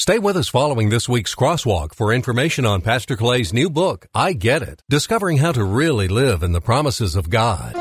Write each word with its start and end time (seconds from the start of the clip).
Stay 0.00 0.18
with 0.18 0.34
us 0.34 0.48
following 0.48 0.88
this 0.88 1.10
week's 1.10 1.34
crosswalk 1.34 1.94
for 1.94 2.10
information 2.10 2.64
on 2.64 2.80
Pastor 2.80 3.18
Clay's 3.18 3.52
new 3.52 3.68
book, 3.68 4.06
I 4.14 4.32
Get 4.32 4.62
It 4.62 4.82
Discovering 4.88 5.36
How 5.36 5.52
to 5.52 5.62
Really 5.62 6.08
Live 6.08 6.42
in 6.42 6.52
the 6.52 6.60
Promises 6.62 7.16
of 7.16 7.28
God. 7.28 7.74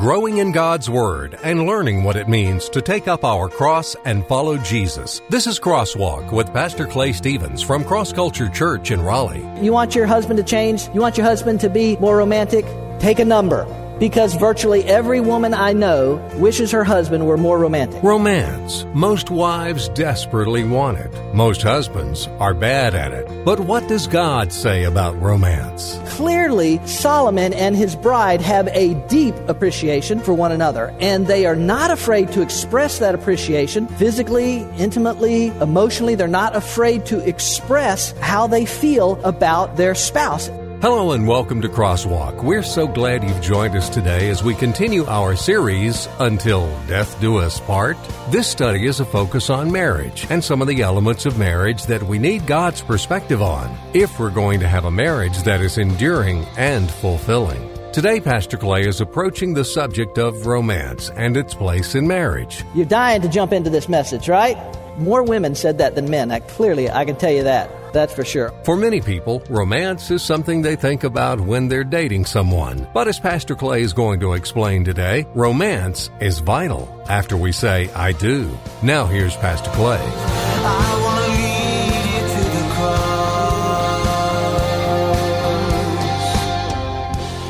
Growing 0.00 0.38
in 0.38 0.52
God's 0.52 0.88
Word 0.88 1.38
and 1.42 1.66
learning 1.66 2.02
what 2.02 2.16
it 2.16 2.30
means 2.30 2.70
to 2.70 2.80
take 2.80 3.08
up 3.08 3.24
our 3.24 3.50
cross 3.50 3.94
and 4.06 4.26
follow 4.26 4.56
Jesus. 4.56 5.20
This 5.28 5.46
is 5.46 5.60
Crosswalk 5.60 6.32
with 6.32 6.50
Pastor 6.54 6.86
Clay 6.86 7.12
Stevens 7.12 7.60
from 7.60 7.84
Cross 7.84 8.14
Culture 8.14 8.48
Church 8.48 8.90
in 8.90 9.02
Raleigh. 9.02 9.46
You 9.62 9.74
want 9.74 9.94
your 9.94 10.06
husband 10.06 10.38
to 10.38 10.44
change? 10.44 10.88
You 10.94 11.02
want 11.02 11.18
your 11.18 11.26
husband 11.26 11.60
to 11.60 11.68
be 11.68 11.98
more 11.98 12.16
romantic? 12.16 12.64
Take 13.00 13.18
a 13.18 13.24
number 13.26 13.66
because 13.98 14.34
virtually 14.34 14.84
every 14.84 15.20
woman 15.20 15.54
I 15.54 15.72
know 15.72 16.16
wishes 16.36 16.70
her 16.72 16.84
husband 16.84 17.26
were 17.26 17.36
more 17.36 17.58
romantic. 17.58 18.02
Romance. 18.02 18.84
Most 18.94 19.30
wives 19.30 19.88
desperately 19.90 20.64
want 20.64 20.98
it. 20.98 21.10
Most 21.34 21.62
husbands 21.62 22.28
are 22.38 22.54
bad 22.54 22.94
at 22.94 23.12
it. 23.12 23.26
But 23.44 23.60
what 23.60 23.86
does 23.88 24.06
God 24.06 24.52
say 24.52 24.84
about 24.84 25.20
romance? 25.20 25.98
Clearly, 26.06 26.84
Solomon 26.86 27.52
and 27.52 27.76
his 27.76 27.96
bride 27.96 28.40
have 28.40 28.68
a 28.68 28.94
deep 29.08 29.34
appreciation 29.48 30.20
for 30.20 30.34
one 30.34 30.52
another, 30.52 30.94
and 31.00 31.26
they 31.26 31.46
are 31.46 31.56
not 31.56 31.90
afraid 31.90 32.32
to 32.32 32.42
express 32.42 32.98
that 32.98 33.14
appreciation 33.14 33.86
physically, 33.86 34.66
intimately, 34.78 35.48
emotionally. 35.60 36.14
They're 36.14 36.28
not 36.28 36.56
afraid 36.56 37.06
to 37.06 37.20
express 37.20 38.12
how 38.20 38.46
they 38.46 38.66
feel 38.66 39.20
about 39.24 39.76
their 39.76 39.94
spouse. 39.94 40.50
Hello 40.88 41.10
and 41.10 41.26
welcome 41.26 41.60
to 41.62 41.68
Crosswalk. 41.68 42.44
We're 42.44 42.62
so 42.62 42.86
glad 42.86 43.24
you've 43.24 43.42
joined 43.42 43.74
us 43.74 43.88
today 43.88 44.30
as 44.30 44.44
we 44.44 44.54
continue 44.54 45.04
our 45.06 45.34
series, 45.34 46.06
Until 46.20 46.68
Death 46.86 47.20
Do 47.20 47.38
Us 47.38 47.58
Part. 47.58 47.96
This 48.30 48.48
study 48.48 48.86
is 48.86 49.00
a 49.00 49.04
focus 49.04 49.50
on 49.50 49.72
marriage 49.72 50.28
and 50.30 50.44
some 50.44 50.62
of 50.62 50.68
the 50.68 50.82
elements 50.82 51.26
of 51.26 51.40
marriage 51.40 51.86
that 51.86 52.04
we 52.04 52.20
need 52.20 52.46
God's 52.46 52.82
perspective 52.82 53.42
on 53.42 53.76
if 53.94 54.20
we're 54.20 54.30
going 54.30 54.60
to 54.60 54.68
have 54.68 54.84
a 54.84 54.90
marriage 54.92 55.38
that 55.38 55.60
is 55.60 55.76
enduring 55.76 56.44
and 56.56 56.88
fulfilling. 56.88 57.68
Today, 57.92 58.20
Pastor 58.20 58.56
Clay 58.56 58.86
is 58.86 59.00
approaching 59.00 59.54
the 59.54 59.64
subject 59.64 60.18
of 60.18 60.46
romance 60.46 61.10
and 61.16 61.36
its 61.36 61.52
place 61.52 61.96
in 61.96 62.06
marriage. 62.06 62.64
You're 62.76 62.86
dying 62.86 63.22
to 63.22 63.28
jump 63.28 63.52
into 63.52 63.70
this 63.70 63.88
message, 63.88 64.28
right? 64.28 64.56
More 64.98 65.24
women 65.24 65.56
said 65.56 65.78
that 65.78 65.96
than 65.96 66.08
men. 66.08 66.30
I, 66.30 66.38
clearly, 66.38 66.88
I 66.88 67.04
can 67.04 67.16
tell 67.16 67.32
you 67.32 67.42
that. 67.42 67.72
That's 67.96 68.12
for 68.12 68.26
sure. 68.26 68.52
For 68.64 68.76
many 68.76 69.00
people, 69.00 69.42
romance 69.48 70.10
is 70.10 70.22
something 70.22 70.60
they 70.60 70.76
think 70.76 71.02
about 71.02 71.40
when 71.40 71.68
they're 71.68 71.82
dating 71.82 72.26
someone. 72.26 72.86
But 72.92 73.08
as 73.08 73.18
Pastor 73.18 73.54
Clay 73.54 73.80
is 73.80 73.94
going 73.94 74.20
to 74.20 74.34
explain 74.34 74.84
today, 74.84 75.24
romance 75.34 76.10
is 76.20 76.40
vital 76.40 76.94
after 77.08 77.38
we 77.38 77.52
say, 77.52 77.88
I 77.94 78.12
do. 78.12 78.54
Now, 78.82 79.06
here's 79.06 79.34
Pastor 79.36 79.70
Clay. 79.70 79.96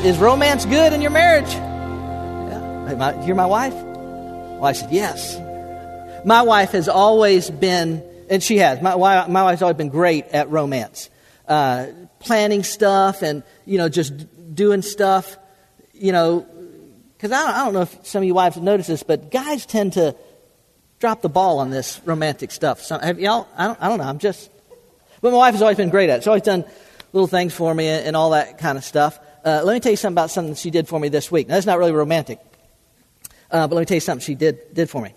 Is 0.09 0.17
romance 0.17 0.65
good 0.65 0.93
in 0.93 1.01
your 1.01 1.11
marriage? 1.11 1.51
Yeah. 1.51 3.25
You're 3.25 3.35
my 3.35 3.45
wife? 3.45 3.73
Well, 3.73 4.63
I 4.63 4.71
said, 4.71 4.91
yes. 4.91 5.37
My 6.23 6.41
wife 6.41 6.71
has 6.71 6.87
always 6.87 7.49
been 7.49 8.01
and 8.29 8.43
she 8.43 8.57
has. 8.57 8.81
My, 8.81 8.95
my 9.27 9.43
wife's 9.43 9.61
always 9.61 9.77
been 9.77 9.89
great 9.89 10.25
at 10.27 10.49
romance, 10.49 11.09
uh, 11.47 11.87
planning 12.19 12.63
stuff 12.63 13.21
and 13.21 13.43
you 13.65 13.77
know 13.77 13.89
just 13.89 14.13
doing 14.53 14.81
stuff. 14.81 15.37
You 15.93 16.11
know, 16.11 16.45
because 17.15 17.31
I, 17.31 17.61
I 17.61 17.65
don't 17.65 17.73
know 17.73 17.81
if 17.81 18.05
some 18.05 18.21
of 18.21 18.27
you 18.27 18.33
wives 18.33 18.55
have 18.55 18.63
noticed 18.63 18.89
this, 18.89 19.03
but 19.03 19.31
guys 19.31 19.65
tend 19.65 19.93
to 19.93 20.15
drop 20.99 21.21
the 21.21 21.29
ball 21.29 21.59
on 21.59 21.69
this 21.69 21.99
romantic 22.05 22.51
stuff. 22.51 22.81
Some, 22.81 23.01
have 23.01 23.19
y'all? 23.19 23.47
I 23.55 23.67
don't, 23.67 23.81
I 23.81 23.89
don't 23.89 23.97
know. 23.97 24.05
I'm 24.05 24.19
just. 24.19 24.51
But 25.21 25.31
my 25.31 25.37
wife 25.37 25.53
has 25.53 25.61
always 25.61 25.77
been 25.77 25.89
great 25.89 26.09
at 26.09 26.19
it. 26.19 26.21
She's 26.21 26.27
always 26.27 26.43
done 26.43 26.63
little 27.11 27.27
things 27.27 27.53
for 27.53 27.73
me 27.73 27.87
and, 27.87 28.07
and 28.07 28.15
all 28.15 28.31
that 28.31 28.59
kind 28.59 28.77
of 28.77 28.83
stuff. 28.83 29.19
Uh, 29.43 29.61
let 29.63 29.73
me 29.73 29.79
tell 29.79 29.91
you 29.91 29.97
something 29.97 30.13
about 30.13 30.29
something 30.29 30.53
she 30.53 30.69
did 30.69 30.87
for 30.87 30.99
me 30.99 31.09
this 31.09 31.31
week. 31.31 31.47
Now, 31.47 31.55
that's 31.55 31.65
not 31.65 31.79
really 31.79 31.93
romantic, 31.93 32.39
uh, 33.49 33.67
but 33.67 33.75
let 33.75 33.81
me 33.81 33.85
tell 33.85 33.95
you 33.95 34.01
something 34.01 34.23
she 34.23 34.35
did 34.35 34.73
did 34.73 34.89
for 34.89 35.01
me 35.01 35.13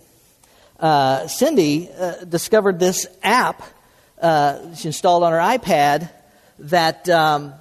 uh, 0.80 1.26
Cindy 1.28 1.88
uh, 1.91 2.24
discovered 2.24 2.78
this 2.78 3.06
app 3.22 3.62
uh, 4.20 4.74
she 4.74 4.88
installed 4.88 5.22
on 5.22 5.32
her 5.32 5.38
iPad 5.38 6.10
that, 6.58 7.08
um, 7.08 7.54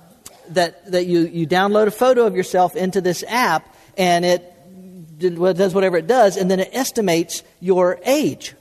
that, 0.50 0.92
that 0.92 1.06
you, 1.06 1.22
you 1.22 1.48
download 1.48 1.88
a 1.88 1.92
photo 1.92 2.26
of 2.26 2.36
yourself 2.36 2.76
into 2.76 3.00
this 3.00 3.24
app 3.28 3.76
and 3.98 4.26
it 4.26 4.44
does 5.20 5.74
whatever 5.74 5.98
it 5.98 6.08
does, 6.08 6.38
and 6.38 6.50
then 6.50 6.62
it 6.62 6.70
estimates 6.72 7.44
your 7.60 8.00
age. 8.06 8.54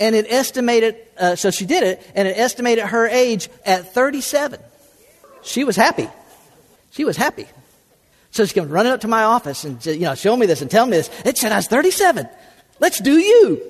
And 0.00 0.16
it 0.16 0.26
estimated, 0.28 0.96
uh, 1.16 1.36
so 1.36 1.50
she 1.52 1.66
did 1.66 1.84
it, 1.84 2.10
and 2.14 2.26
it 2.26 2.36
estimated 2.36 2.84
her 2.84 3.06
age 3.06 3.48
at 3.64 3.94
37. 3.94 4.60
She 5.42 5.62
was 5.62 5.76
happy. 5.76 6.08
She 6.90 7.04
was 7.04 7.16
happy. 7.16 7.46
So 8.32 8.44
she 8.44 8.54
came 8.54 8.68
running 8.68 8.92
up 8.92 9.02
to 9.02 9.08
my 9.08 9.22
office 9.22 9.64
and 9.64 9.84
you 9.86 10.00
know, 10.00 10.14
show 10.14 10.36
me 10.36 10.46
this 10.46 10.62
and 10.62 10.70
tell 10.70 10.86
me 10.86 10.96
this. 10.96 11.10
It 11.24 11.38
said 11.38 11.52
I 11.52 11.56
was 11.56 11.68
37. 11.68 12.28
Let's 12.80 13.00
do 13.00 13.18
you. 13.18 13.62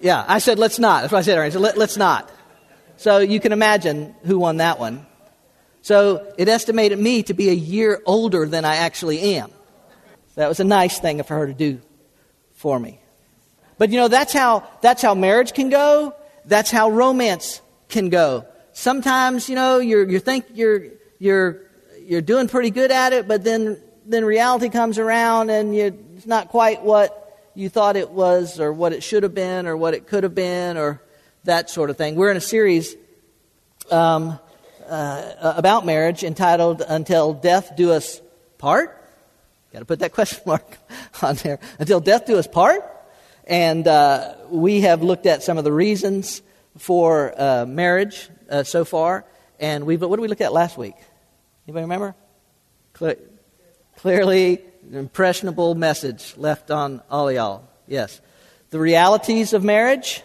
Yeah, 0.00 0.24
I 0.26 0.38
said, 0.38 0.58
let's 0.58 0.80
not. 0.80 1.02
That's 1.02 1.12
what 1.12 1.20
I 1.20 1.22
said. 1.22 1.38
I 1.38 1.48
said, 1.48 1.60
Let, 1.60 1.78
let's 1.78 1.96
not. 1.96 2.30
So 2.96 3.18
you 3.18 3.38
can 3.38 3.52
imagine 3.52 4.14
who 4.24 4.38
won 4.38 4.56
that 4.56 4.78
one. 4.78 5.06
So 5.82 6.32
it 6.38 6.48
estimated 6.48 6.98
me 6.98 7.22
to 7.24 7.34
be 7.34 7.48
a 7.50 7.54
year 7.54 8.00
older 8.04 8.46
than 8.46 8.64
I 8.64 8.76
actually 8.76 9.36
am. 9.36 9.50
That 10.34 10.48
was 10.48 10.60
a 10.60 10.64
nice 10.64 10.98
thing 10.98 11.22
for 11.22 11.36
her 11.36 11.46
to 11.46 11.54
do 11.54 11.80
for 12.54 12.78
me. 12.78 13.00
But 13.78 13.90
you 13.90 13.96
know, 13.96 14.08
that's 14.08 14.32
how, 14.32 14.68
that's 14.80 15.02
how 15.02 15.14
marriage 15.14 15.52
can 15.52 15.70
go. 15.70 16.14
That's 16.44 16.70
how 16.70 16.90
romance 16.90 17.60
can 17.88 18.08
go. 18.08 18.46
Sometimes, 18.72 19.48
you 19.48 19.54
know, 19.54 19.78
you're, 19.78 20.08
you 20.08 20.18
think 20.18 20.46
you're, 20.54 20.86
you're, 21.18 21.62
you're 22.00 22.22
doing 22.22 22.48
pretty 22.48 22.70
good 22.70 22.90
at 22.90 23.12
it, 23.12 23.28
but 23.28 23.44
then, 23.44 23.80
then 24.06 24.24
reality 24.24 24.68
comes 24.68 24.98
around 24.98 25.50
and 25.50 25.74
you, 25.74 25.98
it's 26.22 26.28
not 26.28 26.50
quite 26.50 26.84
what 26.84 27.50
you 27.52 27.68
thought 27.68 27.96
it 27.96 28.08
was, 28.08 28.60
or 28.60 28.72
what 28.72 28.92
it 28.92 29.02
should 29.02 29.24
have 29.24 29.34
been, 29.34 29.66
or 29.66 29.76
what 29.76 29.92
it 29.92 30.06
could 30.06 30.22
have 30.22 30.36
been, 30.36 30.76
or 30.76 31.02
that 31.42 31.68
sort 31.68 31.90
of 31.90 31.96
thing. 31.96 32.14
We're 32.14 32.30
in 32.30 32.36
a 32.36 32.40
series 32.40 32.94
um, 33.90 34.38
uh, 34.86 35.32
about 35.56 35.84
marriage 35.84 36.22
entitled 36.22 36.80
Until 36.80 37.34
Death 37.34 37.74
Do 37.74 37.90
Us 37.90 38.20
Part. 38.58 39.04
Got 39.72 39.80
to 39.80 39.84
put 39.84 39.98
that 39.98 40.12
question 40.14 40.44
mark 40.46 40.78
on 41.22 41.34
there. 41.42 41.58
Until 41.80 41.98
Death 41.98 42.24
Do 42.24 42.38
Us 42.38 42.46
Part. 42.46 42.88
And 43.44 43.88
uh, 43.88 44.36
we 44.48 44.82
have 44.82 45.02
looked 45.02 45.26
at 45.26 45.42
some 45.42 45.58
of 45.58 45.64
the 45.64 45.72
reasons 45.72 46.40
for 46.78 47.34
uh, 47.36 47.66
marriage 47.66 48.30
uh, 48.48 48.62
so 48.62 48.84
far. 48.84 49.24
And 49.58 49.86
we, 49.86 49.96
what 49.96 50.14
did 50.14 50.22
we 50.22 50.28
look 50.28 50.40
at 50.40 50.52
last 50.52 50.78
week? 50.78 50.94
Anybody 51.66 51.82
remember? 51.82 52.14
Cle- 52.92 53.16
clearly 53.96 54.62
an 54.92 54.98
impressionable 54.98 55.74
message 55.74 56.34
left 56.36 56.70
on 56.70 57.00
all 57.10 57.32
y'all. 57.32 57.66
Yes. 57.88 58.20
The 58.68 58.78
realities 58.78 59.54
of 59.54 59.64
marriage, 59.64 60.22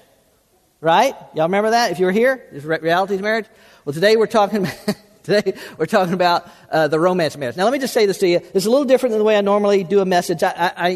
right? 0.82 1.16
Y'all 1.34 1.46
remember 1.46 1.70
that? 1.70 1.92
If 1.92 2.00
you 2.00 2.06
were 2.06 2.12
here, 2.12 2.46
the 2.52 2.60
realities 2.60 3.16
of 3.16 3.24
marriage. 3.24 3.46
Well, 3.86 3.94
today 3.94 4.18
we're 4.18 4.28
talking. 4.28 4.68
today 5.24 5.54
we're 5.78 5.86
talking 5.86 6.14
about 6.14 6.50
uh, 6.70 6.90
the 6.90 7.00
romance 7.00 7.38
marriage. 7.38 7.56
Now, 7.56 7.64
let 7.64 7.72
me 7.72 7.80
just 7.80 7.94
say 7.94 8.06
this 8.06 8.18
to 8.18 8.28
you. 8.28 8.42
It's 8.54 8.66
a 8.66 8.70
little 8.70 8.84
different 8.84 9.12
than 9.12 9.20
the 9.20 9.24
way 9.24 9.38
I 9.38 9.42
normally 9.42 9.86
do 9.86 10.02
a 10.02 10.06
message. 10.06 10.44
I, 10.44 10.52
I, 10.54 10.92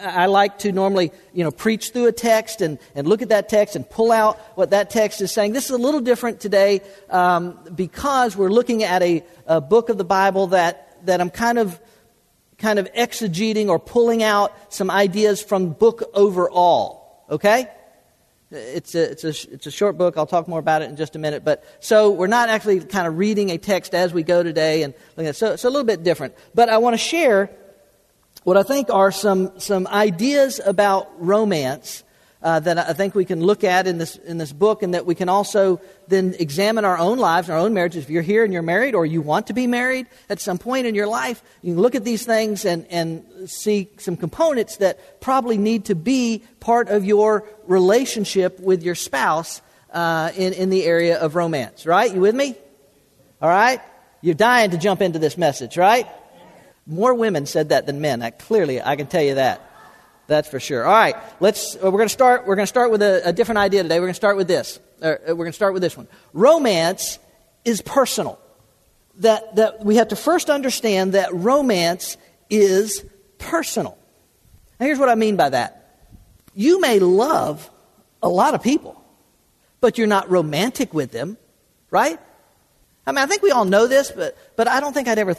I, 0.00 0.22
I 0.22 0.26
like 0.26 0.58
to 0.60 0.72
normally, 0.72 1.12
you 1.32 1.44
know, 1.44 1.52
preach 1.52 1.90
through 1.90 2.08
a 2.08 2.12
text 2.12 2.60
and, 2.60 2.80
and 2.96 3.06
look 3.06 3.22
at 3.22 3.28
that 3.28 3.48
text 3.48 3.76
and 3.76 3.88
pull 3.88 4.10
out 4.10 4.36
what 4.56 4.70
that 4.70 4.90
text 4.90 5.20
is 5.20 5.30
saying. 5.30 5.52
This 5.52 5.66
is 5.66 5.70
a 5.70 5.78
little 5.78 6.00
different 6.00 6.40
today 6.40 6.80
um, 7.08 7.56
because 7.72 8.36
we're 8.36 8.50
looking 8.50 8.82
at 8.82 9.00
a, 9.00 9.22
a 9.46 9.60
book 9.60 9.90
of 9.90 9.96
the 9.98 10.04
Bible 10.04 10.48
that, 10.48 11.06
that 11.06 11.20
I'm 11.20 11.30
kind 11.30 11.60
of 11.60 11.80
kind 12.62 12.78
of 12.78 12.90
exegeting 12.94 13.68
or 13.68 13.78
pulling 13.78 14.22
out 14.22 14.56
some 14.72 14.90
ideas 14.90 15.42
from 15.42 15.70
book 15.70 16.04
overall. 16.14 17.24
Okay? 17.28 17.66
It's 18.52 18.94
a, 18.94 19.10
it's, 19.10 19.24
a, 19.24 19.52
it's 19.52 19.66
a 19.66 19.70
short 19.70 19.98
book. 19.98 20.16
I'll 20.16 20.26
talk 20.26 20.46
more 20.46 20.60
about 20.60 20.82
it 20.82 20.88
in 20.88 20.96
just 20.96 21.16
a 21.16 21.18
minute. 21.18 21.44
But 21.44 21.64
so 21.80 22.10
we're 22.10 22.28
not 22.28 22.48
actually 22.48 22.80
kind 22.80 23.08
of 23.08 23.18
reading 23.18 23.50
a 23.50 23.58
text 23.58 23.94
as 23.94 24.14
we 24.14 24.22
go 24.22 24.42
today 24.42 24.84
and 24.84 24.94
so 25.34 25.52
it's 25.52 25.64
a 25.64 25.70
little 25.70 25.84
bit 25.84 26.04
different. 26.04 26.34
But 26.54 26.68
I 26.68 26.78
want 26.78 26.94
to 26.94 26.98
share 26.98 27.50
what 28.44 28.56
I 28.56 28.62
think 28.62 28.90
are 28.90 29.10
some, 29.10 29.58
some 29.58 29.86
ideas 29.88 30.60
about 30.64 31.10
romance 31.18 32.04
uh, 32.42 32.60
that 32.60 32.78
I 32.78 32.92
think 32.92 33.14
we 33.14 33.24
can 33.24 33.40
look 33.40 33.62
at 33.64 33.86
in 33.86 33.98
this, 33.98 34.16
in 34.16 34.38
this 34.38 34.52
book, 34.52 34.82
and 34.82 34.94
that 34.94 35.06
we 35.06 35.14
can 35.14 35.28
also 35.28 35.80
then 36.08 36.34
examine 36.38 36.84
our 36.84 36.98
own 36.98 37.18
lives, 37.18 37.48
our 37.48 37.58
own 37.58 37.72
marriages. 37.72 38.04
If 38.04 38.10
you're 38.10 38.22
here 38.22 38.44
and 38.44 38.52
you're 38.52 38.62
married, 38.62 38.94
or 38.94 39.06
you 39.06 39.22
want 39.22 39.46
to 39.46 39.52
be 39.52 39.66
married 39.66 40.06
at 40.28 40.40
some 40.40 40.58
point 40.58 40.86
in 40.86 40.94
your 40.94 41.06
life, 41.06 41.42
you 41.62 41.74
can 41.74 41.82
look 41.82 41.94
at 41.94 42.04
these 42.04 42.26
things 42.26 42.64
and, 42.64 42.86
and 42.90 43.24
see 43.48 43.88
some 43.98 44.16
components 44.16 44.78
that 44.78 45.20
probably 45.20 45.56
need 45.56 45.86
to 45.86 45.94
be 45.94 46.42
part 46.60 46.88
of 46.88 47.04
your 47.04 47.44
relationship 47.66 48.58
with 48.58 48.82
your 48.82 48.94
spouse 48.94 49.62
uh, 49.92 50.32
in, 50.36 50.52
in 50.54 50.70
the 50.70 50.84
area 50.84 51.18
of 51.18 51.36
romance. 51.36 51.86
Right? 51.86 52.12
You 52.12 52.20
with 52.20 52.34
me? 52.34 52.56
All 53.40 53.48
right? 53.48 53.80
You're 54.20 54.34
dying 54.34 54.70
to 54.70 54.78
jump 54.78 55.02
into 55.02 55.18
this 55.18 55.36
message, 55.36 55.76
right? 55.76 56.06
More 56.86 57.14
women 57.14 57.46
said 57.46 57.70
that 57.70 57.86
than 57.86 58.00
men. 58.00 58.22
I, 58.22 58.30
clearly, 58.30 58.80
I 58.80 58.96
can 58.96 59.06
tell 59.06 59.22
you 59.22 59.34
that. 59.36 59.71
That's 60.26 60.48
for 60.48 60.60
sure. 60.60 60.84
All 60.84 60.92
right, 60.92 61.16
let's. 61.40 61.76
Uh, 61.76 61.90
we're 61.90 61.98
going 61.98 62.08
to 62.08 62.12
start. 62.12 62.46
We're 62.46 62.54
going 62.54 62.64
to 62.64 62.68
start 62.68 62.90
with 62.90 63.02
a, 63.02 63.28
a, 63.28 63.32
different 63.32 63.58
idea 63.58 63.82
today. 63.82 63.96
We're 63.96 64.06
going 64.06 64.12
to 64.12 64.14
start 64.14 64.36
with 64.36 64.48
this. 64.48 64.78
Uh, 65.00 65.16
we're 65.28 65.34
going 65.34 65.46
to 65.48 65.52
start 65.52 65.72
with 65.72 65.82
this 65.82 65.96
one. 65.96 66.06
Romance 66.32 67.18
is 67.64 67.82
personal. 67.82 68.38
That 69.16 69.56
that 69.56 69.84
we 69.84 69.96
have 69.96 70.08
to 70.08 70.16
first 70.16 70.48
understand 70.48 71.14
that 71.14 71.34
romance 71.34 72.16
is 72.48 73.04
personal. 73.38 73.98
Now, 74.78 74.86
here's 74.86 74.98
what 74.98 75.08
I 75.08 75.16
mean 75.16 75.36
by 75.36 75.50
that. 75.50 75.98
You 76.54 76.80
may 76.80 76.98
love 76.98 77.68
a 78.22 78.28
lot 78.28 78.54
of 78.54 78.62
people, 78.62 79.02
but 79.80 79.98
you're 79.98 80.06
not 80.06 80.30
romantic 80.30 80.94
with 80.94 81.10
them, 81.10 81.36
right? 81.90 82.18
I 83.06 83.12
mean, 83.12 83.18
I 83.18 83.26
think 83.26 83.42
we 83.42 83.50
all 83.50 83.64
know 83.64 83.86
this, 83.86 84.12
but 84.12 84.38
but 84.56 84.68
I 84.68 84.80
don't 84.80 84.92
think 84.92 85.08
I'd 85.08 85.18
ever 85.18 85.36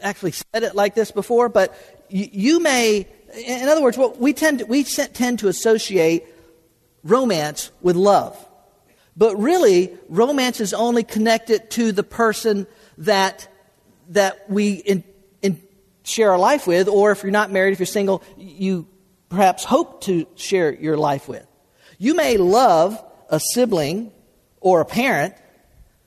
actually 0.00 0.32
said 0.32 0.62
it 0.62 0.74
like 0.74 0.94
this 0.94 1.10
before. 1.10 1.48
But 1.48 1.76
you 2.08 2.60
may 2.60 3.06
in 3.34 3.68
other 3.68 3.82
words, 3.82 3.96
what 3.96 4.18
we 4.18 4.32
tend 4.32 4.60
to, 4.60 4.66
we 4.66 4.84
tend 4.84 5.38
to 5.40 5.48
associate 5.48 6.24
romance 7.02 7.70
with 7.80 7.96
love. 7.96 8.36
But 9.16 9.36
really, 9.36 9.96
romance 10.08 10.60
is 10.60 10.72
only 10.72 11.02
connected 11.02 11.70
to 11.72 11.92
the 11.92 12.02
person 12.02 12.66
that, 12.98 13.48
that 14.10 14.48
we 14.48 14.74
in, 14.74 15.04
in 15.42 15.60
share 16.04 16.32
our 16.32 16.38
life 16.38 16.66
with, 16.66 16.88
or 16.88 17.10
if 17.10 17.22
you're 17.22 17.32
not 17.32 17.50
married, 17.50 17.72
if 17.72 17.78
you're 17.78 17.86
single, 17.86 18.22
you 18.38 18.86
perhaps 19.28 19.64
hope 19.64 20.02
to 20.02 20.26
share 20.36 20.72
your 20.72 20.96
life 20.96 21.28
with. 21.28 21.46
You 21.98 22.14
may 22.14 22.36
love 22.36 23.02
a 23.28 23.40
sibling 23.52 24.12
or 24.60 24.80
a 24.80 24.84
parent, 24.84 25.34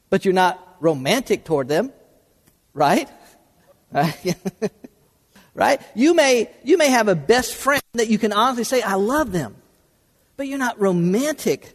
but 0.10 0.26
you're 0.26 0.34
not 0.34 0.60
romantic 0.80 1.46
toward 1.46 1.68
them, 1.68 1.92
right? 2.74 3.10
right? 3.92 4.36
You 5.96 6.14
may, 6.14 6.50
you 6.64 6.78
may 6.78 6.90
have 6.90 7.08
a 7.08 7.16
best 7.16 7.56
friend 7.56 7.84
that 7.94 8.10
you 8.10 8.18
can 8.18 8.34
honestly 8.34 8.64
say, 8.64 8.82
I 8.82 8.96
love 8.96 9.32
them, 9.32 9.56
but 10.36 10.48
you're 10.48 10.58
not 10.58 10.80
romantic 10.80 11.74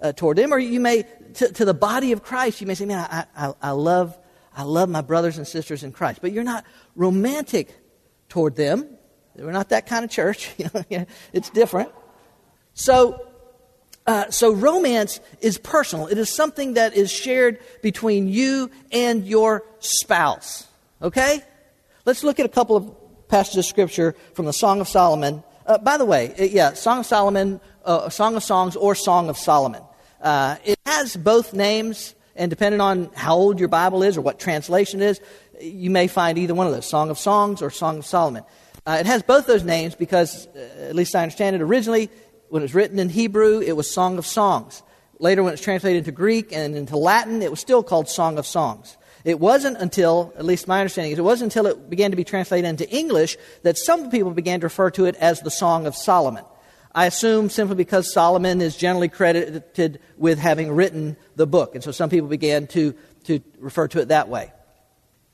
uh, 0.00 0.12
toward 0.12 0.36
them. 0.36 0.52
Or 0.52 0.58
you 0.58 0.80
may, 0.80 1.04
to, 1.34 1.52
to, 1.52 1.64
the 1.64 1.74
body 1.74 2.12
of 2.12 2.22
Christ, 2.22 2.60
you 2.60 2.66
may 2.66 2.74
say, 2.74 2.84
man, 2.84 2.98
I, 2.98 3.26
I, 3.36 3.54
I, 3.62 3.70
love, 3.70 4.18
I 4.56 4.64
love 4.64 4.88
my 4.88 5.02
brothers 5.02 5.38
and 5.38 5.46
sisters 5.46 5.84
in 5.84 5.92
Christ, 5.92 6.20
but 6.20 6.32
you're 6.32 6.44
not 6.44 6.64
romantic 6.96 7.74
toward 8.28 8.56
them. 8.56 8.88
We're 9.36 9.52
not 9.52 9.70
that 9.70 9.86
kind 9.86 10.04
of 10.04 10.10
church. 10.10 10.50
it's 11.32 11.50
different. 11.50 11.90
So, 12.74 13.28
uh, 14.06 14.30
so 14.30 14.52
romance 14.52 15.20
is 15.40 15.58
personal. 15.58 16.08
It 16.08 16.18
is 16.18 16.34
something 16.34 16.74
that 16.74 16.94
is 16.94 17.10
shared 17.10 17.60
between 17.82 18.28
you 18.28 18.70
and 18.90 19.24
your 19.26 19.64
spouse. 19.78 20.66
Okay? 21.00 21.42
Let's 22.04 22.24
look 22.24 22.40
at 22.40 22.46
a 22.46 22.48
couple 22.48 22.76
of 22.76 22.94
passage 23.32 23.56
of 23.56 23.64
Scripture 23.64 24.14
from 24.34 24.44
the 24.44 24.52
Song 24.52 24.82
of 24.82 24.86
Solomon. 24.86 25.42
Uh, 25.64 25.78
by 25.78 25.96
the 25.96 26.04
way, 26.04 26.34
yeah, 26.52 26.74
Song 26.74 26.98
of 26.98 27.06
Solomon, 27.06 27.62
uh, 27.86 28.10
Song 28.10 28.36
of 28.36 28.42
Songs, 28.42 28.76
or 28.76 28.94
Song 28.94 29.30
of 29.30 29.38
Solomon. 29.38 29.80
Uh, 30.20 30.56
it 30.66 30.78
has 30.84 31.16
both 31.16 31.54
names, 31.54 32.14
and 32.36 32.50
depending 32.50 32.82
on 32.82 33.10
how 33.14 33.34
old 33.34 33.58
your 33.58 33.70
Bible 33.70 34.02
is 34.02 34.18
or 34.18 34.20
what 34.20 34.38
translation 34.38 35.00
is, 35.00 35.18
you 35.58 35.88
may 35.88 36.08
find 36.08 36.36
either 36.36 36.54
one 36.54 36.66
of 36.66 36.74
those, 36.74 36.84
Song 36.84 37.08
of 37.08 37.18
Songs 37.18 37.62
or 37.62 37.70
Song 37.70 37.96
of 37.96 38.04
Solomon. 38.04 38.44
Uh, 38.84 38.98
it 39.00 39.06
has 39.06 39.22
both 39.22 39.46
those 39.46 39.64
names 39.64 39.94
because, 39.94 40.46
uh, 40.48 40.88
at 40.90 40.94
least 40.94 41.16
I 41.16 41.22
understand 41.22 41.56
it, 41.56 41.62
originally, 41.62 42.10
when 42.50 42.60
it 42.60 42.64
was 42.64 42.74
written 42.74 42.98
in 42.98 43.08
Hebrew, 43.08 43.60
it 43.60 43.72
was 43.72 43.90
Song 43.90 44.18
of 44.18 44.26
Songs. 44.26 44.82
Later, 45.20 45.42
when 45.42 45.54
it's 45.54 45.62
translated 45.62 46.00
into 46.00 46.12
Greek 46.12 46.52
and 46.52 46.76
into 46.76 46.98
Latin, 46.98 47.40
it 47.40 47.48
was 47.48 47.60
still 47.60 47.82
called 47.82 48.10
Song 48.10 48.36
of 48.36 48.46
Songs. 48.46 48.98
It 49.24 49.38
wasn't 49.38 49.78
until, 49.78 50.32
at 50.36 50.44
least 50.44 50.66
my 50.66 50.80
understanding 50.80 51.12
is, 51.12 51.18
it 51.18 51.22
wasn't 51.22 51.54
until 51.54 51.70
it 51.70 51.88
began 51.88 52.10
to 52.10 52.16
be 52.16 52.24
translated 52.24 52.68
into 52.68 52.88
English 52.90 53.36
that 53.62 53.78
some 53.78 54.10
people 54.10 54.32
began 54.32 54.60
to 54.60 54.66
refer 54.66 54.90
to 54.92 55.04
it 55.04 55.14
as 55.16 55.40
the 55.40 55.50
Song 55.50 55.86
of 55.86 55.94
Solomon. 55.94 56.44
I 56.94 57.06
assume 57.06 57.48
simply 57.48 57.76
because 57.76 58.12
Solomon 58.12 58.60
is 58.60 58.76
generally 58.76 59.08
credited 59.08 60.00
with 60.18 60.38
having 60.38 60.72
written 60.72 61.16
the 61.36 61.46
book. 61.46 61.74
And 61.74 61.82
so 61.82 61.90
some 61.90 62.10
people 62.10 62.28
began 62.28 62.66
to, 62.68 62.94
to 63.24 63.40
refer 63.58 63.88
to 63.88 64.00
it 64.00 64.08
that 64.08 64.28
way. 64.28 64.52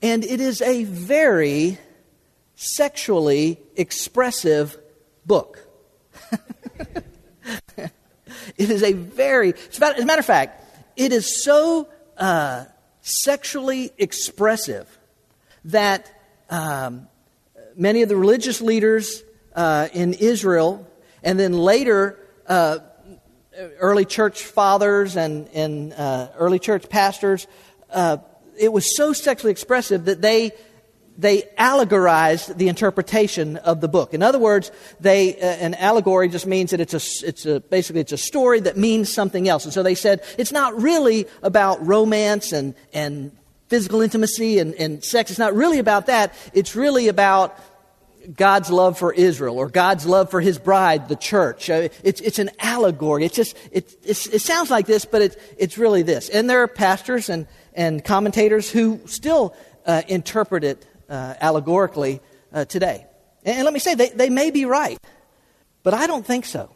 And 0.00 0.24
it 0.24 0.40
is 0.40 0.62
a 0.62 0.84
very 0.84 1.78
sexually 2.54 3.58
expressive 3.76 4.78
book. 5.26 5.58
it 7.76 8.70
is 8.70 8.82
a 8.82 8.92
very, 8.92 9.54
as 9.54 9.80
a 9.80 10.04
matter 10.04 10.20
of 10.20 10.26
fact, 10.26 10.64
it 10.96 11.12
is 11.12 11.42
so 11.42 11.88
uh, 12.16 12.64
sexually 13.08 13.90
expressive 13.98 14.86
that 15.64 16.10
um, 16.50 17.08
many 17.76 18.02
of 18.02 18.08
the 18.08 18.16
religious 18.16 18.60
leaders 18.60 19.22
uh, 19.54 19.88
in 19.92 20.14
Israel, 20.14 20.86
and 21.22 21.38
then 21.38 21.52
later 21.52 22.18
uh, 22.46 22.78
early 23.78 24.04
church 24.04 24.42
fathers 24.44 25.16
and, 25.16 25.48
and 25.48 25.92
uh, 25.94 26.28
early 26.36 26.58
church 26.58 26.88
pastors, 26.88 27.46
uh, 27.90 28.18
it 28.58 28.72
was 28.72 28.96
so 28.96 29.12
sexually 29.12 29.52
expressive 29.52 30.04
that 30.06 30.20
they 30.20 30.52
they 31.18 31.42
allegorized 31.58 32.56
the 32.56 32.68
interpretation 32.68 33.56
of 33.56 33.80
the 33.80 33.88
book. 33.88 34.14
In 34.14 34.22
other 34.22 34.38
words, 34.38 34.70
they, 35.00 35.34
uh, 35.34 35.46
an 35.46 35.74
allegory 35.74 36.28
just 36.28 36.46
means 36.46 36.70
that 36.70 36.80
it's 36.80 36.94
a, 36.94 37.26
it's 37.26 37.44
a, 37.44 37.58
basically 37.58 38.00
it's 38.00 38.12
a 38.12 38.18
story 38.18 38.60
that 38.60 38.76
means 38.76 39.12
something 39.12 39.48
else. 39.48 39.64
And 39.64 39.74
so 39.74 39.82
they 39.82 39.96
said 39.96 40.22
it's 40.38 40.52
not 40.52 40.80
really 40.80 41.26
about 41.42 41.84
romance 41.84 42.52
and, 42.52 42.74
and 42.92 43.32
physical 43.66 44.00
intimacy 44.00 44.60
and, 44.60 44.74
and 44.76 45.02
sex. 45.02 45.30
It's 45.30 45.40
not 45.40 45.54
really 45.54 45.80
about 45.80 46.06
that. 46.06 46.32
It's 46.54 46.76
really 46.76 47.08
about 47.08 47.58
God's 48.36 48.70
love 48.70 48.96
for 48.96 49.12
Israel 49.12 49.58
or 49.58 49.68
God's 49.68 50.06
love 50.06 50.30
for 50.30 50.40
his 50.40 50.56
bride, 50.58 51.08
the 51.08 51.16
church. 51.16 51.68
Uh, 51.68 51.88
it's, 52.04 52.20
it's 52.20 52.38
an 52.38 52.50
allegory. 52.60 53.24
It's 53.24 53.34
just, 53.34 53.56
it, 53.72 53.96
it 54.04 54.14
sounds 54.40 54.70
like 54.70 54.86
this, 54.86 55.04
but 55.04 55.22
it's, 55.22 55.36
it's 55.56 55.78
really 55.78 56.02
this. 56.02 56.28
And 56.28 56.48
there 56.48 56.62
are 56.62 56.68
pastors 56.68 57.28
and, 57.28 57.48
and 57.74 58.04
commentators 58.04 58.70
who 58.70 59.00
still 59.06 59.56
uh, 59.84 60.02
interpret 60.06 60.62
it 60.62 60.86
uh, 61.08 61.34
allegorically 61.40 62.20
uh, 62.52 62.64
today. 62.64 63.06
And, 63.44 63.56
and 63.56 63.64
let 63.64 63.72
me 63.72 63.80
say, 63.80 63.94
they, 63.94 64.10
they 64.10 64.30
may 64.30 64.50
be 64.50 64.64
right, 64.64 64.98
but 65.82 65.94
I 65.94 66.06
don't 66.06 66.26
think 66.26 66.44
so. 66.44 66.74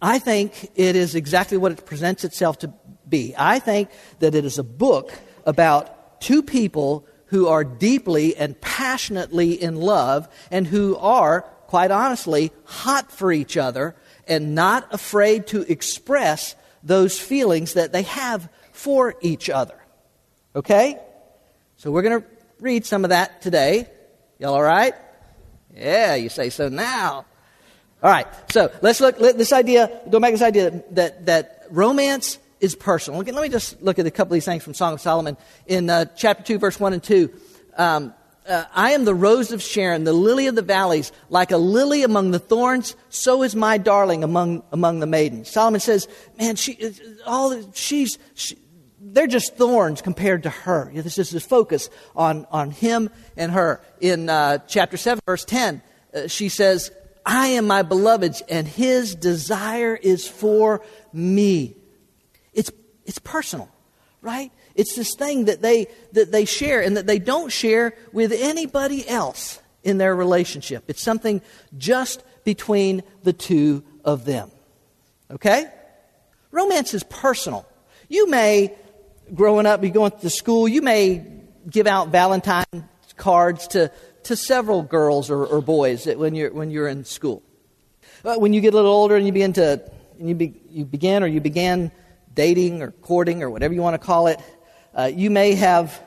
I 0.00 0.18
think 0.18 0.70
it 0.74 0.96
is 0.96 1.14
exactly 1.14 1.56
what 1.56 1.72
it 1.72 1.86
presents 1.86 2.24
itself 2.24 2.58
to 2.58 2.72
be. 3.08 3.34
I 3.38 3.58
think 3.58 3.88
that 4.18 4.34
it 4.34 4.44
is 4.44 4.58
a 4.58 4.64
book 4.64 5.12
about 5.46 6.20
two 6.20 6.42
people 6.42 7.06
who 7.26 7.48
are 7.48 7.64
deeply 7.64 8.36
and 8.36 8.60
passionately 8.60 9.60
in 9.60 9.76
love 9.76 10.28
and 10.50 10.66
who 10.66 10.96
are, 10.96 11.42
quite 11.66 11.90
honestly, 11.90 12.52
hot 12.64 13.10
for 13.10 13.32
each 13.32 13.56
other 13.56 13.96
and 14.28 14.54
not 14.54 14.92
afraid 14.92 15.46
to 15.48 15.62
express 15.62 16.54
those 16.82 17.18
feelings 17.18 17.74
that 17.74 17.92
they 17.92 18.02
have 18.02 18.48
for 18.72 19.14
each 19.20 19.48
other. 19.48 19.78
Okay? 20.54 20.98
So 21.76 21.90
we're 21.90 22.02
going 22.02 22.22
to 22.22 22.28
read 22.60 22.86
some 22.86 23.04
of 23.04 23.10
that 23.10 23.42
today. 23.42 23.88
Y'all 24.38 24.54
all 24.54 24.62
right? 24.62 24.94
Yeah, 25.74 26.14
you 26.14 26.28
say 26.28 26.50
so 26.50 26.68
now. 26.68 27.26
All 28.02 28.10
right, 28.10 28.26
so 28.50 28.70
let's 28.82 29.00
look 29.00 29.18
let 29.18 29.38
this 29.38 29.52
idea, 29.52 30.00
go 30.10 30.20
back 30.20 30.28
to 30.28 30.34
this 30.34 30.42
idea 30.42 30.82
that, 30.90 31.26
that 31.26 31.66
romance 31.70 32.38
is 32.60 32.74
personal. 32.74 33.20
Let 33.20 33.42
me 33.42 33.48
just 33.48 33.80
look 33.82 33.98
at 33.98 34.06
a 34.06 34.10
couple 34.10 34.32
of 34.32 34.36
these 34.36 34.44
things 34.44 34.62
from 34.62 34.74
Song 34.74 34.94
of 34.94 35.00
Solomon. 35.00 35.36
In 35.66 35.88
uh, 35.88 36.06
chapter 36.16 36.42
2, 36.42 36.58
verse 36.58 36.78
1 36.78 36.92
and 36.92 37.02
2, 37.02 37.32
um, 37.76 38.14
uh, 38.46 38.64
I 38.74 38.90
am 38.90 39.06
the 39.06 39.14
rose 39.14 39.52
of 39.52 39.62
Sharon, 39.62 40.04
the 40.04 40.12
lily 40.12 40.48
of 40.48 40.54
the 40.54 40.62
valleys. 40.62 41.12
Like 41.30 41.50
a 41.50 41.56
lily 41.56 42.02
among 42.02 42.30
the 42.30 42.38
thorns, 42.38 42.94
so 43.08 43.42
is 43.42 43.56
my 43.56 43.78
darling 43.78 44.22
among, 44.22 44.62
among 44.70 45.00
the 45.00 45.06
maidens. 45.06 45.48
Solomon 45.48 45.80
says, 45.80 46.08
man, 46.38 46.56
she, 46.56 46.78
all, 47.26 47.72
she's, 47.72 48.18
she, 48.34 48.58
they're 49.04 49.26
just 49.26 49.56
thorns 49.56 50.00
compared 50.00 50.44
to 50.44 50.50
her. 50.50 50.90
This 50.94 51.18
is 51.18 51.30
his 51.30 51.44
focus 51.44 51.90
on, 52.16 52.46
on 52.50 52.70
him 52.70 53.10
and 53.36 53.52
her. 53.52 53.82
In 54.00 54.28
uh, 54.28 54.58
chapter 54.66 54.96
7, 54.96 55.20
verse 55.26 55.44
10, 55.44 55.82
uh, 56.14 56.26
she 56.26 56.48
says, 56.48 56.90
I 57.26 57.48
am 57.48 57.66
my 57.66 57.82
beloved's, 57.82 58.42
and 58.48 58.66
his 58.66 59.14
desire 59.14 59.94
is 59.94 60.26
for 60.26 60.82
me. 61.12 61.76
It's, 62.52 62.70
it's 63.04 63.18
personal, 63.18 63.68
right? 64.22 64.50
It's 64.74 64.96
this 64.96 65.14
thing 65.14 65.46
that 65.46 65.60
they, 65.60 65.86
that 66.12 66.32
they 66.32 66.44
share 66.44 66.82
and 66.82 66.96
that 66.96 67.06
they 67.06 67.18
don't 67.18 67.52
share 67.52 67.94
with 68.12 68.32
anybody 68.32 69.06
else 69.08 69.60
in 69.82 69.98
their 69.98 70.16
relationship. 70.16 70.84
It's 70.88 71.02
something 71.02 71.42
just 71.76 72.24
between 72.44 73.02
the 73.22 73.32
two 73.32 73.84
of 74.04 74.24
them. 74.24 74.50
Okay? 75.30 75.70
Romance 76.50 76.94
is 76.94 77.02
personal. 77.04 77.66
You 78.08 78.28
may 78.28 78.74
growing 79.32 79.66
up, 79.66 79.82
you 79.82 79.90
going 79.90 80.12
to 80.12 80.30
school, 80.30 80.68
you 80.68 80.82
may 80.82 81.24
give 81.70 81.86
out 81.86 82.08
Valentine 82.08 82.88
cards 83.16 83.68
to, 83.68 83.90
to 84.24 84.36
several 84.36 84.82
girls 84.82 85.30
or, 85.30 85.44
or 85.46 85.62
boys 85.62 86.06
when 86.06 86.34
you're, 86.34 86.52
when 86.52 86.70
you're 86.70 86.88
in 86.88 87.04
school. 87.04 87.42
But 88.22 88.40
when 88.40 88.52
you 88.52 88.60
get 88.60 88.74
a 88.74 88.76
little 88.76 88.92
older 88.92 89.16
and 89.16 89.26
you 89.26 89.32
begin 89.32 89.52
to, 89.54 89.90
and 90.18 90.28
you, 90.28 90.34
be, 90.34 90.60
you 90.70 90.84
begin 90.84 91.22
or 91.22 91.26
you 91.26 91.40
began 91.40 91.90
dating 92.34 92.82
or 92.82 92.90
courting 92.90 93.42
or 93.42 93.50
whatever 93.50 93.74
you 93.74 93.82
want 93.82 93.94
to 93.94 94.04
call 94.04 94.26
it, 94.26 94.40
uh, 94.94 95.10
you 95.12 95.30
may 95.30 95.54
have 95.54 96.00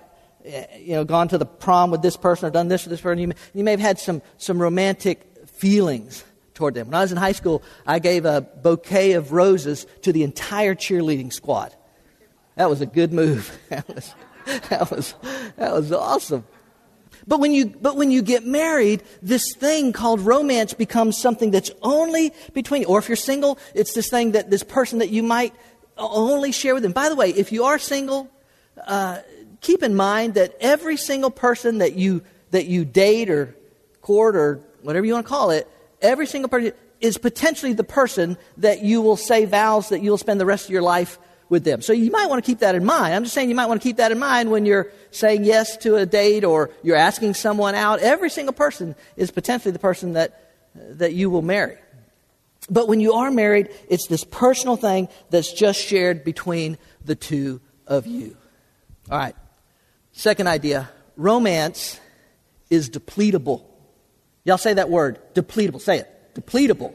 you 0.43 0.95
know, 0.95 1.03
gone 1.03 1.27
to 1.27 1.37
the 1.37 1.45
prom 1.45 1.91
with 1.91 2.01
this 2.01 2.17
person 2.17 2.47
or 2.47 2.51
done 2.51 2.67
this 2.67 2.85
with 2.85 2.91
this 2.91 3.01
person. 3.01 3.19
You 3.19 3.27
may, 3.29 3.35
you 3.53 3.63
may 3.63 3.71
have 3.71 3.79
had 3.79 3.99
some, 3.99 4.21
some 4.37 4.61
romantic 4.61 5.47
feelings 5.47 6.23
toward 6.53 6.73
them. 6.73 6.87
When 6.87 6.95
I 6.95 7.01
was 7.01 7.11
in 7.11 7.17
high 7.17 7.33
school, 7.33 7.63
I 7.85 7.99
gave 7.99 8.25
a 8.25 8.41
bouquet 8.41 9.13
of 9.13 9.31
roses 9.31 9.85
to 10.03 10.11
the 10.11 10.23
entire 10.23 10.73
cheerleading 10.75 11.31
squad. 11.31 11.75
That 12.57 12.69
was 12.69 12.81
a 12.81 12.85
good 12.85 13.13
move. 13.13 13.57
That 13.69 13.87
was, 13.89 14.13
that 14.69 14.91
was, 14.91 15.15
that 15.57 15.73
was 15.73 15.91
awesome. 15.91 16.45
But 17.27 17.41
when, 17.41 17.51
you, 17.51 17.65
but 17.65 17.97
when 17.97 18.11
you 18.11 18.21
get 18.21 18.45
married, 18.45 19.03
this 19.21 19.53
thing 19.53 19.91
called 19.91 20.21
romance 20.21 20.73
becomes 20.73 21.17
something 21.17 21.51
that's 21.51 21.69
only 21.81 22.31
between 22.53 22.83
you. 22.83 22.87
Or 22.87 22.97
if 22.99 23.09
you're 23.09 23.17
single, 23.17 23.59
it's 23.75 23.93
this 23.93 24.09
thing 24.09 24.31
that 24.31 24.49
this 24.49 24.63
person 24.63 24.99
that 24.99 25.09
you 25.09 25.21
might 25.21 25.53
only 25.97 26.53
share 26.53 26.73
with 26.73 26.83
them. 26.83 26.93
By 26.93 27.09
the 27.09 27.15
way, 27.17 27.31
if 27.31 27.51
you 27.51 27.65
are 27.65 27.77
single, 27.77 28.29
uh, 28.85 29.19
keep 29.59 29.83
in 29.83 29.93
mind 29.93 30.35
that 30.35 30.55
every 30.61 30.95
single 30.95 31.31
person 31.31 31.79
that 31.79 31.95
you, 31.95 32.23
that 32.51 32.67
you 32.67 32.85
date 32.85 33.29
or 33.29 33.53
court 34.01 34.37
or 34.37 34.61
whatever 34.81 35.05
you 35.05 35.13
want 35.13 35.25
to 35.25 35.29
call 35.29 35.51
it, 35.51 35.67
every 36.01 36.25
single 36.25 36.47
person 36.47 36.71
is 37.01 37.17
potentially 37.17 37.73
the 37.73 37.83
person 37.83 38.37
that 38.55 38.81
you 38.81 39.01
will 39.01 39.17
say 39.17 39.43
vows 39.43 39.89
that 39.89 40.01
you'll 40.01 40.17
spend 40.17 40.39
the 40.39 40.45
rest 40.45 40.65
of 40.65 40.71
your 40.71 40.81
life 40.81 41.19
with 41.49 41.63
them. 41.63 41.81
So 41.81 41.93
you 41.93 42.11
might 42.11 42.27
want 42.27 42.43
to 42.43 42.49
keep 42.49 42.59
that 42.59 42.75
in 42.75 42.83
mind. 42.83 43.13
I'm 43.13 43.23
just 43.23 43.33
saying 43.33 43.49
you 43.49 43.55
might 43.55 43.67
want 43.67 43.81
to 43.81 43.87
keep 43.87 43.97
that 43.97 44.11
in 44.11 44.19
mind 44.19 44.51
when 44.51 44.65
you're 44.65 44.91
saying 45.11 45.43
yes 45.43 45.77
to 45.77 45.95
a 45.95 46.05
date 46.05 46.43
or 46.43 46.71
you're 46.83 46.97
asking 46.97 47.35
someone 47.35 47.75
out. 47.75 47.99
Every 47.99 48.29
single 48.29 48.53
person 48.53 48.95
is 49.15 49.31
potentially 49.31 49.71
the 49.71 49.79
person 49.79 50.13
that, 50.13 50.53
that 50.75 51.13
you 51.13 51.29
will 51.29 51.41
marry. 51.41 51.77
But 52.69 52.87
when 52.87 52.99
you 52.99 53.13
are 53.13 53.31
married, 53.31 53.69
it's 53.89 54.07
this 54.07 54.23
personal 54.23 54.75
thing 54.75 55.07
that's 55.29 55.51
just 55.51 55.79
shared 55.79 56.23
between 56.23 56.77
the 57.05 57.15
two 57.15 57.61
of 57.85 58.07
you. 58.07 58.35
All 59.09 59.17
right. 59.17 59.35
Second 60.11 60.47
idea 60.47 60.89
romance 61.15 61.99
is 62.69 62.89
depletable. 62.89 63.63
Y'all 64.43 64.57
say 64.57 64.73
that 64.73 64.89
word, 64.89 65.19
depletable. 65.33 65.81
Say 65.81 65.99
it. 65.99 66.35
Depletable. 66.35 66.93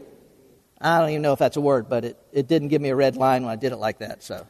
I 0.83 0.99
don't 0.99 1.11
even 1.11 1.23
know 1.23 1.33
if 1.33 1.39
that's 1.39 1.57
a 1.57 1.61
word, 1.61 1.89
but 1.89 2.05
it, 2.05 2.19
it 2.33 2.49
didn't 2.49 2.69
give 2.69 2.83
me 2.83 2.89
a 2.89 2.97
red 2.97 3.17
line 3.17 3.43
when 3.45 3.53
I 3.53 3.57
did 3.57 3.73
it 3.73 3.77
like 3.77 3.99
that. 3.99 4.23
So, 4.23 4.47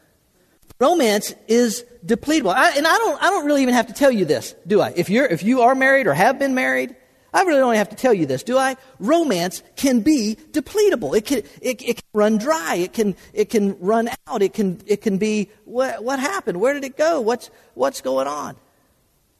romance 0.79 1.33
is 1.47 1.85
depletable, 2.05 2.53
I, 2.53 2.75
and 2.75 2.87
I 2.87 2.97
don't 2.97 3.21
I 3.21 3.29
don't 3.29 3.45
really 3.45 3.61
even 3.61 3.75
have 3.75 3.87
to 3.87 3.93
tell 3.93 4.11
you 4.11 4.25
this, 4.25 4.55
do 4.65 4.81
I? 4.81 4.93
If 4.95 5.09
you're 5.09 5.25
if 5.25 5.43
you 5.43 5.61
are 5.61 5.75
married 5.75 6.07
or 6.07 6.13
have 6.13 6.39
been 6.39 6.55
married, 6.55 6.95
I 7.33 7.43
really 7.43 7.59
don't 7.59 7.75
have 7.75 7.89
to 7.89 7.95
tell 7.95 8.13
you 8.13 8.25
this, 8.25 8.43
do 8.43 8.57
I? 8.57 8.77
Romance 8.99 9.63
can 9.75 10.01
be 10.01 10.37
depletable. 10.51 11.15
It 11.17 11.25
can 11.25 11.39
it, 11.61 11.81
it 11.81 11.95
can 11.95 12.09
run 12.13 12.37
dry. 12.37 12.75
It 12.75 12.93
can 12.93 13.15
it 13.33 13.49
can 13.49 13.77
run 13.79 14.09
out. 14.27 14.41
It 14.41 14.53
can 14.53 14.81
it 14.85 15.01
can 15.01 15.17
be 15.17 15.49
what 15.65 16.03
what 16.03 16.19
happened? 16.19 16.59
Where 16.59 16.73
did 16.73 16.83
it 16.83 16.95
go? 16.95 17.21
What's 17.21 17.49
what's 17.73 18.01
going 18.01 18.27
on? 18.27 18.55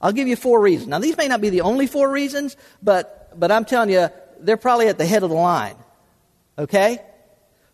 I'll 0.01 0.11
give 0.11 0.27
you 0.27 0.35
four 0.35 0.59
reasons. 0.59 0.89
Now 0.89 0.99
these 0.99 1.17
may 1.17 1.27
not 1.27 1.39
be 1.39 1.49
the 1.49 1.61
only 1.61 1.87
four 1.87 2.09
reasons, 2.09 2.57
but 2.81 3.39
but 3.39 3.51
I'm 3.51 3.65
telling 3.65 3.89
you 3.89 4.09
they're 4.39 4.57
probably 4.57 4.87
at 4.87 4.97
the 4.97 5.05
head 5.05 5.23
of 5.23 5.29
the 5.29 5.35
line. 5.35 5.75
Okay? 6.57 6.99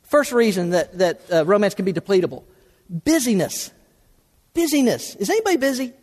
First 0.03 0.31
reason 0.31 0.71
that, 0.71 0.97
that 0.97 1.21
uh, 1.31 1.45
romance 1.45 1.75
can 1.75 1.85
be 1.85 1.93
depletable 1.93 2.43
busyness. 2.89 3.71
Busyness. 4.53 5.15
Is 5.15 5.29
anybody 5.29 5.57
busy? 5.57 5.93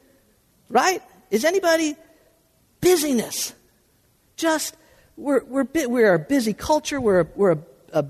Right? 0.69 1.03
Is 1.31 1.45
anybody 1.45 1.97
busyness? 2.81 3.55
Just, 4.37 4.77
we're, 5.17 5.43
we're, 5.45 5.67
we're 5.89 6.15
a 6.15 6.19
busy 6.19 6.53
culture, 6.53 7.01
we're, 7.01 7.21
a, 7.21 7.27
we're 7.35 7.53
a, 7.53 7.59
a 7.93 8.05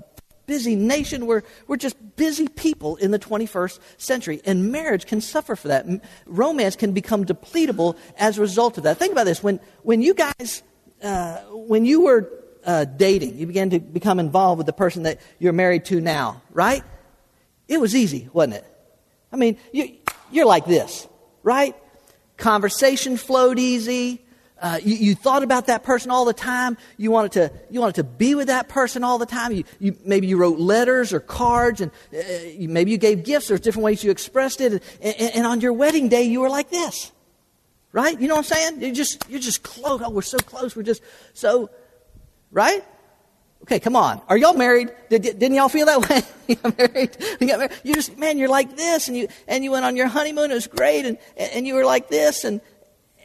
busy 0.45 0.75
nation, 0.75 1.25
we're, 1.25 1.43
we're 1.67 1.77
just 1.77 2.15
busy 2.15 2.47
people 2.47 2.95
in 2.97 3.11
the 3.11 3.19
21st 3.19 3.79
century. 3.97 4.41
And 4.45 4.71
marriage 4.71 5.05
can 5.05 5.21
suffer 5.21 5.55
for 5.55 5.69
that. 5.69 5.85
Romance 6.25 6.75
can 6.75 6.93
become 6.93 7.25
depletable 7.25 7.97
as 8.17 8.37
a 8.37 8.41
result 8.41 8.77
of 8.77 8.83
that. 8.83 8.97
Think 8.97 9.13
about 9.13 9.25
this. 9.25 9.41
When, 9.41 9.59
when 9.83 10.01
you 10.01 10.13
guys, 10.13 10.63
uh, 11.01 11.37
when 11.49 11.85
you 11.85 12.01
were 12.01 12.29
uh, 12.67 12.85
dating. 12.85 13.37
You 13.37 13.47
began 13.47 13.69
to 13.71 13.79
become 13.79 14.19
involved 14.19 14.57
with 14.57 14.67
the 14.67 14.73
person 14.73 15.03
that 15.03 15.19
you're 15.39 15.53
married 15.53 15.85
to 15.85 16.01
now, 16.01 16.41
right? 16.51 16.83
It 17.67 17.79
was 17.79 17.95
easy, 17.95 18.29
wasn't 18.33 18.55
it? 18.55 18.65
I 19.31 19.37
mean, 19.37 19.57
you, 19.71 19.95
you're 20.31 20.45
like 20.45 20.65
this, 20.65 21.07
right? 21.43 21.75
Conversation 22.35 23.17
flowed 23.17 23.57
easy. 23.57 24.21
Uh, 24.59 24.79
you, 24.83 24.95
you, 24.95 25.15
thought 25.15 25.43
about 25.43 25.67
that 25.67 25.83
person 25.83 26.09
all 26.09 26.25
the 26.25 26.33
time. 26.33 26.77
You 26.97 27.11
wanted 27.11 27.31
to, 27.33 27.51
you 27.69 27.79
wanted 27.79 27.95
to 27.95 28.03
be 28.03 28.33
with 28.33 28.47
that 28.47 28.67
person 28.67 29.03
all 29.03 29.19
the 29.19 29.27
time. 29.27 29.51
You, 29.51 29.63
you, 29.79 29.97
maybe 30.03 30.25
you 30.25 30.35
wrote 30.35 30.57
letters 30.57 31.13
or 31.13 31.19
cards, 31.19 31.79
and 31.79 31.91
uh, 32.11 32.17
you, 32.47 32.67
maybe 32.67 32.89
you 32.89 32.97
gave 32.97 33.23
gifts. 33.23 33.49
There's 33.49 33.59
different 33.59 33.83
ways 33.83 34.03
you 34.03 34.09
expressed 34.09 34.59
it. 34.59 34.73
And, 34.73 34.81
and, 35.01 35.35
and, 35.35 35.45
on 35.45 35.61
your 35.61 35.73
wedding 35.73 36.09
day, 36.09 36.23
you 36.23 36.41
were 36.41 36.49
like 36.49 36.71
this, 36.71 37.11
right? 37.91 38.19
You 38.19 38.27
know 38.27 38.33
what 38.33 38.51
I'm 38.51 38.57
saying? 38.57 38.81
You're 38.81 38.95
just, 38.95 39.29
you're 39.29 39.39
just 39.39 39.61
close. 39.61 40.01
Oh, 40.03 40.09
we're 40.09 40.23
so 40.23 40.39
close. 40.39 40.75
We're 40.75 40.81
just 40.81 41.03
so 41.33 41.69
Right? 42.51 42.83
Okay, 43.63 43.79
come 43.79 43.95
on. 43.95 44.21
Are 44.29 44.37
y'all 44.37 44.53
married? 44.53 44.91
Did, 45.09 45.23
didn't 45.23 45.53
y'all 45.53 45.69
feel 45.69 45.87
that 45.87 46.09
way? 46.09 46.21
you 46.47 46.55
got 46.55 46.77
married? 46.77 47.17
You 47.39 47.47
married? 47.47 47.71
You 47.83 47.93
just, 47.95 48.17
man, 48.17 48.37
you're 48.37 48.49
like 48.49 48.77
this, 48.77 49.07
and 49.07 49.17
you 49.17 49.27
and 49.47 49.63
you 49.63 49.71
went 49.71 49.85
on 49.85 49.95
your 49.95 50.07
honeymoon. 50.07 50.51
It 50.51 50.55
was 50.55 50.67
great, 50.67 51.05
and 51.05 51.17
and 51.35 51.67
you 51.67 51.75
were 51.75 51.85
like 51.85 52.09
this, 52.09 52.43
and 52.43 52.61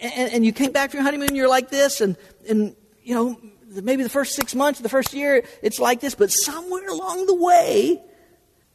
and, 0.00 0.32
and 0.32 0.44
you 0.44 0.52
came 0.52 0.72
back 0.72 0.90
from 0.90 0.98
your 0.98 1.04
honeymoon. 1.04 1.36
You're 1.36 1.48
like 1.48 1.70
this, 1.70 2.00
and 2.00 2.16
and 2.48 2.74
you 3.02 3.14
know 3.14 3.38
maybe 3.80 4.02
the 4.02 4.08
first 4.08 4.34
six 4.34 4.54
months, 4.54 4.80
the 4.80 4.88
first 4.88 5.14
year, 5.14 5.44
it's 5.62 5.78
like 5.78 6.00
this, 6.00 6.14
but 6.14 6.30
somewhere 6.30 6.88
along 6.88 7.26
the 7.26 7.34
way, 7.34 8.02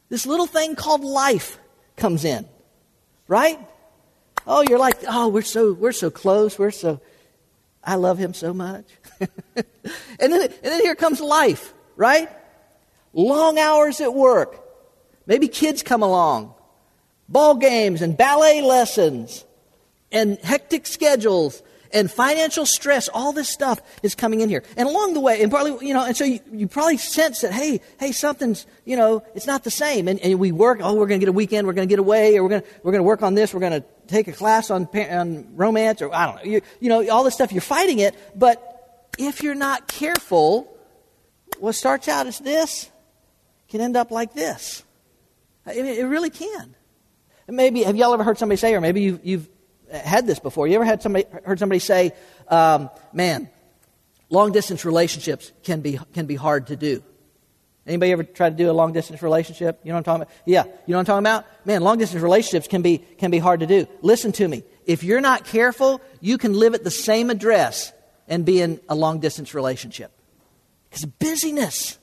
this 0.08 0.26
little 0.26 0.46
thing 0.46 0.74
called 0.74 1.04
life 1.04 1.58
comes 1.96 2.24
in, 2.24 2.46
right? 3.28 3.58
Oh, 4.46 4.64
you're 4.68 4.78
like, 4.78 4.96
oh, 5.06 5.28
we're 5.28 5.42
so 5.42 5.72
we're 5.72 5.92
so 5.92 6.10
close. 6.10 6.58
We're 6.58 6.70
so 6.70 7.00
I 7.84 7.96
love 7.96 8.18
him 8.18 8.32
so 8.34 8.54
much. 8.54 8.86
and, 10.20 10.32
then, 10.32 10.42
and 10.42 10.52
then 10.62 10.80
here 10.80 10.94
comes 10.94 11.20
life, 11.20 11.74
right? 11.96 12.28
Long 13.12 13.58
hours 13.58 14.00
at 14.00 14.14
work. 14.14 14.64
Maybe 15.26 15.48
kids 15.48 15.82
come 15.82 16.02
along. 16.02 16.54
Ball 17.28 17.56
games 17.56 18.00
and 18.00 18.16
ballet 18.16 18.62
lessons 18.62 19.44
and 20.10 20.38
hectic 20.38 20.86
schedules 20.86 21.62
and 21.92 22.10
financial 22.10 22.66
stress, 22.66 23.08
all 23.08 23.32
this 23.32 23.48
stuff 23.48 23.80
is 24.02 24.14
coming 24.14 24.40
in 24.40 24.48
here. 24.48 24.62
And 24.76 24.88
along 24.88 25.14
the 25.14 25.20
way, 25.20 25.42
and 25.42 25.50
probably, 25.50 25.86
you 25.86 25.94
know, 25.94 26.04
and 26.04 26.16
so 26.16 26.24
you, 26.24 26.40
you 26.52 26.68
probably 26.68 26.98
sense 26.98 27.40
that, 27.40 27.52
hey, 27.52 27.80
hey, 27.98 28.12
something's, 28.12 28.66
you 28.84 28.96
know, 28.96 29.22
it's 29.34 29.46
not 29.46 29.64
the 29.64 29.70
same. 29.70 30.08
And, 30.08 30.20
and 30.20 30.38
we 30.38 30.52
work, 30.52 30.80
oh, 30.82 30.94
we're 30.94 31.06
going 31.06 31.20
to 31.20 31.24
get 31.24 31.30
a 31.30 31.32
weekend, 31.32 31.66
we're 31.66 31.72
going 31.72 31.88
to 31.88 31.92
get 31.92 31.98
away, 31.98 32.36
or 32.36 32.42
we're 32.42 32.48
going 32.50 32.62
we're 32.82 32.92
to 32.92 33.02
work 33.02 33.22
on 33.22 33.34
this, 33.34 33.54
we're 33.54 33.60
going 33.60 33.80
to 33.80 33.84
take 34.06 34.28
a 34.28 34.32
class 34.32 34.70
on, 34.70 34.86
on 34.86 35.56
romance, 35.56 36.02
or 36.02 36.14
I 36.14 36.26
don't 36.26 36.36
know. 36.36 36.50
You, 36.50 36.60
you 36.80 36.88
know, 36.88 37.08
all 37.10 37.24
this 37.24 37.34
stuff, 37.34 37.52
you're 37.52 37.60
fighting 37.60 37.98
it. 38.00 38.14
But 38.34 38.77
if 39.18 39.42
you're 39.42 39.54
not 39.54 39.88
careful, 39.88 40.74
what 41.58 41.74
starts 41.74 42.08
out 42.08 42.26
as 42.26 42.38
this 42.38 42.90
can 43.68 43.80
end 43.80 43.96
up 43.96 44.10
like 44.10 44.32
this. 44.32 44.82
I 45.66 45.74
mean, 45.74 45.86
it 45.86 46.04
really 46.04 46.30
can. 46.30 46.74
And 47.46 47.56
maybe, 47.56 47.82
have 47.82 47.96
y'all 47.96 48.14
ever 48.14 48.24
heard 48.24 48.38
somebody 48.38 48.56
say, 48.56 48.74
or 48.74 48.80
maybe 48.80 49.02
you've, 49.02 49.20
you've 49.24 49.48
had 49.90 50.26
this 50.26 50.38
before. 50.38 50.66
You 50.66 50.76
ever 50.76 50.84
had 50.84 51.02
somebody 51.02 51.26
heard 51.44 51.58
somebody 51.58 51.78
say, 51.78 52.12
um, 52.48 52.90
"Man, 53.12 53.48
long 54.30 54.52
distance 54.52 54.84
relationships 54.84 55.52
can 55.62 55.80
be 55.80 55.98
can 56.12 56.26
be 56.26 56.34
hard 56.34 56.68
to 56.68 56.76
do." 56.76 57.02
Anybody 57.86 58.12
ever 58.12 58.22
try 58.22 58.50
to 58.50 58.56
do 58.56 58.70
a 58.70 58.72
long 58.72 58.92
distance 58.92 59.22
relationship? 59.22 59.80
You 59.82 59.88
know 59.88 59.94
what 59.94 59.98
I'm 60.00 60.04
talking 60.04 60.22
about? 60.22 60.34
Yeah, 60.44 60.64
you 60.64 60.70
know 60.92 60.98
what 60.98 61.00
I'm 61.00 61.04
talking 61.06 61.18
about? 61.26 61.46
Man, 61.66 61.82
long 61.82 61.98
distance 61.98 62.22
relationships 62.22 62.68
can 62.68 62.82
be 62.82 62.98
can 62.98 63.30
be 63.30 63.38
hard 63.38 63.60
to 63.60 63.66
do. 63.66 63.86
Listen 64.02 64.32
to 64.32 64.46
me. 64.46 64.62
If 64.84 65.04
you're 65.04 65.20
not 65.20 65.44
careful, 65.44 66.00
you 66.20 66.38
can 66.38 66.54
live 66.54 66.74
at 66.74 66.84
the 66.84 66.90
same 66.90 67.30
address 67.30 67.92
and 68.28 68.44
be 68.44 68.60
in 68.60 68.80
a 68.88 68.94
long 68.94 69.20
distance 69.20 69.54
relationship. 69.54 70.12
Because 70.88 71.04
busyness. 71.04 71.98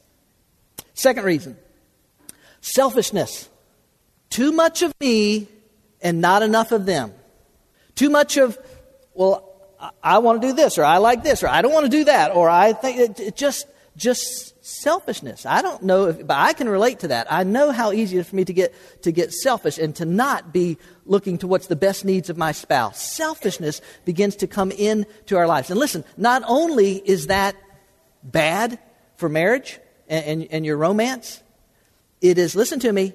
Second 0.94 1.26
reason, 1.26 1.58
selfishness. 2.62 3.50
Too 4.30 4.52
much 4.52 4.82
of 4.82 4.94
me 5.00 5.48
and 6.02 6.22
not 6.22 6.44
enough 6.44 6.72
of 6.72 6.86
them. 6.86 7.14
Too 7.96 8.10
much 8.10 8.38
of, 8.38 8.58
well, 9.14 9.52
I, 10.04 10.20
want 10.20 10.42
to 10.42 10.48
do 10.48 10.54
this, 10.54 10.78
or 10.78 10.84
I 10.84 10.98
like 10.98 11.24
this, 11.24 11.44
or 11.44 11.48
I 11.48 11.62
don't 11.62 11.74
want 11.74 11.86
to 11.86 11.90
do 11.90 12.06
that, 12.06 12.36
or 12.36 12.50
I 12.50 12.74
think 12.74 13.00
it, 13.00 13.20
it 13.20 13.36
just 13.36 13.68
just 13.98 14.64
selfishness. 14.66 15.46
I 15.46 15.62
don't 15.62 15.84
know, 15.84 16.08
if, 16.08 16.26
but 16.26 16.38
I 16.38 16.54
can 16.54 16.68
relate 16.68 17.00
to 17.00 17.10
that. 17.10 17.32
I 17.32 17.44
know 17.44 17.72
how 17.72 17.92
easy 17.92 18.18
it 18.18 18.22
is 18.22 18.30
for 18.30 18.36
me 18.36 18.46
to 18.46 18.54
get 18.54 18.74
to 19.04 19.12
get 19.12 19.34
selfish 19.34 19.78
and 19.78 19.96
to 19.98 20.06
not 20.06 20.52
be 20.52 20.78
looking 21.06 21.38
to 21.40 21.48
what's 21.48 21.68
the 21.68 21.76
best 21.76 22.04
needs 22.04 22.30
of 22.30 22.38
my 22.38 22.52
spouse. 22.52 23.02
Selfishness 23.02 23.82
begins 24.04 24.36
to 24.38 24.48
come 24.48 24.72
into 24.72 25.38
our 25.38 25.48
lives. 25.48 25.70
And 25.70 25.80
listen, 25.80 26.04
not 26.18 26.44
only 26.48 26.96
is 26.98 27.28
that 27.28 27.56
bad 28.24 28.80
for 29.18 29.30
marriage 29.30 29.80
and, 30.08 30.26
and, 30.26 30.48
and 30.52 30.66
your 30.66 30.78
romance, 30.78 31.42
it 32.22 32.38
is, 32.38 32.56
listen 32.56 32.80
to 32.80 32.92
me, 32.92 33.14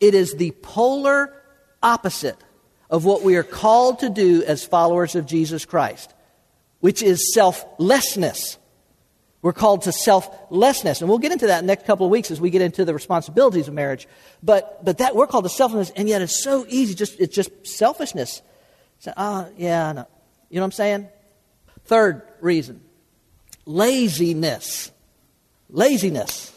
it 0.00 0.14
is 0.14 0.34
the 0.34 0.52
polar 0.62 1.34
opposite 1.82 2.36
of 2.90 3.04
what 3.04 3.22
we 3.22 3.36
are 3.36 3.42
called 3.42 4.00
to 4.00 4.10
do 4.10 4.44
as 4.44 4.64
followers 4.64 5.14
of 5.14 5.26
Jesus 5.26 5.64
Christ, 5.64 6.12
which 6.80 7.02
is 7.02 7.32
selflessness. 7.34 8.58
We're 9.42 9.52
called 9.52 9.82
to 9.82 9.92
selflessness. 9.92 11.00
And 11.00 11.08
we'll 11.08 11.18
get 11.18 11.32
into 11.32 11.48
that 11.48 11.58
in 11.58 11.66
the 11.66 11.72
next 11.72 11.84
couple 11.84 12.06
of 12.06 12.12
weeks 12.12 12.30
as 12.30 12.40
we 12.40 12.50
get 12.50 12.62
into 12.62 12.84
the 12.84 12.94
responsibilities 12.94 13.66
of 13.66 13.74
marriage. 13.74 14.06
But, 14.42 14.84
but 14.84 14.98
that 14.98 15.16
we're 15.16 15.26
called 15.26 15.44
to 15.44 15.50
selflessness, 15.50 15.92
and 15.96 16.08
yet 16.08 16.22
it's 16.22 16.42
so 16.42 16.64
easy. 16.68 16.94
Just, 16.94 17.18
it's 17.18 17.34
just 17.34 17.50
selfishness. 17.66 18.40
So, 19.00 19.12
uh, 19.16 19.46
yeah, 19.56 19.92
no. 19.92 20.06
You 20.48 20.56
know 20.56 20.62
what 20.62 20.66
I'm 20.66 20.72
saying? 20.72 21.08
Third 21.84 22.22
reason 22.40 22.80
laziness. 23.66 24.90
Laziness. 25.70 26.52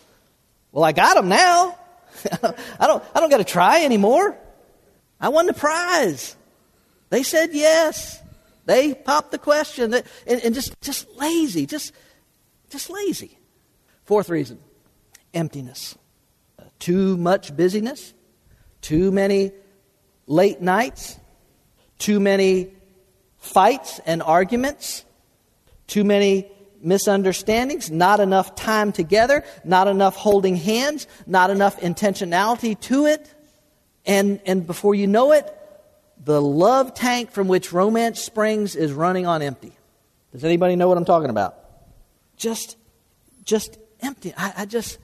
Well, 0.72 0.84
I 0.84 0.92
got 0.92 1.16
them 1.16 1.30
now. 1.30 1.78
I 2.80 2.88
don't, 2.88 3.04
I 3.14 3.20
don't 3.20 3.30
got 3.30 3.38
to 3.38 3.44
try 3.44 3.84
anymore. 3.84 4.38
I 5.20 5.30
won 5.30 5.46
the 5.46 5.54
prize. 5.54 6.36
They 7.10 7.24
said 7.24 7.50
yes. 7.54 8.22
They 8.66 8.94
popped 8.94 9.32
the 9.32 9.38
question. 9.38 9.94
And, 9.94 10.04
and 10.28 10.54
just, 10.54 10.80
just 10.82 11.10
lazy, 11.16 11.66
just, 11.66 11.94
just 12.76 12.90
lazy. 12.90 13.40
Fourth 14.04 14.28
reason 14.28 14.60
emptiness. 15.34 15.98
Uh, 16.60 16.64
too 16.78 17.16
much 17.16 17.56
busyness, 17.56 18.14
too 18.82 19.12
many 19.12 19.54
late 20.28 20.62
nights, 20.62 21.18
too 22.00 22.20
many 22.20 22.74
fights 23.38 24.00
and 24.06 24.22
arguments, 24.22 25.06
too 25.88 26.04
many 26.04 26.52
misunderstandings, 26.82 27.90
not 27.90 28.20
enough 28.20 28.56
time 28.56 28.92
together, 28.92 29.46
not 29.64 29.88
enough 29.88 30.18
holding 30.18 30.58
hands, 30.58 31.08
not 31.26 31.50
enough 31.50 31.80
intentionality 31.80 32.78
to 32.82 33.06
it. 33.06 33.34
And, 34.06 34.42
and 34.46 34.68
before 34.68 34.96
you 34.96 35.08
know 35.08 35.32
it, 35.32 35.50
the 36.24 36.42
love 36.42 36.94
tank 36.94 37.32
from 37.32 37.48
which 37.48 37.72
romance 37.72 38.20
springs 38.20 38.76
is 38.76 38.92
running 38.92 39.26
on 39.26 39.42
empty. 39.42 39.72
Does 40.34 40.44
anybody 40.44 40.76
know 40.76 40.90
what 40.90 40.98
I'm 40.98 41.06
talking 41.06 41.30
about? 41.30 41.65
Just, 42.38 42.78
just 43.44 43.78
empty. 44.02 44.34
I, 44.38 44.54
I 44.58 44.66
just, 44.66 45.00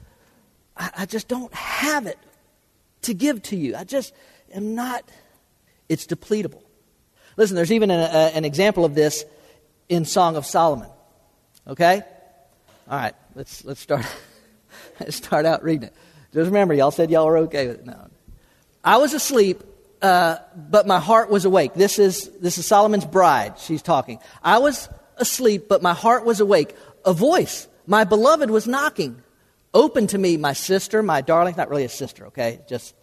I, 0.77 0.89
I 0.99 1.05
just 1.05 1.27
don't 1.27 1.53
have 1.53 2.07
it 2.07 2.19
to 3.03 3.13
give 3.13 3.41
to 3.43 3.55
you. 3.55 3.75
I 3.75 3.83
just 3.83 4.13
am 4.53 4.75
not, 4.75 5.03
it's 5.89 6.05
depletable. 6.05 6.61
Listen, 7.37 7.55
there's 7.55 7.71
even 7.71 7.91
a, 7.91 7.95
a, 7.95 8.27
an 8.35 8.45
example 8.45 8.85
of 8.85 8.95
this 8.95 9.25
in 9.89 10.05
Song 10.05 10.35
of 10.35 10.45
Solomon. 10.45 10.89
Okay? 11.67 12.01
All 12.89 12.97
right, 12.97 13.13
let's, 13.35 13.63
let's 13.63 13.79
start, 13.79 14.05
let's 14.99 15.15
start 15.15 15.45
out 15.45 15.63
reading 15.63 15.83
it. 15.83 15.93
Just 16.33 16.47
remember, 16.47 16.73
y'all 16.73 16.91
said 16.91 17.11
y'all 17.11 17.25
were 17.25 17.37
okay 17.39 17.67
with 17.67 17.79
it. 17.79 17.85
No. 17.85 18.09
I 18.83 18.97
was 18.97 19.13
asleep, 19.13 19.63
uh, 20.01 20.37
but 20.55 20.87
my 20.87 20.99
heart 20.99 21.29
was 21.29 21.45
awake. 21.45 21.73
This 21.73 21.99
is, 21.99 22.29
this 22.39 22.57
is 22.57 22.65
Solomon's 22.65 23.05
bride. 23.05 23.59
She's 23.59 23.81
talking. 23.81 24.19
I 24.43 24.59
was 24.59 24.89
asleep, 25.17 25.65
but 25.67 25.81
my 25.81 25.93
heart 25.93 26.25
was 26.25 26.39
awake. 26.39 26.75
A 27.05 27.13
voice, 27.13 27.67
my 27.87 28.03
beloved, 28.03 28.49
was 28.49 28.67
knocking. 28.67 29.21
Open 29.73 30.07
to 30.07 30.17
me, 30.17 30.37
my 30.37 30.53
sister, 30.53 31.01
my 31.01 31.21
darling. 31.21 31.55
Not 31.57 31.69
really 31.69 31.85
a 31.85 31.89
sister, 31.89 32.27
okay? 32.27 32.59
Just 32.67 32.95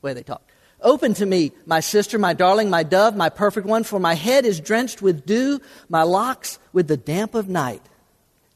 the 0.00 0.06
way 0.06 0.14
they 0.14 0.22
talk. 0.22 0.42
Open 0.80 1.14
to 1.14 1.26
me, 1.26 1.52
my 1.64 1.80
sister, 1.80 2.18
my 2.18 2.34
darling, 2.34 2.68
my 2.68 2.82
dove, 2.82 3.16
my 3.16 3.28
perfect 3.28 3.66
one, 3.66 3.82
for 3.82 3.98
my 3.98 4.14
head 4.14 4.44
is 4.44 4.60
drenched 4.60 5.00
with 5.00 5.24
dew, 5.24 5.60
my 5.88 6.02
locks 6.02 6.58
with 6.72 6.86
the 6.86 6.96
damp 6.96 7.34
of 7.34 7.48
night. 7.48 7.82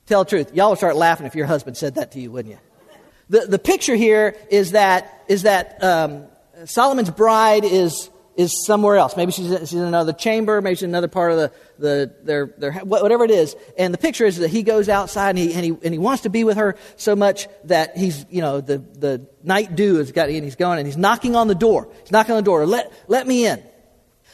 Tell 0.06 0.25
the 0.25 0.30
truth. 0.30 0.54
Y'all 0.54 0.70
would 0.70 0.78
start 0.78 0.96
laughing 0.96 1.26
if 1.26 1.34
your 1.34 1.46
husband 1.46 1.76
said 1.76 1.94
that 1.94 2.12
to 2.12 2.20
you, 2.20 2.30
wouldn't 2.30 2.54
you? 2.54 2.60
The, 3.30 3.46
the 3.46 3.58
picture 3.58 3.94
here 3.94 4.37
is 4.50 4.72
that, 4.72 5.25
is 5.28 5.42
that 5.42 5.82
um, 5.82 6.25
Solomon's 6.64 7.10
bride 7.10 7.64
is, 7.64 8.10
is 8.37 8.64
somewhere 8.64 8.96
else. 8.96 9.16
Maybe 9.16 9.32
she's, 9.32 9.49
she's 9.49 9.75
in 9.75 9.82
another 9.82 10.12
chamber, 10.12 10.60
maybe 10.62 10.76
she's 10.76 10.84
in 10.84 10.90
another 10.90 11.08
part 11.08 11.32
of 11.32 11.38
the, 11.38 11.52
the 11.78 12.14
their, 12.22 12.54
their, 12.58 12.72
whatever 12.72 13.25
it 13.25 13.30
is. 13.30 13.56
And 13.76 13.92
the 13.92 13.99
picture 13.99 14.25
is 14.25 14.38
that 14.38 14.49
he 14.49 14.62
goes 14.62 14.88
outside 14.88 15.30
and 15.30 15.38
he, 15.38 15.54
and 15.54 15.64
he, 15.64 15.70
and 15.82 15.92
he 15.92 15.99
wants 15.99 16.22
to 16.22 16.30
be 16.30 16.44
with 16.44 16.56
her 16.56 16.76
so 16.96 17.16
much 17.16 17.49
that 17.64 17.96
he's, 17.96 18.25
you 18.30 18.40
know, 18.40 18.60
the, 18.60 18.78
the 18.78 19.26
night 19.42 19.75
dew 19.75 19.96
has 19.96 20.12
got, 20.12 20.28
and 20.28 20.44
he's 20.44 20.56
going 20.56 20.78
and 20.78 20.87
he's 20.87 20.96
knocking 20.96 21.37
on 21.37 21.49
the 21.49 21.54
door. 21.54 21.88
He's 22.00 22.12
knocking 22.12 22.32
on 22.32 22.37
the 22.38 22.42
door. 22.42 22.66
Let, 22.66 22.92
let 23.08 23.26
me 23.26 23.46
in. 23.46 23.62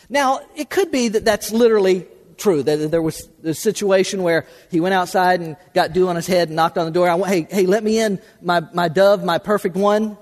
Now, 0.08 0.40
it 0.54 0.70
could 0.70 0.90
be 0.90 1.08
that 1.08 1.24
that's 1.24 1.50
literally 1.50 2.06
true. 2.36 2.62
That 2.62 2.90
there 2.90 3.02
was 3.02 3.28
a 3.44 3.54
situation 3.54 4.22
where 4.22 4.46
he 4.70 4.80
went 4.80 4.94
outside 4.94 5.40
and 5.40 5.56
got 5.74 5.92
dew 5.92 6.08
on 6.08 6.16
his 6.16 6.26
head 6.26 6.48
and 6.48 6.56
knocked 6.56 6.78
on 6.78 6.84
the 6.84 6.92
door. 6.92 7.08
I 7.08 7.18
hey, 7.28 7.46
hey, 7.50 7.66
let 7.66 7.82
me 7.82 7.98
in, 7.98 8.20
my, 8.40 8.62
my 8.72 8.88
dove, 8.88 9.24
my 9.24 9.38
perfect 9.38 9.76
one. 9.76 10.16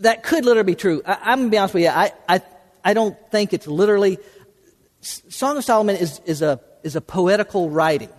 That 0.00 0.22
could 0.22 0.44
literally 0.44 0.66
be 0.66 0.74
true. 0.74 1.02
I, 1.06 1.32
am 1.32 1.38
going 1.38 1.46
to 1.46 1.50
be 1.50 1.58
honest 1.58 1.74
with 1.74 1.82
you. 1.84 1.88
I, 1.88 2.12
I, 2.28 2.42
I 2.86 2.94
don't 2.94 3.18
think 3.32 3.52
it's 3.52 3.66
literally. 3.66 4.18
Song 5.00 5.56
of 5.56 5.64
Solomon 5.64 5.96
is, 5.96 6.20
is, 6.24 6.40
a, 6.40 6.60
is 6.84 6.94
a 6.94 7.00
poetical 7.00 7.68
writing. 7.68 8.10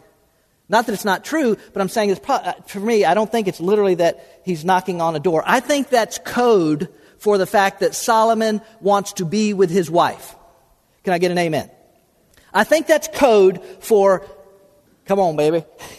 Not 0.68 0.86
that 0.86 0.94
it's 0.94 1.06
not 1.06 1.24
true, 1.24 1.56
but 1.72 1.82
I'm 1.82 1.88
saying 1.88 2.10
it's 2.10 2.20
pro- 2.20 2.36
uh, 2.36 2.52
for 2.68 2.82
me, 2.82 3.06
I 3.06 3.14
don't 3.14 3.32
think 3.32 3.48
it's 3.48 3.62
literally 3.62 3.96
that 3.96 4.42
he's 4.44 4.66
knocking 4.66 5.02
on 5.02 5.16
a 5.16 5.20
door. 5.20 5.42
I 5.46 5.62
think 5.62 5.88
that's 5.90 6.18
code 6.18 6.90
for 7.18 7.38
the 7.38 7.46
fact 7.46 7.80
that 7.80 7.96
Solomon 7.96 8.62
wants 8.82 9.14
to 9.14 9.26
be 9.26 9.54
with 9.54 9.70
his 9.70 9.90
wife. 9.90 10.36
Can 11.06 11.14
I 11.14 11.18
get 11.18 11.32
an 11.32 11.38
amen? 11.38 11.72
I 12.54 12.66
think 12.66 12.88
that's 12.88 13.08
code 13.08 13.64
for, 13.80 14.26
come 15.06 15.22
on, 15.22 15.38
baby. 15.38 15.64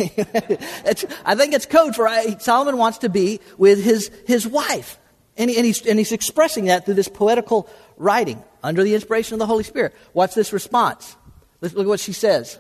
I 1.25 1.35
think 1.35 1.55
it's 1.55 1.65
code 1.65 1.97
for 1.97 2.11
Solomon 2.39 2.77
wants 2.77 2.99
to 2.99 3.09
be 3.09 3.41
with 3.57 3.83
his, 3.83 4.11
his 4.27 4.47
wife. 4.47 4.99
And, 5.39 5.49
he, 5.49 5.57
and, 5.57 5.65
he's, 5.65 5.87
and 5.87 5.99
he's 5.99 6.13
expressing 6.13 6.67
that 6.67 6.85
through 6.85 6.95
this 6.95 7.09
poetical 7.09 7.71
writing 7.99 8.43
under 8.63 8.83
the 8.83 8.95
inspiration 8.95 9.35
of 9.35 9.39
the 9.39 9.47
Holy 9.47 9.65
Spirit. 9.65 9.95
What's 10.13 10.35
this 10.35 10.53
response? 10.53 11.17
Let's 11.61 11.75
look 11.75 11.85
at 11.85 11.89
what 11.89 12.01
she 12.01 12.13
says. 12.13 12.59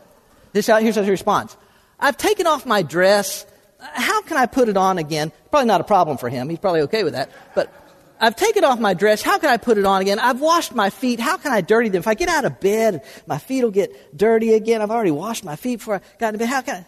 This, 0.53 0.67
here's 0.67 0.97
her 0.97 1.03
response. 1.03 1.57
I've 1.99 2.17
taken 2.17 2.47
off 2.47 2.67
my 2.67 2.83
dress. 2.83 3.47
How 3.81 4.23
can 4.23 4.37
I 4.37 4.47
put 4.47 4.69
it 4.69 4.77
on 4.77 4.99
again? 4.99 5.33
Probably 5.51 5.67
not 5.67 5.81
a 5.81 5.85
problem 5.85 6.19
for 6.19 6.29
him. 6.29 6.49
He's 6.49 6.59
probably 6.59 6.83
okay 6.83 7.05
with 7.05 7.15
that. 7.15 7.31
But 7.55 7.73
I've 8.21 8.37
taken 8.37 8.65
off 8.65 8.81
my 8.81 8.95
dress. 8.95 9.23
How 9.23 9.39
can 9.39 9.51
I 9.51 9.57
put 9.57 9.79
it 9.79 9.85
on 9.85 10.01
again? 10.01 10.19
I've 10.19 10.41
washed 10.41 10.75
my 10.75 10.91
feet. 10.91 11.21
How 11.21 11.37
can 11.37 11.53
I 11.53 11.61
dirty 11.61 11.89
them? 11.89 12.01
If 12.01 12.09
I 12.09 12.15
get 12.15 12.29
out 12.29 12.45
of 12.45 12.61
bed, 12.61 13.05
my 13.27 13.39
feet 13.39 13.63
will 13.63 13.71
get 13.71 14.17
dirty 14.17 14.55
again. 14.55 14.83
I've 14.83 14.91
already 14.91 15.13
washed 15.13 15.45
my 15.45 15.57
feet 15.57 15.77
before 15.77 15.97
I 15.97 16.01
got 16.19 16.29
into 16.29 16.39
bed. 16.39 16.49
How 16.49 16.63
can 16.63 16.77
I? 16.77 16.87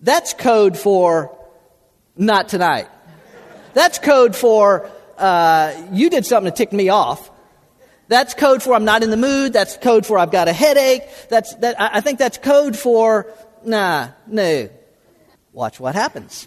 That's 0.00 0.32
code 0.34 0.78
for 0.78 1.36
not 2.16 2.48
tonight. 2.48 2.88
That's 3.74 3.98
code 3.98 4.34
for 4.34 4.90
uh, 5.18 5.88
you 5.92 6.08
did 6.08 6.24
something 6.24 6.50
to 6.50 6.56
tick 6.56 6.72
me 6.72 6.88
off. 6.88 7.30
That's 8.08 8.34
code 8.34 8.62
for 8.62 8.74
I'm 8.74 8.84
not 8.84 9.02
in 9.02 9.10
the 9.10 9.16
mood. 9.16 9.52
That's 9.52 9.76
code 9.76 10.06
for 10.06 10.18
I've 10.18 10.30
got 10.30 10.48
a 10.48 10.52
headache. 10.52 11.02
That's, 11.28 11.54
that, 11.56 11.76
I 11.78 12.00
think 12.00 12.18
that's 12.18 12.38
code 12.38 12.76
for 12.76 13.32
nah, 13.64 14.08
no. 14.26 14.68
Watch 15.52 15.80
what 15.80 15.94
happens. 15.94 16.46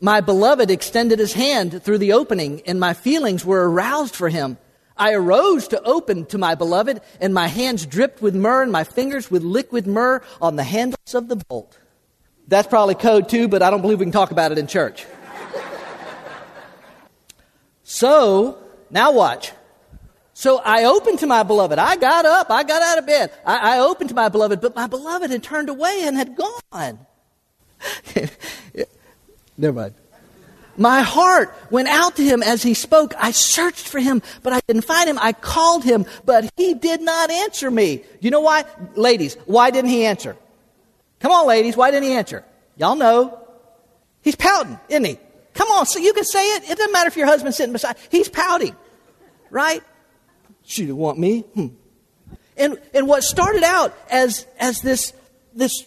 My 0.00 0.20
beloved 0.20 0.70
extended 0.70 1.18
his 1.18 1.32
hand 1.32 1.82
through 1.82 1.98
the 1.98 2.12
opening, 2.12 2.60
and 2.66 2.78
my 2.78 2.92
feelings 2.92 3.44
were 3.44 3.70
aroused 3.70 4.14
for 4.14 4.28
him. 4.28 4.58
I 4.96 5.14
arose 5.14 5.68
to 5.68 5.82
open 5.82 6.26
to 6.26 6.38
my 6.38 6.54
beloved, 6.54 7.00
and 7.20 7.32
my 7.32 7.48
hands 7.48 7.86
dripped 7.86 8.20
with 8.20 8.34
myrrh, 8.34 8.62
and 8.62 8.72
my 8.72 8.84
fingers 8.84 9.30
with 9.30 9.42
liquid 9.42 9.86
myrrh 9.86 10.22
on 10.40 10.56
the 10.56 10.64
handles 10.64 11.14
of 11.14 11.28
the 11.28 11.36
bolt. 11.36 11.78
That's 12.48 12.68
probably 12.68 12.94
code 12.94 13.28
too, 13.28 13.48
but 13.48 13.62
I 13.62 13.70
don't 13.70 13.80
believe 13.80 13.98
we 13.98 14.04
can 14.04 14.12
talk 14.12 14.30
about 14.30 14.52
it 14.52 14.58
in 14.58 14.66
church. 14.66 15.06
so, 17.82 18.58
now 18.90 19.12
watch. 19.12 19.52
So 20.38 20.60
I 20.62 20.84
opened 20.84 21.20
to 21.20 21.26
my 21.26 21.44
beloved. 21.44 21.78
I 21.78 21.96
got 21.96 22.26
up. 22.26 22.50
I 22.50 22.62
got 22.62 22.82
out 22.82 22.98
of 22.98 23.06
bed. 23.06 23.32
I, 23.46 23.76
I 23.76 23.80
opened 23.80 24.10
to 24.10 24.14
my 24.14 24.28
beloved, 24.28 24.60
but 24.60 24.76
my 24.76 24.86
beloved 24.86 25.30
had 25.30 25.42
turned 25.42 25.70
away 25.70 26.02
and 26.02 26.14
had 26.14 26.36
gone. 26.36 26.98
Never 29.56 29.80
mind. 29.80 29.94
My 30.76 31.00
heart 31.00 31.54
went 31.70 31.88
out 31.88 32.16
to 32.16 32.22
him 32.22 32.42
as 32.42 32.62
he 32.62 32.74
spoke. 32.74 33.14
I 33.16 33.30
searched 33.30 33.88
for 33.88 33.98
him, 33.98 34.20
but 34.42 34.52
I 34.52 34.60
didn't 34.68 34.84
find 34.84 35.08
him. 35.08 35.18
I 35.22 35.32
called 35.32 35.84
him, 35.84 36.04
but 36.26 36.50
he 36.58 36.74
did 36.74 37.00
not 37.00 37.30
answer 37.30 37.70
me. 37.70 38.04
You 38.20 38.30
know 38.30 38.40
why? 38.40 38.64
Ladies, 38.94 39.38
why 39.46 39.70
didn't 39.70 39.88
he 39.88 40.04
answer? 40.04 40.36
Come 41.20 41.32
on, 41.32 41.46
ladies, 41.46 41.78
why 41.78 41.90
didn't 41.90 42.10
he 42.10 42.12
answer? 42.12 42.44
Y'all 42.76 42.96
know. 42.96 43.42
He's 44.20 44.36
pouting, 44.36 44.78
isn't 44.90 45.04
he? 45.06 45.18
Come 45.54 45.70
on, 45.70 45.86
so 45.86 45.98
you 45.98 46.12
can 46.12 46.24
say 46.24 46.44
it. 46.56 46.64
It 46.64 46.76
doesn't 46.76 46.92
matter 46.92 47.08
if 47.08 47.16
your 47.16 47.26
husband's 47.26 47.56
sitting 47.56 47.72
beside. 47.72 47.96
He's 48.10 48.28
pouting, 48.28 48.76
right? 49.48 49.82
She 50.66 50.82
didn't 50.82 50.98
want 50.98 51.18
me. 51.18 51.40
Hmm. 51.40 51.68
And, 52.56 52.78
and 52.92 53.06
what 53.06 53.22
started 53.22 53.62
out 53.62 53.96
as, 54.10 54.46
as 54.58 54.80
this, 54.80 55.12
this 55.54 55.86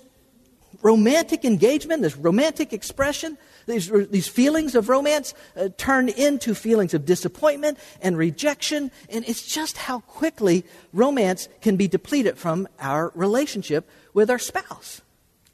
romantic 0.82 1.44
engagement, 1.44 2.02
this 2.02 2.16
romantic 2.16 2.72
expression, 2.72 3.38
these, 3.66 3.90
these 4.10 4.28
feelings 4.28 4.76
of 4.76 4.88
romance 4.88 5.34
uh, 5.58 5.70
turned 5.78 6.10
into 6.10 6.56
feelings 6.56 6.94
of 6.94 7.06
disappointment 7.06 7.78
and 8.02 8.18
rejection. 8.18 8.90
And 9.10 9.28
it's 9.28 9.46
just 9.46 9.78
how 9.78 10.00
quickly 10.02 10.64
romance 10.94 11.50
can 11.62 11.76
be 11.76 11.88
depleted 11.88 12.38
from 12.38 12.68
our 12.80 13.12
relationship 13.16 13.90
with 14.14 14.30
our 14.30 14.40
spouse. 14.40 15.02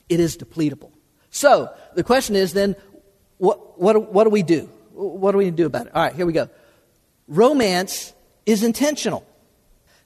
It 0.07 0.19
is 0.19 0.37
depletable. 0.37 0.91
So 1.31 1.73
the 1.95 2.03
question 2.03 2.35
is 2.35 2.53
then, 2.53 2.75
what, 3.37 3.79
what, 3.81 4.13
what 4.13 4.25
do 4.25 4.29
we 4.29 4.43
do? 4.43 4.69
What 4.93 5.31
do 5.31 5.39
we 5.39 5.49
do 5.49 5.65
about 5.65 5.87
it? 5.87 5.95
All 5.95 6.03
right, 6.03 6.15
here 6.15 6.25
we 6.25 6.33
go. 6.33 6.49
Romance 7.27 8.13
is 8.45 8.63
intentional. 8.63 9.25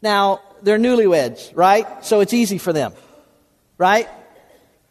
Now, 0.01 0.41
they're 0.61 0.79
newlyweds, 0.79 1.51
right? 1.55 2.03
So 2.05 2.21
it's 2.21 2.33
easy 2.33 2.57
for 2.57 2.73
them, 2.73 2.93
right? 3.77 4.07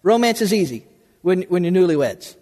Romance 0.02 0.42
is 0.42 0.52
easy 0.52 0.86
when, 1.22 1.42
when 1.42 1.64
you're 1.64 1.72
newlyweds. 1.72 2.36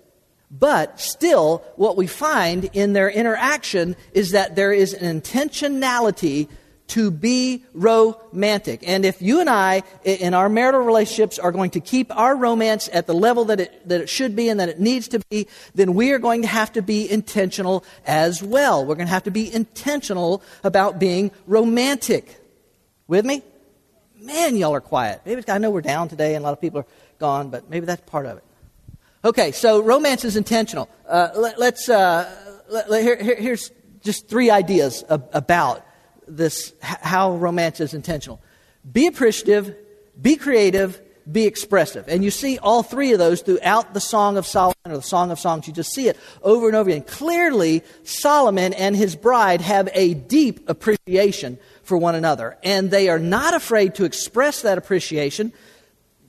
But 0.50 1.00
still, 1.00 1.64
what 1.76 1.96
we 1.96 2.06
find 2.06 2.70
in 2.72 2.92
their 2.92 3.10
interaction 3.10 3.96
is 4.12 4.30
that 4.30 4.54
there 4.54 4.72
is 4.72 4.94
an 4.94 5.20
intentionality 5.20 6.48
to 6.88 7.11
be 7.11 7.64
romantic. 7.75 8.83
And 8.87 9.05
if 9.05 9.20
you 9.20 9.40
and 9.40 9.51
I, 9.51 9.83
in 10.05 10.35
our 10.35 10.49
marital 10.49 10.83
relationships, 10.83 11.38
are 11.38 11.53
going 11.53 11.70
to 11.70 11.81
keep 11.81 12.14
our 12.16 12.37
romance 12.37 12.88
at 12.92 13.07
the 13.07 13.14
level 13.14 13.46
that 13.46 13.61
it, 13.61 13.88
that 13.88 14.01
it 14.01 14.09
should 14.09 14.37
be 14.37 14.49
and 14.49 14.61
that 14.61 14.68
it 14.68 14.79
needs 14.79 15.09
to 15.09 15.20
be, 15.31 15.49
then 15.75 15.94
we 15.94 16.12
are 16.12 16.18
going 16.18 16.42
to 16.42 16.49
have 16.49 16.72
to 16.75 16.83
be 16.83 17.11
intentional 17.11 17.85
as 18.07 18.42
well. 18.42 18.85
We're 18.85 18.94
going 18.94 19.09
to 19.09 19.12
have 19.12 19.25
to 19.25 19.31
be 19.31 19.53
intentional 19.53 20.42
about 20.62 20.99
being 20.99 21.31
romantic. 21.46 22.40
With 23.09 23.25
me? 23.25 23.42
Man, 24.20 24.57
y'all 24.57 24.75
are 24.75 24.81
quiet. 24.81 25.20
Maybe 25.25 25.44
I 25.49 25.59
know 25.59 25.70
we're 25.70 25.81
down 25.81 26.09
today 26.09 26.35
and 26.35 26.42
a 26.42 26.46
lot 26.46 26.53
of 26.53 26.61
people 26.61 26.81
are 26.81 26.87
gone, 27.18 27.51
but 27.51 27.70
maybe 27.70 27.87
that's 27.87 28.03
part 28.11 28.27
of 28.27 28.38
it. 28.38 28.44
Okay, 29.25 29.53
so 29.53 29.83
romance 29.83 30.25
is 30.25 30.37
intentional. 30.37 30.88
Uh, 31.09 31.29
let, 31.37 31.59
us 31.59 31.88
uh, 31.88 32.55
let, 32.68 33.03
here, 33.03 33.22
here, 33.22 33.37
here's 33.37 33.70
just 34.03 34.29
three 34.29 34.51
ideas 34.51 35.05
ab- 35.09 35.29
about 35.33 35.86
this 36.26 36.72
how 36.80 37.36
romance 37.36 37.80
is 37.80 37.94
intentional. 37.94 38.40
Be 38.90 39.06
appreciative, 39.06 39.74
be 40.20 40.36
creative, 40.36 41.00
be 41.30 41.44
expressive. 41.44 42.04
And 42.08 42.22
you 42.22 42.30
see 42.30 42.58
all 42.58 42.82
three 42.82 43.12
of 43.12 43.18
those 43.18 43.42
throughout 43.42 43.94
the 43.94 44.00
Song 44.00 44.36
of 44.36 44.46
Solomon 44.46 44.76
or 44.86 44.96
the 44.96 45.02
Song 45.02 45.30
of 45.30 45.40
Songs. 45.40 45.66
You 45.66 45.72
just 45.72 45.92
see 45.92 46.08
it 46.08 46.16
over 46.42 46.68
and 46.68 46.76
over 46.76 46.88
again. 46.88 47.02
Clearly, 47.02 47.82
Solomon 48.04 48.72
and 48.74 48.94
his 48.94 49.16
bride 49.16 49.60
have 49.60 49.88
a 49.92 50.14
deep 50.14 50.68
appreciation 50.68 51.58
for 51.82 51.96
one 51.96 52.14
another. 52.14 52.56
And 52.62 52.90
they 52.90 53.08
are 53.08 53.18
not 53.18 53.54
afraid 53.54 53.96
to 53.96 54.04
express 54.04 54.62
that 54.62 54.78
appreciation 54.78 55.52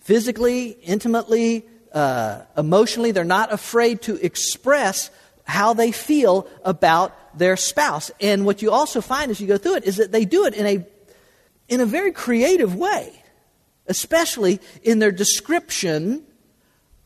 physically, 0.01 0.69
intimately, 0.81 1.65
uh, 1.93 2.41
emotionally. 2.57 3.11
They're 3.11 3.23
not 3.23 3.53
afraid 3.53 4.01
to 4.03 4.15
express 4.15 5.11
how 5.47 5.73
they 5.73 5.91
feel 5.91 6.47
about 6.63 7.37
their 7.37 7.55
spouse. 7.55 8.11
And 8.19 8.45
what 8.45 8.61
you 8.61 8.71
also 8.71 9.01
find 9.01 9.31
as 9.31 9.39
you 9.39 9.47
go 9.47 9.57
through 9.57 9.75
it 9.75 9.85
is 9.85 9.97
that 9.97 10.11
they 10.11 10.25
do 10.25 10.45
it 10.45 10.53
in 10.53 10.65
a, 10.65 10.85
in 11.69 11.81
a 11.81 11.85
very 11.85 12.11
creative 12.11 12.75
way, 12.75 13.13
especially 13.87 14.59
in 14.83 14.99
their 14.99 15.11
description 15.11 16.23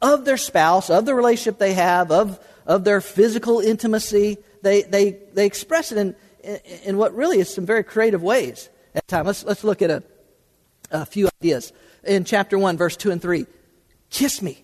of 0.01 0.25
their 0.25 0.37
spouse, 0.37 0.89
of 0.89 1.05
the 1.05 1.13
relationship 1.13 1.59
they 1.59 1.73
have, 1.73 2.11
of, 2.11 2.39
of 2.65 2.83
their 2.83 2.99
physical 2.99 3.59
intimacy. 3.59 4.37
They, 4.63 4.81
they, 4.81 5.17
they 5.33 5.45
express 5.45 5.91
it 5.91 5.99
in, 5.99 6.15
in, 6.43 6.59
in 6.83 6.97
what 6.97 7.13
really 7.15 7.39
is 7.39 7.53
some 7.53 7.67
very 7.67 7.83
creative 7.83 8.23
ways 8.23 8.69
at 8.95 9.07
times. 9.07 9.27
Let's, 9.27 9.43
let's 9.43 9.63
look 9.63 9.83
at 9.83 9.91
a, 9.91 10.03
a 10.89 11.05
few 11.05 11.29
ideas. 11.41 11.71
In 12.03 12.23
chapter 12.23 12.57
1, 12.57 12.75
verse 12.77 12.97
2 12.97 13.11
and 13.11 13.21
3 13.21 13.45
Kiss 14.09 14.41
me, 14.41 14.63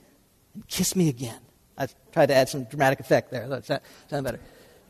and 0.55 0.67
kiss 0.67 0.95
me 0.95 1.09
again. 1.09 1.39
I 1.77 1.87
tried 2.11 2.27
to 2.27 2.35
add 2.35 2.49
some 2.49 2.63
dramatic 2.65 2.99
effect 2.99 3.31
there. 3.31 3.47
That 3.47 3.83
sound 4.09 4.23
better. 4.23 4.39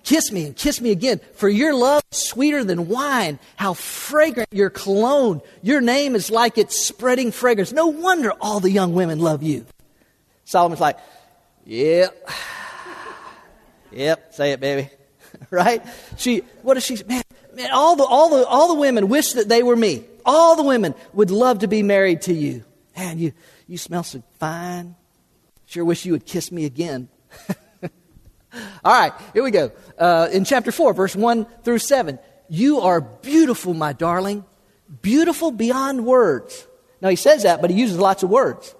Kiss 0.04 0.32
me 0.32 0.46
and 0.46 0.56
kiss 0.56 0.80
me 0.80 0.92
again, 0.92 1.20
for 1.34 1.50
your 1.50 1.74
love 1.74 2.02
is 2.14 2.18
sweeter 2.18 2.64
than 2.64 2.88
wine. 2.88 3.40
How 3.58 3.74
fragrant 3.74 4.48
your 4.54 4.70
cologne. 4.70 5.42
Your 5.62 5.82
name 5.82 6.16
is 6.16 6.32
like 6.32 6.58
its 6.58 6.80
spreading 6.80 7.32
fragrance. 7.32 7.74
No 7.74 7.88
wonder 7.88 8.32
all 8.40 8.62
the 8.62 8.72
young 8.72 8.94
women 8.94 9.20
love 9.20 9.44
you. 9.44 9.66
Solomon's 10.46 10.82
like, 10.82 10.98
yep. 11.66 12.30
Yep, 13.90 14.34
say 14.34 14.52
it, 14.52 14.60
baby. 14.60 14.90
right? 15.50 15.82
She, 16.18 16.40
what 16.62 16.74
does 16.76 16.84
she, 16.84 17.02
man, 17.06 17.24
man, 17.54 17.72
all 17.72 17.96
the, 17.96 18.04
all 18.04 18.30
the, 18.30 18.46
all 18.46 18.68
the 18.68 18.80
women 18.80 19.08
wish 19.10 19.34
that 19.34 19.48
they 19.48 19.64
were 19.64 19.76
me. 19.76 20.04
All 20.26 20.56
the 20.56 20.64
women 20.64 20.94
would 21.14 21.32
love 21.32 21.60
to 21.60 21.68
be 21.68 21.84
married 21.84 22.24
to 22.24 22.34
you. 22.34 22.64
Man, 22.98 23.18
you, 23.18 23.32
you 23.66 23.78
smell 23.78 24.04
so 24.04 24.22
fine. 24.40 24.96
Sure 25.68 25.84
wish 25.84 26.06
you 26.06 26.14
would 26.14 26.26
kiss 26.26 26.52
me 26.52 26.64
again. 26.66 27.10
All 28.84 28.94
right, 28.94 29.12
here 29.34 29.44
we 29.44 29.52
go. 29.52 29.72
Uh, 30.00 30.30
in 30.32 30.46
chapter 30.46 30.72
4, 30.72 30.94
verse 30.94 31.16
1 31.16 31.46
through 31.64 31.80
7. 31.80 32.18
You 32.50 32.80
are 32.80 33.02
beautiful, 33.02 33.74
my 33.74 33.92
darling. 33.92 34.46
Beautiful 35.02 35.52
beyond 35.52 36.06
words. 36.06 36.66
Now, 37.02 37.10
he 37.10 37.18
says 37.18 37.44
that, 37.44 37.62
but 37.62 37.70
he 37.70 37.78
uses 37.78 38.00
lots 38.00 38.24
of 38.24 38.30
words. 38.30 38.74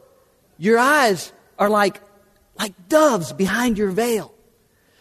Your 0.58 0.80
eyes 0.80 1.34
are 1.60 1.70
like, 1.70 2.02
like 2.58 2.74
doves 2.88 3.34
behind 3.34 3.78
your 3.78 3.92
veil. 3.92 4.34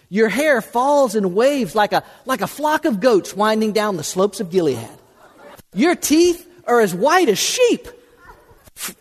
Your 0.09 0.29
hair 0.29 0.61
falls 0.61 1.15
in 1.15 1.35
waves 1.35 1.77
like 1.77 1.93
a, 1.93 2.03
like 2.25 2.41
a 2.41 2.49
flock 2.49 2.85
of 2.85 2.99
goats 2.99 3.35
winding 3.35 3.73
down 3.73 3.97
the 3.97 4.05
slopes 4.05 4.41
of 4.41 4.51
Gilead. 4.51 4.89
Your 5.73 5.95
teeth 5.95 6.47
are 6.67 6.81
as 6.81 6.93
white 6.93 7.29
as 7.29 7.39
sheep, 7.39 7.87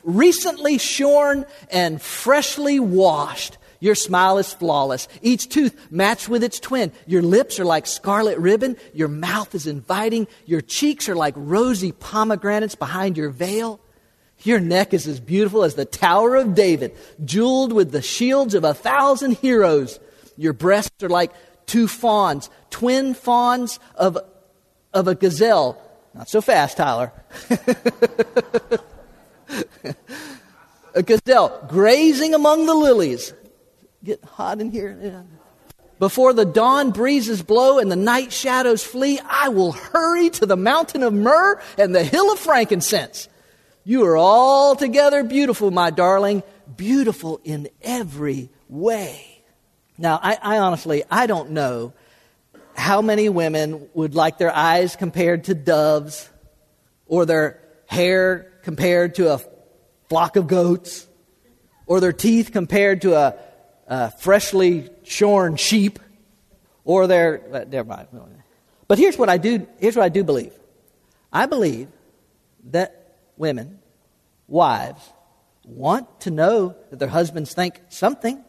recently 0.04 0.78
shorn 0.78 1.46
and 1.72 2.02
freshly 2.02 2.80
washed. 2.80 3.58
Your 3.80 3.96
smile 3.96 4.38
is 4.38 4.54
flawless. 4.54 5.08
Each 5.22 5.48
tooth 5.48 5.92
matched 5.92 6.30
with 6.30 6.44
its 6.44 6.60
twin. 6.60 6.92
Your 7.06 7.22
lips 7.22 7.60
are 7.60 7.66
like 7.66 7.86
scarlet 7.86 8.40
ribbon. 8.40 8.78
Your 8.94 9.10
mouth 9.10 9.54
is 9.54 9.68
inviting. 9.68 10.28
Your 10.46 10.62
cheeks 10.62 11.10
are 11.10 11.16
like 11.16 11.34
rosy 11.38 11.92
pomegranates 11.92 12.76
behind 12.76 13.18
your 13.18 13.30
veil. 13.30 13.80
Your 14.40 14.60
neck 14.60 14.94
is 14.94 15.08
as 15.08 15.20
beautiful 15.20 15.64
as 15.64 15.76
the 15.76 15.86
Tower 15.86 16.36
of 16.36 16.56
David, 16.56 16.96
jeweled 17.24 17.74
with 17.74 17.92
the 17.92 18.02
shields 18.02 18.54
of 18.54 18.64
a 18.64 18.74
thousand 18.74 19.38
heroes. 19.38 20.00
Your 20.38 20.54
breasts 20.54 21.04
are 21.04 21.10
like 21.10 21.32
two 21.66 21.88
fawns, 21.88 22.50
twin 22.70 23.14
fawns 23.14 23.80
of, 23.96 24.18
of 24.94 25.08
a 25.08 25.16
gazelle. 25.16 25.82
Not 26.14 26.30
so 26.30 26.42
fast, 26.42 26.78
Tyler. 26.78 27.12
a 30.96 31.04
gazelle 31.04 31.66
grazing 31.70 32.34
among 32.34 32.66
the 32.66 32.74
lilies 32.74 33.34
get 34.04 34.24
hot 34.24 34.62
in 34.62 34.72
here? 34.72 35.26
Before 35.98 36.34
the 36.34 36.46
dawn 36.46 36.92
breezes 36.92 37.42
blow 37.42 37.80
and 37.80 37.90
the 37.92 37.96
night 37.96 38.34
shadows 38.34 38.84
flee, 38.84 39.20
I 39.26 39.50
will 39.50 39.72
hurry 39.72 40.30
to 40.32 40.46
the 40.46 40.58
mountain 40.58 41.04
of 41.04 41.14
myrrh 41.14 41.62
and 41.78 41.96
the 41.96 42.04
hill 42.04 42.32
of 42.32 42.40
frankincense. 42.40 43.30
You 43.86 44.06
are 44.06 44.18
altogether 44.18 45.24
beautiful, 45.24 45.72
my 45.72 45.92
darling, 45.92 46.44
beautiful 46.76 47.40
in 47.44 47.70
every 47.82 48.50
way. 48.68 49.44
Now, 49.98 50.20
I, 50.22 50.38
I 50.42 50.58
honestly, 50.58 51.04
I 51.10 51.28
don't 51.28 51.52
know 51.52 51.94
how 52.76 53.02
many 53.02 53.30
women 53.30 53.88
would 53.94 54.16
like 54.16 54.38
their 54.38 54.54
eyes 54.54 54.96
compared 54.98 55.46
to 55.46 55.54
doves 55.54 56.30
or 57.08 57.26
their 57.26 57.62
hair 57.86 58.52
compared 58.66 59.16
to 59.16 59.32
a 59.32 59.40
flock 60.10 60.36
of 60.36 60.48
goats 60.48 61.08
or 61.86 62.00
their 62.00 62.12
teeth 62.12 62.52
compared 62.52 63.04
to 63.04 63.14
a 63.14 63.36
uh, 63.88 64.10
freshly 64.10 64.90
shorn 65.04 65.56
sheep 65.56 66.00
or 66.84 67.08
their. 67.08 67.42
Uh, 67.54 67.66
never 67.70 67.88
mind. 67.88 68.08
But 68.88 68.98
here's 68.98 69.18
what 69.18 69.30
I 69.30 69.38
do. 69.38 69.68
Here's 69.80 69.96
what 69.96 70.04
I 70.04 70.10
do 70.10 70.24
believe. 70.24 70.52
I 71.32 71.46
believe 71.46 71.88
that 72.72 73.18
women, 73.38 73.80
wives, 74.48 75.02
want 75.64 76.22
to 76.22 76.32
know 76.32 76.76
that 76.90 76.98
their 76.98 77.08
husbands 77.08 77.54
think 77.54 77.80
something. 77.90 78.44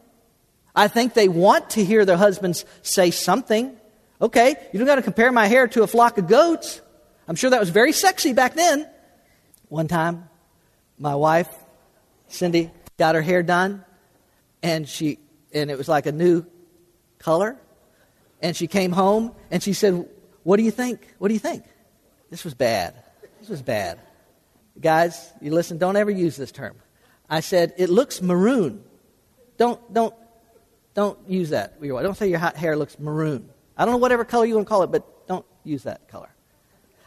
I 0.74 0.88
think 0.88 1.12
they 1.12 1.28
want 1.28 1.70
to 1.70 1.84
hear 1.84 2.04
their 2.06 2.16
husbands 2.16 2.64
say 2.82 3.10
something. 3.10 3.76
Okay, 4.20 4.56
you 4.72 4.78
don't 4.78 4.86
got 4.86 4.96
to 4.96 5.02
compare 5.02 5.30
my 5.30 5.46
hair 5.46 5.68
to 5.68 5.82
a 5.82 5.86
flock 5.86 6.16
of 6.16 6.26
goats. 6.26 6.80
I'm 7.28 7.36
sure 7.36 7.50
that 7.50 7.60
was 7.60 7.68
very 7.68 7.92
sexy 7.92 8.32
back 8.32 8.54
then. 8.54 8.88
One 9.68 9.88
time, 9.88 10.28
my 10.98 11.14
wife, 11.14 11.48
Cindy, 12.28 12.70
got 12.98 13.14
her 13.14 13.22
hair 13.22 13.42
done, 13.42 13.84
and 14.62 14.88
she 14.88 15.18
and 15.52 15.70
it 15.70 15.78
was 15.78 15.88
like 15.88 16.06
a 16.06 16.12
new 16.12 16.44
color. 17.18 17.56
And 18.42 18.54
she 18.54 18.66
came 18.66 18.92
home 18.92 19.34
and 19.50 19.62
she 19.62 19.72
said, 19.72 20.06
What 20.42 20.58
do 20.58 20.62
you 20.62 20.70
think? 20.70 21.14
What 21.18 21.28
do 21.28 21.34
you 21.34 21.40
think? 21.40 21.64
This 22.30 22.44
was 22.44 22.54
bad. 22.54 22.94
This 23.40 23.48
was 23.48 23.62
bad. 23.62 23.98
Guys, 24.80 25.32
you 25.40 25.52
listen, 25.52 25.78
don't 25.78 25.96
ever 25.96 26.10
use 26.10 26.36
this 26.36 26.52
term. 26.52 26.76
I 27.28 27.40
said, 27.40 27.74
It 27.78 27.88
looks 27.88 28.20
maroon. 28.20 28.84
Don't, 29.56 29.80
don't, 29.92 30.14
don't 30.94 31.18
use 31.28 31.50
that. 31.50 31.80
Don't 31.80 32.16
say 32.16 32.28
your 32.28 32.38
hot 32.38 32.56
hair 32.56 32.76
looks 32.76 32.98
maroon. 32.98 33.48
I 33.76 33.84
don't 33.84 33.92
know 33.92 33.98
whatever 33.98 34.24
color 34.24 34.44
you 34.44 34.54
want 34.54 34.66
to 34.66 34.68
call 34.68 34.82
it, 34.82 34.92
but 34.92 35.26
don't 35.26 35.46
use 35.64 35.84
that 35.84 36.08
color. 36.08 36.28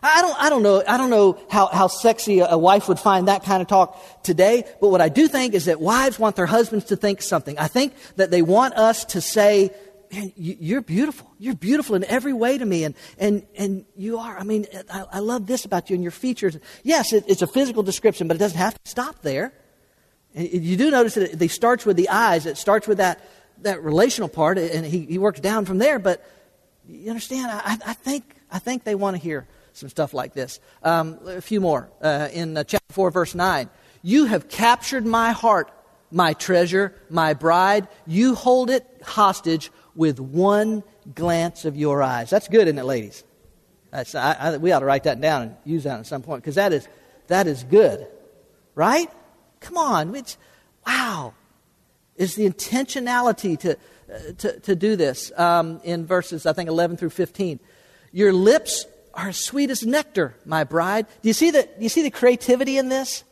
I 0.01 0.21
don't, 0.21 0.41
I 0.41 0.49
don't 0.49 0.63
know, 0.63 0.83
I 0.87 0.97
don't 0.97 1.09
know 1.09 1.39
how, 1.49 1.67
how 1.67 1.87
sexy 1.87 2.39
a 2.39 2.57
wife 2.57 2.87
would 2.87 2.99
find 2.99 3.27
that 3.27 3.43
kind 3.43 3.61
of 3.61 3.67
talk 3.67 4.23
today, 4.23 4.63
but 4.79 4.89
what 4.89 5.01
I 5.01 5.09
do 5.09 5.27
think 5.27 5.53
is 5.53 5.65
that 5.65 5.81
wives 5.81 6.17
want 6.17 6.35
their 6.35 6.45
husbands 6.45 6.85
to 6.85 6.95
think 6.95 7.21
something. 7.21 7.57
I 7.57 7.67
think 7.67 7.93
that 8.15 8.31
they 8.31 8.41
want 8.41 8.75
us 8.75 9.05
to 9.05 9.21
say, 9.21 9.71
man, 10.11 10.31
you're 10.35 10.81
beautiful. 10.81 11.29
You're 11.37 11.55
beautiful 11.55 11.95
in 11.95 12.03
every 12.05 12.33
way 12.33 12.57
to 12.57 12.65
me. 12.65 12.83
And, 12.83 12.95
and, 13.17 13.45
and 13.57 13.85
you 13.95 14.17
are. 14.17 14.37
I 14.37 14.43
mean, 14.43 14.65
I, 14.91 15.05
I 15.13 15.19
love 15.19 15.47
this 15.47 15.65
about 15.65 15.89
you 15.89 15.95
and 15.95 16.03
your 16.03 16.11
features. 16.11 16.57
Yes, 16.83 17.13
it, 17.13 17.25
it's 17.27 17.41
a 17.41 17.47
physical 17.47 17.83
description, 17.83 18.27
but 18.27 18.35
it 18.35 18.39
doesn't 18.39 18.57
have 18.57 18.81
to 18.81 18.89
stop 18.89 19.21
there. 19.21 19.53
And 20.33 20.47
you 20.47 20.77
do 20.77 20.91
notice 20.91 21.15
that 21.15 21.41
it 21.41 21.51
starts 21.51 21.85
with 21.85 21.97
the 21.97 22.09
eyes. 22.09 22.45
It 22.45 22.57
starts 22.57 22.87
with 22.87 22.99
that, 22.99 23.23
that 23.59 23.83
relational 23.83 24.29
part, 24.29 24.57
and 24.57 24.85
he, 24.85 25.05
he 25.05 25.17
works 25.17 25.39
down 25.39 25.65
from 25.65 25.77
there. 25.77 25.99
But 25.99 26.23
you 26.87 27.09
understand? 27.09 27.51
I, 27.51 27.77
I 27.85 27.93
think, 27.93 28.35
I 28.51 28.59
think 28.59 28.83
they 28.83 28.95
want 28.95 29.17
to 29.17 29.21
hear 29.21 29.47
some 29.73 29.89
stuff 29.89 30.13
like 30.13 30.33
this. 30.33 30.59
Um, 30.83 31.19
a 31.25 31.41
few 31.41 31.61
more. 31.61 31.89
Uh, 32.01 32.29
in 32.31 32.57
uh, 32.57 32.63
chapter 32.63 32.93
4, 32.93 33.11
verse 33.11 33.35
9. 33.35 33.69
You 34.01 34.25
have 34.25 34.49
captured 34.49 35.05
my 35.05 35.31
heart, 35.31 35.71
my 36.11 36.33
treasure, 36.33 36.93
my 37.09 37.33
bride. 37.33 37.87
You 38.07 38.35
hold 38.35 38.69
it 38.69 38.85
hostage 39.03 39.71
with 39.95 40.19
one 40.19 40.83
glance 41.13 41.65
of 41.65 41.75
your 41.75 42.01
eyes. 42.01 42.29
That's 42.29 42.47
good, 42.47 42.67
isn't 42.67 42.77
it, 42.77 42.85
ladies? 42.85 43.23
I, 43.91 44.05
I, 44.15 44.57
we 44.57 44.71
ought 44.71 44.79
to 44.79 44.85
write 44.85 45.03
that 45.03 45.19
down 45.19 45.41
and 45.41 45.55
use 45.65 45.83
that 45.83 45.99
at 45.99 46.07
some 46.07 46.21
point 46.21 46.43
because 46.43 46.55
that 46.55 46.73
is, 46.73 46.87
that 47.27 47.47
is 47.47 47.63
good, 47.63 48.07
right? 48.75 49.09
Come 49.59 49.77
on. 49.77 50.15
It's, 50.15 50.37
wow. 50.85 51.33
Is 52.15 52.35
the 52.35 52.47
intentionality 52.47 53.57
to, 53.59 53.71
uh, 53.73 54.33
to, 54.37 54.59
to 54.59 54.75
do 54.75 54.95
this 54.95 55.31
um, 55.37 55.81
in 55.83 56.05
verses, 56.05 56.45
I 56.45 56.53
think, 56.53 56.69
11 56.69 56.97
through 56.97 57.09
15. 57.11 57.59
Your 58.11 58.33
lips 58.33 58.85
are 59.27 59.33
sweet 59.33 59.69
as 59.69 59.85
nectar, 59.85 60.35
my 60.45 60.63
bride. 60.63 61.07
Do 61.21 61.27
you 61.27 61.33
see 61.33 61.51
the, 61.51 61.63
do 61.63 61.83
you 61.83 61.89
see 61.89 62.03
the 62.03 62.11
creativity 62.11 62.77
in 62.77 62.89
this? 62.89 63.23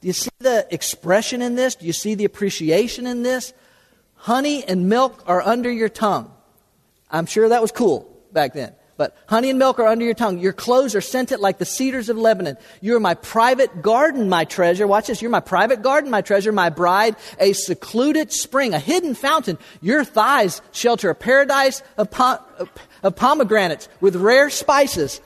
Do 0.00 0.06
you 0.08 0.12
see 0.12 0.30
the 0.38 0.66
expression 0.70 1.42
in 1.42 1.54
this? 1.54 1.74
Do 1.74 1.86
you 1.86 1.92
see 1.92 2.14
the 2.14 2.24
appreciation 2.24 3.06
in 3.06 3.22
this? 3.22 3.52
Honey 4.16 4.64
and 4.64 4.88
milk 4.88 5.22
are 5.26 5.40
under 5.42 5.70
your 5.70 5.88
tongue. 5.88 6.32
I'm 7.10 7.26
sure 7.26 7.48
that 7.48 7.62
was 7.62 7.72
cool 7.72 8.10
back 8.32 8.54
then. 8.54 8.74
But 9.00 9.16
honey 9.28 9.48
and 9.48 9.58
milk 9.58 9.78
are 9.78 9.86
under 9.86 10.04
your 10.04 10.12
tongue. 10.12 10.40
Your 10.40 10.52
clothes 10.52 10.94
are 10.94 11.00
scented 11.00 11.40
like 11.40 11.56
the 11.56 11.64
cedars 11.64 12.10
of 12.10 12.18
Lebanon. 12.18 12.58
You 12.82 12.96
are 12.96 13.00
my 13.00 13.14
private 13.14 13.80
garden, 13.80 14.28
my 14.28 14.44
treasure. 14.44 14.86
Watch 14.86 15.06
this. 15.06 15.22
You're 15.22 15.30
my 15.30 15.40
private 15.40 15.80
garden, 15.80 16.10
my 16.10 16.20
treasure, 16.20 16.52
my 16.52 16.68
bride, 16.68 17.16
a 17.38 17.54
secluded 17.54 18.30
spring, 18.30 18.74
a 18.74 18.78
hidden 18.78 19.14
fountain. 19.14 19.56
Your 19.80 20.04
thighs 20.04 20.60
shelter 20.72 21.08
a 21.08 21.14
paradise 21.14 21.82
of, 21.96 22.10
of 23.02 23.16
pomegranates 23.16 23.88
with 24.02 24.16
rare 24.16 24.50
spices 24.50 25.22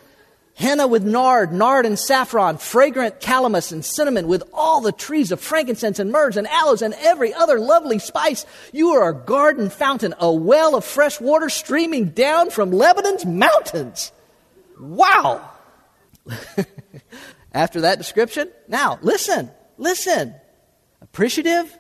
henna 0.54 0.86
with 0.86 1.04
nard, 1.04 1.52
nard 1.52 1.86
and 1.86 1.98
saffron, 1.98 2.58
fragrant 2.58 3.20
calamus 3.20 3.72
and 3.72 3.84
cinnamon, 3.84 4.28
with 4.28 4.42
all 4.52 4.80
the 4.80 4.92
trees 4.92 5.32
of 5.32 5.40
frankincense 5.40 5.98
and 5.98 6.12
myrrh 6.12 6.30
and 6.36 6.46
aloes 6.46 6.82
and 6.82 6.94
every 6.94 7.34
other 7.34 7.58
lovely 7.58 7.98
spice. 7.98 8.46
You 8.72 8.90
are 8.90 9.08
a 9.08 9.14
garden 9.14 9.68
fountain, 9.70 10.14
a 10.18 10.32
well 10.32 10.74
of 10.74 10.84
fresh 10.84 11.20
water 11.20 11.48
streaming 11.48 12.10
down 12.10 12.50
from 12.50 12.70
Lebanon's 12.70 13.26
mountains. 13.26 14.12
Wow! 14.80 15.48
After 17.52 17.82
that 17.82 17.98
description, 17.98 18.50
now 18.68 18.98
listen, 19.02 19.50
listen. 19.78 20.34
Appreciative, 21.00 21.76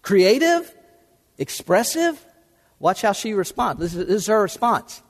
creative, 0.00 0.74
expressive. 1.36 2.24
Watch 2.78 3.02
how 3.02 3.12
she 3.12 3.34
responds. 3.34 3.80
This 3.80 3.94
is, 3.94 4.26
her 4.26 4.40
response. 4.40 5.02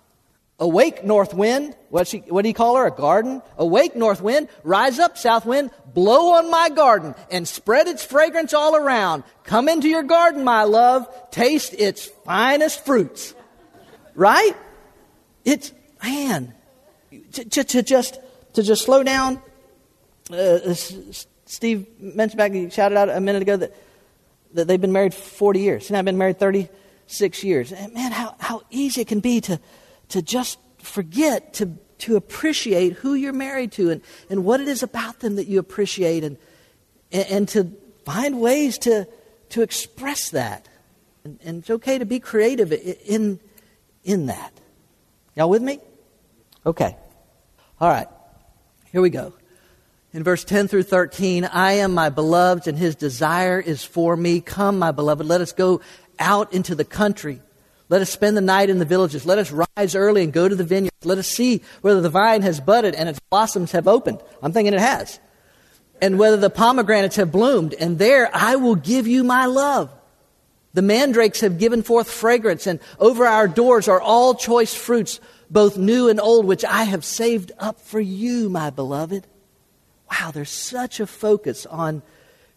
Awake, 0.60 1.02
north 1.02 1.34
wind. 1.34 1.74
What, 1.90 2.06
she, 2.06 2.18
what 2.18 2.42
do 2.42 2.48
you 2.48 2.54
call 2.54 2.76
her? 2.76 2.86
A 2.86 2.90
garden? 2.90 3.42
Awake, 3.58 3.96
north 3.96 4.20
wind. 4.20 4.48
Rise 4.62 5.00
up, 5.00 5.18
south 5.18 5.46
wind. 5.46 5.70
Blow 5.92 6.34
on 6.34 6.50
my 6.50 6.68
garden 6.68 7.14
and 7.30 7.46
spread 7.46 7.88
its 7.88 8.04
fragrance 8.04 8.54
all 8.54 8.76
around. 8.76 9.24
Come 9.42 9.68
into 9.68 9.88
your 9.88 10.04
garden, 10.04 10.44
my 10.44 10.62
love. 10.62 11.08
Taste 11.30 11.74
its 11.74 12.06
finest 12.24 12.84
fruits. 12.84 13.34
Right? 14.14 14.52
It's, 15.44 15.72
man, 16.02 16.54
to, 17.32 17.44
to, 17.44 17.64
to 17.64 17.82
just, 17.82 18.18
to 18.52 18.62
just 18.62 18.84
slow 18.84 19.02
down. 19.02 19.42
Uh, 20.30 20.74
Steve 21.46 21.86
mentioned 22.00 22.38
back, 22.38 22.52
he 22.52 22.70
shouted 22.70 22.96
out 22.96 23.08
a 23.08 23.20
minute 23.20 23.42
ago 23.42 23.56
that, 23.56 23.74
that 24.54 24.68
they've 24.68 24.80
been 24.80 24.92
married 24.92 25.14
40 25.14 25.60
years. 25.60 25.90
And 25.90 25.96
I've 25.96 26.04
been 26.04 26.16
married 26.18 26.38
36 26.38 27.42
years. 27.42 27.72
And 27.72 27.92
man, 27.92 28.12
how, 28.12 28.36
how 28.38 28.62
easy 28.70 29.00
it 29.00 29.08
can 29.08 29.20
be 29.20 29.40
to, 29.42 29.60
to 30.14 30.22
just 30.22 30.60
forget 30.78 31.54
to, 31.54 31.76
to 31.98 32.14
appreciate 32.14 32.92
who 32.92 33.14
you're 33.14 33.32
married 33.32 33.72
to 33.72 33.90
and, 33.90 34.00
and 34.30 34.44
what 34.44 34.60
it 34.60 34.68
is 34.68 34.84
about 34.84 35.18
them 35.18 35.34
that 35.34 35.48
you 35.48 35.58
appreciate 35.58 36.22
and, 36.22 36.38
and, 37.10 37.26
and 37.30 37.48
to 37.48 37.72
find 38.04 38.40
ways 38.40 38.78
to, 38.78 39.08
to 39.48 39.62
express 39.62 40.30
that. 40.30 40.68
And, 41.24 41.40
and 41.44 41.58
it's 41.58 41.70
okay 41.70 41.98
to 41.98 42.04
be 42.04 42.20
creative 42.20 42.72
in, 42.72 43.40
in 44.04 44.26
that. 44.26 44.52
Y'all 45.34 45.50
with 45.50 45.62
me? 45.62 45.80
Okay. 46.64 46.96
All 47.80 47.88
right. 47.88 48.06
Here 48.92 49.00
we 49.00 49.10
go. 49.10 49.32
In 50.12 50.22
verse 50.22 50.44
10 50.44 50.68
through 50.68 50.84
13, 50.84 51.44
I 51.44 51.72
am 51.72 51.92
my 51.92 52.08
beloved, 52.08 52.68
and 52.68 52.78
his 52.78 52.94
desire 52.94 53.58
is 53.58 53.82
for 53.82 54.16
me. 54.16 54.40
Come, 54.40 54.78
my 54.78 54.92
beloved, 54.92 55.26
let 55.26 55.40
us 55.40 55.50
go 55.50 55.80
out 56.20 56.52
into 56.52 56.76
the 56.76 56.84
country. 56.84 57.40
Let 57.88 58.02
us 58.02 58.10
spend 58.10 58.36
the 58.36 58.40
night 58.40 58.70
in 58.70 58.78
the 58.78 58.84
villages. 58.84 59.26
Let 59.26 59.38
us 59.38 59.52
rise 59.52 59.94
early 59.94 60.22
and 60.22 60.32
go 60.32 60.48
to 60.48 60.54
the 60.54 60.64
vineyards. 60.64 61.04
Let 61.04 61.18
us 61.18 61.28
see 61.28 61.62
whether 61.82 62.00
the 62.00 62.10
vine 62.10 62.42
has 62.42 62.60
budded 62.60 62.94
and 62.94 63.08
its 63.08 63.20
blossoms 63.30 63.72
have 63.72 63.86
opened. 63.86 64.20
I'm 64.42 64.52
thinking 64.52 64.72
it 64.72 64.80
has. 64.80 65.20
And 66.00 66.18
whether 66.18 66.36
the 66.36 66.50
pomegranates 66.50 67.16
have 67.16 67.30
bloomed. 67.30 67.74
And 67.74 67.98
there 67.98 68.30
I 68.32 68.56
will 68.56 68.74
give 68.74 69.06
you 69.06 69.22
my 69.22 69.46
love. 69.46 69.90
The 70.74 70.82
mandrakes 70.82 71.40
have 71.40 71.58
given 71.58 71.84
forth 71.84 72.10
fragrance, 72.10 72.66
and 72.66 72.80
over 72.98 73.26
our 73.26 73.46
doors 73.46 73.86
are 73.86 74.00
all 74.00 74.34
choice 74.34 74.74
fruits, 74.74 75.20
both 75.48 75.78
new 75.78 76.08
and 76.08 76.20
old, 76.20 76.46
which 76.46 76.64
I 76.64 76.82
have 76.82 77.04
saved 77.04 77.52
up 77.60 77.78
for 77.80 78.00
you, 78.00 78.48
my 78.48 78.70
beloved. 78.70 79.24
Wow, 80.10 80.32
there's 80.32 80.50
such 80.50 80.98
a 80.98 81.06
focus 81.06 81.64
on 81.64 82.02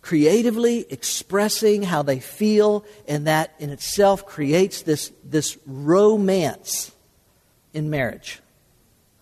creatively 0.07 0.85
expressing 0.89 1.83
how 1.83 2.01
they 2.01 2.17
feel, 2.17 2.85
and 3.09 3.27
that 3.27 3.53
in 3.59 3.69
itself 3.71 4.25
creates 4.25 4.83
this, 4.83 5.11
this 5.21 5.57
romance 5.65 6.93
in 7.73 7.89
marriage. 7.89 8.39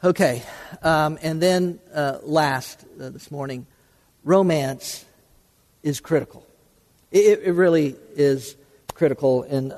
Okay, 0.03 0.43
um, 0.83 1.17
and 1.23 1.41
then 1.41 1.79
uh, 1.91 2.19
last 2.21 2.85
uh, 3.01 3.09
this 3.09 3.31
morning, 3.31 3.65
romance 4.23 5.03
is 5.81 5.99
critical. 5.99 6.45
It, 7.11 7.39
it 7.43 7.53
really 7.53 7.95
is 8.15 8.55
critical, 8.93 9.41
and, 9.41 9.73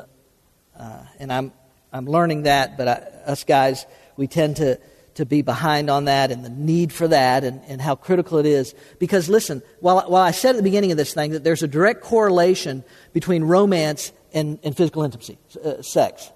uh, 0.77 0.99
and 1.19 1.31
I'm, 1.31 1.53
I'm 1.93 2.05
learning 2.05 2.43
that, 2.43 2.77
but 2.77 2.87
I, 2.89 3.31
us 3.31 3.45
guys, 3.45 3.85
we 4.17 4.27
tend 4.27 4.57
to 4.57 4.77
to 5.17 5.25
be 5.25 5.41
behind 5.41 5.89
on 5.89 6.05
that 6.05 6.29
and 6.31 6.45
the 6.45 6.49
need 6.49 6.93
for 6.93 7.07
that 7.07 7.43
and, 7.43 7.59
and 7.67 7.81
how 7.81 7.95
critical 7.95 8.37
it 8.37 8.45
is. 8.45 8.75
Because 8.99 9.27
listen, 9.27 9.63
while, 9.79 10.01
while 10.07 10.21
I 10.21 10.29
said 10.29 10.51
at 10.51 10.57
the 10.57 10.63
beginning 10.63 10.91
of 10.91 10.97
this 10.97 11.11
thing 11.11 11.31
that 11.31 11.43
there's 11.43 11.63
a 11.63 11.67
direct 11.67 12.01
correlation 12.01 12.83
between 13.13 13.43
romance 13.43 14.11
and, 14.31 14.59
and 14.63 14.77
physical 14.77 15.01
intimacy, 15.01 15.39
uh, 15.65 15.81
sex. 15.81 16.31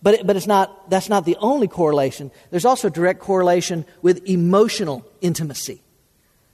But, 0.00 0.14
it, 0.14 0.26
but 0.28 0.36
it's 0.36 0.46
not, 0.46 0.88
that's 0.88 1.08
not 1.08 1.24
the 1.24 1.36
only 1.40 1.66
correlation. 1.66 2.30
There's 2.50 2.64
also 2.64 2.86
a 2.86 2.90
direct 2.92 3.18
correlation 3.18 3.84
with 4.00 4.24
emotional 4.28 5.04
intimacy. 5.20 5.82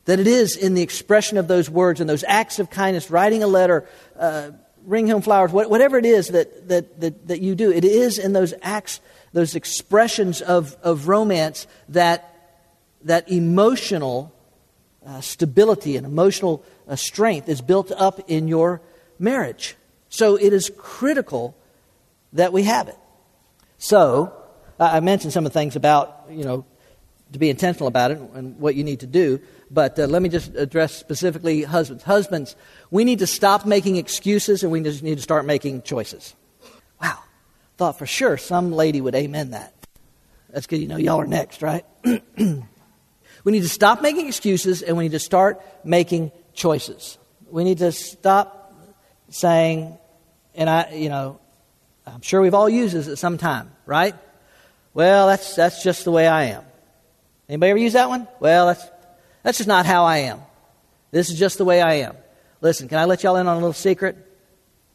That 0.06 0.18
it 0.18 0.26
is 0.26 0.56
in 0.56 0.72
the 0.72 0.82
expression 0.82 1.36
of 1.36 1.46
those 1.46 1.68
words 1.68 2.00
and 2.00 2.08
those 2.08 2.24
acts 2.26 2.58
of 2.58 2.70
kindness, 2.70 3.10
writing 3.10 3.42
a 3.42 3.46
letter, 3.46 3.86
uh, 4.18 4.52
bring 4.86 5.08
home 5.08 5.20
flowers, 5.20 5.52
whatever 5.52 5.98
it 5.98 6.06
is 6.06 6.28
that, 6.28 6.68
that, 6.68 7.00
that, 7.00 7.28
that 7.28 7.42
you 7.42 7.54
do, 7.54 7.70
it 7.70 7.84
is 7.84 8.18
in 8.18 8.32
those 8.32 8.54
acts 8.62 9.00
those 9.36 9.54
expressions 9.54 10.40
of, 10.40 10.78
of 10.82 11.08
romance 11.08 11.66
that, 11.90 12.56
that 13.04 13.30
emotional 13.30 14.32
uh, 15.06 15.20
stability 15.20 15.98
and 15.98 16.06
emotional 16.06 16.64
uh, 16.88 16.96
strength 16.96 17.46
is 17.46 17.60
built 17.60 17.92
up 17.98 18.18
in 18.28 18.48
your 18.48 18.80
marriage. 19.18 19.76
So 20.08 20.36
it 20.36 20.54
is 20.54 20.72
critical 20.78 21.54
that 22.32 22.54
we 22.54 22.62
have 22.62 22.88
it. 22.88 22.96
So, 23.76 24.32
I 24.80 25.00
mentioned 25.00 25.34
some 25.34 25.44
of 25.44 25.52
the 25.52 25.58
things 25.58 25.76
about, 25.76 26.28
you 26.30 26.44
know, 26.44 26.64
to 27.34 27.38
be 27.38 27.50
intentional 27.50 27.88
about 27.88 28.12
it 28.12 28.18
and 28.32 28.58
what 28.58 28.74
you 28.74 28.84
need 28.84 29.00
to 29.00 29.06
do. 29.06 29.42
But 29.70 29.98
uh, 29.98 30.06
let 30.06 30.22
me 30.22 30.30
just 30.30 30.54
address 30.54 30.96
specifically 30.96 31.62
husbands. 31.62 32.04
Husbands, 32.04 32.56
we 32.90 33.04
need 33.04 33.18
to 33.18 33.26
stop 33.26 33.66
making 33.66 33.96
excuses 33.96 34.62
and 34.62 34.72
we 34.72 34.80
just 34.80 35.02
need 35.02 35.16
to 35.16 35.22
start 35.22 35.44
making 35.44 35.82
choices. 35.82 36.34
Thought 37.76 37.98
for 37.98 38.06
sure 38.06 38.36
some 38.38 38.72
lady 38.72 39.00
would 39.00 39.14
amen 39.14 39.50
that. 39.50 39.74
That's 40.50 40.66
good. 40.66 40.80
You 40.80 40.88
know, 40.88 40.96
y'all 40.96 41.20
are 41.20 41.26
next, 41.26 41.60
right? 41.60 41.84
we 42.04 42.62
need 43.44 43.62
to 43.62 43.68
stop 43.68 44.00
making 44.00 44.28
excuses 44.28 44.82
and 44.82 44.96
we 44.96 45.04
need 45.04 45.12
to 45.12 45.18
start 45.18 45.60
making 45.84 46.32
choices. 46.54 47.18
We 47.50 47.64
need 47.64 47.78
to 47.78 47.92
stop 47.92 48.74
saying, 49.28 49.98
and 50.54 50.70
I, 50.70 50.92
you 50.92 51.08
know, 51.08 51.40
I'm 52.06 52.22
sure 52.22 52.40
we've 52.40 52.54
all 52.54 52.68
used 52.68 52.94
this 52.94 53.08
at 53.08 53.18
some 53.18 53.36
time, 53.36 53.70
right? 53.84 54.14
Well, 54.94 55.26
that's, 55.26 55.54
that's 55.54 55.82
just 55.82 56.04
the 56.04 56.10
way 56.10 56.26
I 56.26 56.44
am. 56.44 56.64
Anybody 57.48 57.70
ever 57.70 57.78
use 57.78 57.92
that 57.92 58.08
one? 58.08 58.26
Well, 58.40 58.68
that's, 58.68 58.84
that's 59.42 59.58
just 59.58 59.68
not 59.68 59.84
how 59.84 60.04
I 60.04 60.18
am. 60.18 60.40
This 61.10 61.28
is 61.28 61.38
just 61.38 61.58
the 61.58 61.64
way 61.64 61.82
I 61.82 61.94
am. 61.94 62.16
Listen, 62.60 62.88
can 62.88 62.98
I 62.98 63.04
let 63.04 63.22
y'all 63.22 63.36
in 63.36 63.46
on 63.46 63.56
a 63.56 63.60
little 63.60 63.72
secret? 63.72 64.16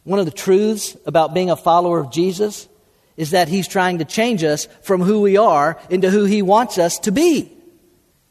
One 0.04 0.18
of 0.18 0.24
the 0.24 0.32
truths 0.32 0.96
about 1.06 1.32
being 1.32 1.50
a 1.50 1.56
follower 1.56 2.00
of 2.00 2.10
Jesus 2.10 2.68
is 3.16 3.30
that 3.30 3.48
He's 3.48 3.68
trying 3.68 3.98
to 3.98 4.04
change 4.04 4.44
us 4.44 4.66
from 4.82 5.02
who 5.02 5.20
we 5.20 5.36
are 5.36 5.78
into 5.90 6.10
who 6.10 6.24
He 6.24 6.42
wants 6.42 6.78
us 6.78 6.98
to 7.00 7.12
be. 7.12 7.52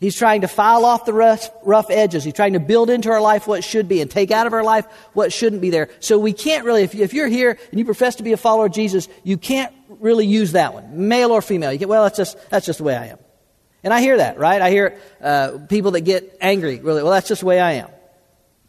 He's 0.01 0.17
trying 0.17 0.41
to 0.41 0.47
file 0.47 0.83
off 0.83 1.05
the 1.05 1.13
rough, 1.13 1.47
rough, 1.63 1.91
edges. 1.91 2.23
He's 2.23 2.33
trying 2.33 2.53
to 2.53 2.59
build 2.59 2.89
into 2.89 3.11
our 3.11 3.21
life 3.21 3.45
what 3.45 3.63
should 3.63 3.87
be 3.87 4.01
and 4.01 4.09
take 4.09 4.31
out 4.31 4.47
of 4.47 4.53
our 4.53 4.63
life 4.63 4.87
what 5.13 5.31
shouldn't 5.31 5.61
be 5.61 5.69
there. 5.69 5.89
So 5.99 6.17
we 6.17 6.33
can't 6.33 6.65
really, 6.65 6.81
if, 6.81 6.95
you, 6.95 7.03
if 7.03 7.13
you're 7.13 7.27
here 7.27 7.59
and 7.69 7.79
you 7.79 7.85
profess 7.85 8.15
to 8.15 8.23
be 8.23 8.33
a 8.33 8.37
follower 8.37 8.65
of 8.65 8.71
Jesus, 8.71 9.07
you 9.23 9.37
can't 9.37 9.71
really 9.99 10.25
use 10.25 10.53
that 10.53 10.73
one, 10.73 11.07
male 11.07 11.29
or 11.29 11.43
female. 11.43 11.71
You 11.71 11.77
get, 11.77 11.87
well, 11.87 12.01
that's 12.01 12.17
just, 12.17 12.49
that's 12.49 12.65
just 12.65 12.79
the 12.79 12.83
way 12.83 12.97
I 12.97 13.07
am. 13.07 13.19
And 13.83 13.93
I 13.93 14.01
hear 14.01 14.17
that, 14.17 14.39
right? 14.39 14.59
I 14.59 14.71
hear 14.71 14.99
uh, 15.21 15.59
people 15.69 15.91
that 15.91 16.01
get 16.01 16.35
angry, 16.41 16.79
really, 16.79 17.03
well, 17.03 17.11
that's 17.11 17.27
just 17.27 17.41
the 17.41 17.47
way 17.47 17.59
I 17.59 17.73
am. 17.73 17.89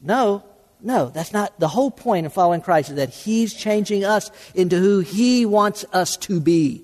No, 0.03 0.45
no, 0.83 1.11
that's 1.11 1.33
not 1.33 1.59
the 1.59 1.69
whole 1.69 1.91
point 1.91 2.27
of 2.27 2.33
following 2.33 2.61
Christ 2.61 2.91
is 2.91 2.97
that 2.97 3.11
He's 3.11 3.55
changing 3.55 4.05
us 4.05 4.31
into 4.55 4.79
who 4.79 5.01
He 5.01 5.47
wants 5.47 5.85
us 5.93 6.17
to 6.19 6.41
be. 6.41 6.83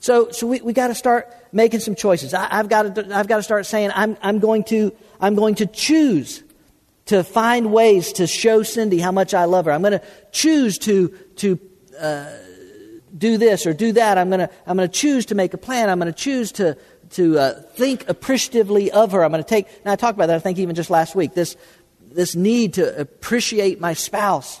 So, 0.00 0.30
so 0.30 0.48
we, 0.48 0.60
we 0.60 0.72
got 0.72 0.88
to 0.88 0.94
start 0.96 1.32
making 1.52 1.80
some 1.80 1.94
choices. 1.94 2.34
I, 2.34 2.48
have 2.56 2.68
got 2.68 2.94
to, 2.96 3.16
I've 3.16 3.28
got 3.28 3.36
to 3.36 3.42
start 3.42 3.66
saying, 3.66 3.92
I'm, 3.94 4.16
I'm, 4.20 4.40
going 4.40 4.64
to, 4.64 4.92
I'm 5.20 5.36
going 5.36 5.54
to 5.56 5.66
choose 5.66 6.42
to 7.06 7.22
find 7.22 7.72
ways 7.72 8.12
to 8.14 8.26
show 8.26 8.64
Cindy 8.64 8.98
how 8.98 9.12
much 9.12 9.32
I 9.32 9.44
love 9.44 9.66
her. 9.66 9.72
I'm 9.72 9.82
going 9.82 9.98
to 9.98 10.02
choose 10.32 10.78
to, 10.78 11.08
to 11.36 11.60
uh, 12.00 12.30
do 13.16 13.38
this 13.38 13.64
or 13.64 13.72
do 13.72 13.92
that. 13.92 14.18
I'm 14.18 14.28
going 14.28 14.40
to, 14.40 14.50
I'm 14.66 14.76
going 14.76 14.88
to 14.88 14.92
choose 14.92 15.26
to 15.26 15.36
make 15.36 15.54
a 15.54 15.58
plan. 15.58 15.88
I'm 15.88 16.00
going 16.00 16.12
to 16.12 16.18
choose 16.18 16.50
to, 16.52 16.76
to 17.10 17.38
uh, 17.38 17.62
think 17.74 18.08
appreciatively 18.08 18.90
of 18.90 19.12
her. 19.12 19.24
I'm 19.24 19.30
going 19.30 19.44
to 19.44 19.48
take, 19.48 19.68
and 19.84 19.92
I 19.92 19.96
talked 19.96 20.16
about 20.16 20.26
that, 20.26 20.36
I 20.36 20.40
think, 20.40 20.58
even 20.58 20.74
just 20.74 20.90
last 20.90 21.14
week, 21.14 21.34
this, 21.34 21.56
this 22.14 22.34
need 22.34 22.74
to 22.74 22.98
appreciate 22.98 23.80
my 23.80 23.94
spouse 23.94 24.60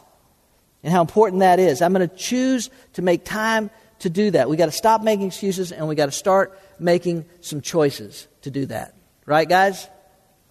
and 0.82 0.92
how 0.92 1.00
important 1.00 1.40
that 1.40 1.58
is. 1.58 1.82
I'm 1.82 1.92
going 1.92 2.08
to 2.08 2.16
choose 2.16 2.70
to 2.94 3.02
make 3.02 3.24
time 3.24 3.70
to 4.00 4.10
do 4.10 4.32
that. 4.32 4.48
we 4.48 4.56
got 4.56 4.66
to 4.66 4.72
stop 4.72 5.02
making 5.02 5.28
excuses 5.28 5.70
and 5.70 5.86
we 5.86 5.94
got 5.94 6.06
to 6.06 6.12
start 6.12 6.58
making 6.78 7.24
some 7.40 7.60
choices 7.60 8.26
to 8.42 8.50
do 8.50 8.66
that. 8.66 8.94
Right, 9.26 9.48
guys? 9.48 9.88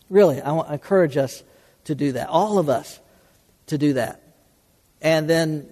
Really, 0.10 0.42
I 0.42 0.52
want 0.54 0.70
to 0.70 0.74
encourage 0.74 1.18
us 1.18 1.44
to 1.86 1.96
do 1.96 2.14
that. 2.14 2.30
All 2.30 2.60
of 2.60 2.70
us 2.70 3.00
to 3.68 3.78
do 3.78 3.94
that. 3.94 4.22
And 5.02 5.30
then 5.30 5.68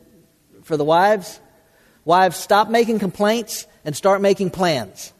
for 0.64 0.76
the 0.76 0.84
wives, 0.84 1.40
wives, 2.04 2.36
stop 2.36 2.70
making 2.70 3.00
complaints 3.00 3.68
and 3.86 3.96
start 3.96 4.22
making 4.22 4.50
plans. 4.50 5.14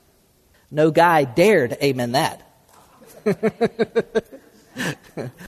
No 0.72 0.92
guy 0.92 1.24
dared 1.24 1.78
amen 1.82 2.12
that. 2.12 2.46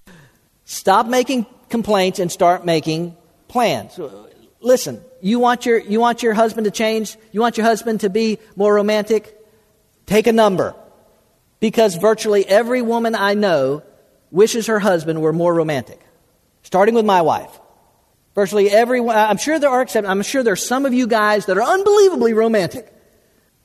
stop 0.71 1.05
making 1.05 1.45
complaints 1.69 2.19
and 2.19 2.31
start 2.31 2.65
making 2.65 3.15
plans. 3.49 3.99
Listen, 4.62 5.01
you 5.21 5.39
want 5.39 5.65
your 5.65 5.77
you 5.77 5.99
want 5.99 6.23
your 6.23 6.34
husband 6.34 6.65
to 6.65 6.71
change? 6.71 7.17
You 7.31 7.41
want 7.41 7.57
your 7.57 7.65
husband 7.65 8.01
to 8.01 8.10
be 8.10 8.39
more 8.55 8.73
romantic? 8.73 9.38
Take 10.05 10.27
a 10.27 10.31
number. 10.31 10.73
Because 11.60 11.95
virtually 11.95 12.47
every 12.47 12.81
woman 12.81 13.15
I 13.15 13.34
know 13.34 13.84
wishes 14.31 14.67
her 14.67 14.79
husband 14.79 15.21
were 15.21 15.34
more 15.34 15.53
romantic. 15.53 15.99
Starting 16.63 16.95
with 16.95 17.05
my 17.05 17.21
wife. 17.21 17.60
Virtually 18.34 18.69
every 18.69 19.01
I'm 19.01 19.38
sure 19.38 19.60
there 19.60 19.69
are 19.69 19.81
exceptions. 19.81 20.10
I'm 20.10 20.21
sure 20.21 20.41
there 20.41 20.53
are 20.53 20.67
some 20.73 20.86
of 20.86 20.93
you 20.93 21.05
guys 21.05 21.47
that 21.47 21.57
are 21.57 21.63
unbelievably 21.63 22.34
romantic. 22.34 22.91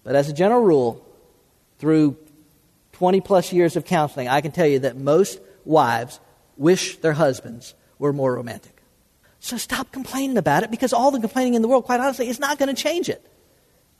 But 0.02 0.16
as 0.16 0.28
a 0.28 0.32
general 0.32 0.62
rule, 0.62 1.06
through 1.78 2.16
20 2.92 3.20
plus 3.20 3.52
years 3.52 3.76
of 3.76 3.84
counseling, 3.84 4.28
I 4.28 4.40
can 4.40 4.50
tell 4.50 4.66
you 4.66 4.80
that 4.80 4.96
most 4.96 5.38
wives 5.64 6.20
wish 6.56 6.98
their 6.98 7.12
husbands 7.12 7.74
were 7.98 8.12
more 8.12 8.34
romantic. 8.34 8.82
So 9.40 9.56
stop 9.56 9.92
complaining 9.92 10.38
about 10.38 10.62
it 10.64 10.70
because 10.70 10.92
all 10.92 11.10
the 11.10 11.20
complaining 11.20 11.54
in 11.54 11.62
the 11.62 11.68
world, 11.68 11.84
quite 11.84 12.00
honestly, 12.00 12.28
is 12.28 12.40
not 12.40 12.58
going 12.58 12.74
to 12.74 12.80
change 12.80 13.08
it. 13.08 13.24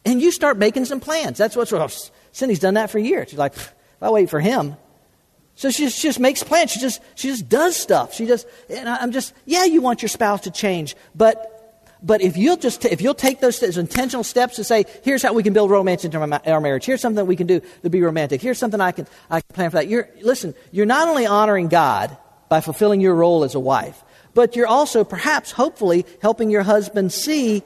And 0.05 0.21
you 0.21 0.31
start 0.31 0.57
making 0.57 0.85
some 0.85 1.01
plans. 1.01 1.39
That's 1.39 1.57
what's 1.57 1.73
well, 1.73 1.89
Cindy's 2.33 2.61
done 2.61 2.75
that 2.75 2.91
for 2.91 2.99
years. 2.99 3.31
She's 3.31 3.39
like, 3.39 3.55
if 3.55 3.75
I 4.01 4.11
wait 4.11 4.31
for 4.31 4.41
him. 4.41 4.77
So 5.55 5.71
she 5.71 5.85
just, 5.85 5.99
she 5.99 6.09
just 6.09 6.21
makes 6.21 6.43
plans. 6.43 6.71
She 6.71 6.81
just, 6.81 7.03
she 7.15 7.29
just 7.29 7.49
does 7.49 7.77
stuff. 7.77 8.15
She 8.15 8.27
just, 8.27 8.47
and 8.69 8.89
I'm 8.89 9.11
just, 9.11 9.35
yeah, 9.47 9.65
you 9.65 9.81
want 9.81 10.03
your 10.03 10.09
spouse 10.09 10.43
to 10.43 10.51
change, 10.51 10.97
but 11.15 11.53
but 12.03 12.21
if 12.21 12.37
you'll 12.37 12.59
just 12.59 12.85
if 12.85 13.01
you'll 13.01 13.15
take 13.15 13.41
those, 13.41 13.59
those, 13.59 13.79
intentional 13.79 14.23
steps 14.23 14.57
to 14.57 14.65
say, 14.65 14.85
here's 15.03 15.23
how 15.23 15.33
we 15.33 15.43
can 15.43 15.55
build 15.55 15.71
romance 15.71 16.05
into 16.05 16.19
our 16.19 16.61
marriage. 16.61 16.85
Here's 16.85 17.01
something 17.01 17.27
we 17.27 17.37
can 17.37 17.47
do 17.47 17.61
to 17.83 17.91
be 17.91 18.03
romantic. 18.03 18.43
Here's 18.43 18.59
something 18.59 18.81
I 18.81 18.93
can 18.93 19.07
I 19.31 19.41
can 19.41 19.55
plan 19.55 19.71
for 19.71 19.77
that. 19.79 19.89
You're 19.89 20.09
listen. 20.21 20.55
You're 20.71 20.87
not 20.87 21.09
only 21.09 21.27
honoring 21.27 21.69
God 21.69 22.17
by 22.49 22.61
fulfilling 22.61 23.01
your 23.01 23.15
role 23.15 23.45
as 23.45 23.55
a 23.55 23.61
wife, 23.61 24.03
but 24.35 24.55
you're 24.55 24.67
also 24.67 25.05
perhaps, 25.05 25.51
hopefully, 25.51 26.05
helping 26.21 26.51
your 26.51 26.63
husband 26.63 27.13
see, 27.13 27.63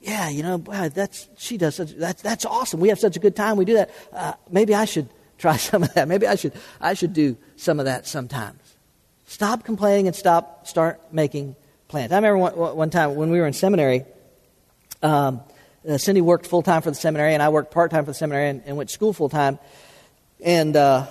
yeah, 0.00 0.28
you 0.28 0.42
know, 0.42 0.58
wow, 0.58 0.88
that's, 0.88 1.28
she 1.38 1.56
does 1.56 1.76
such, 1.76 1.92
that's, 1.92 2.22
that's 2.22 2.44
awesome. 2.44 2.80
We 2.80 2.90
have 2.90 2.98
such 2.98 3.16
a 3.16 3.20
good 3.20 3.34
time. 3.34 3.56
We 3.56 3.64
do 3.64 3.74
that. 3.74 3.90
Uh, 4.12 4.34
maybe 4.50 4.74
I 4.74 4.84
should 4.84 5.08
try 5.38 5.56
some 5.56 5.82
of 5.82 5.94
that. 5.94 6.06
Maybe 6.06 6.26
I 6.26 6.34
should, 6.34 6.52
I 6.80 6.94
should 6.94 7.14
do 7.14 7.36
some 7.56 7.78
of 7.78 7.86
that 7.86 8.06
sometimes. 8.06 8.60
Stop 9.26 9.64
complaining 9.64 10.06
and 10.06 10.14
stop, 10.14 10.66
start 10.66 11.00
making 11.10 11.56
plans. 11.88 12.12
I 12.12 12.16
remember 12.16 12.38
one, 12.38 12.76
one 12.76 12.90
time 12.90 13.14
when 13.14 13.30
we 13.30 13.40
were 13.40 13.46
in 13.46 13.54
seminary, 13.54 14.04
um, 15.02 15.40
uh, 15.88 15.98
Cindy 15.98 16.20
worked 16.20 16.46
full 16.46 16.62
time 16.62 16.82
for 16.82 16.90
the 16.90 16.96
seminary, 16.96 17.34
and 17.34 17.42
I 17.42 17.48
worked 17.48 17.70
part 17.70 17.90
time 17.90 18.04
for 18.04 18.10
the 18.10 18.16
seminary 18.16 18.48
and, 18.48 18.62
and, 18.66 18.76
went 18.76 18.88
to 18.88 18.94
school 18.94 19.12
full 19.12 19.28
time. 19.28 19.58
And 20.42 20.76
uh, 20.76 21.06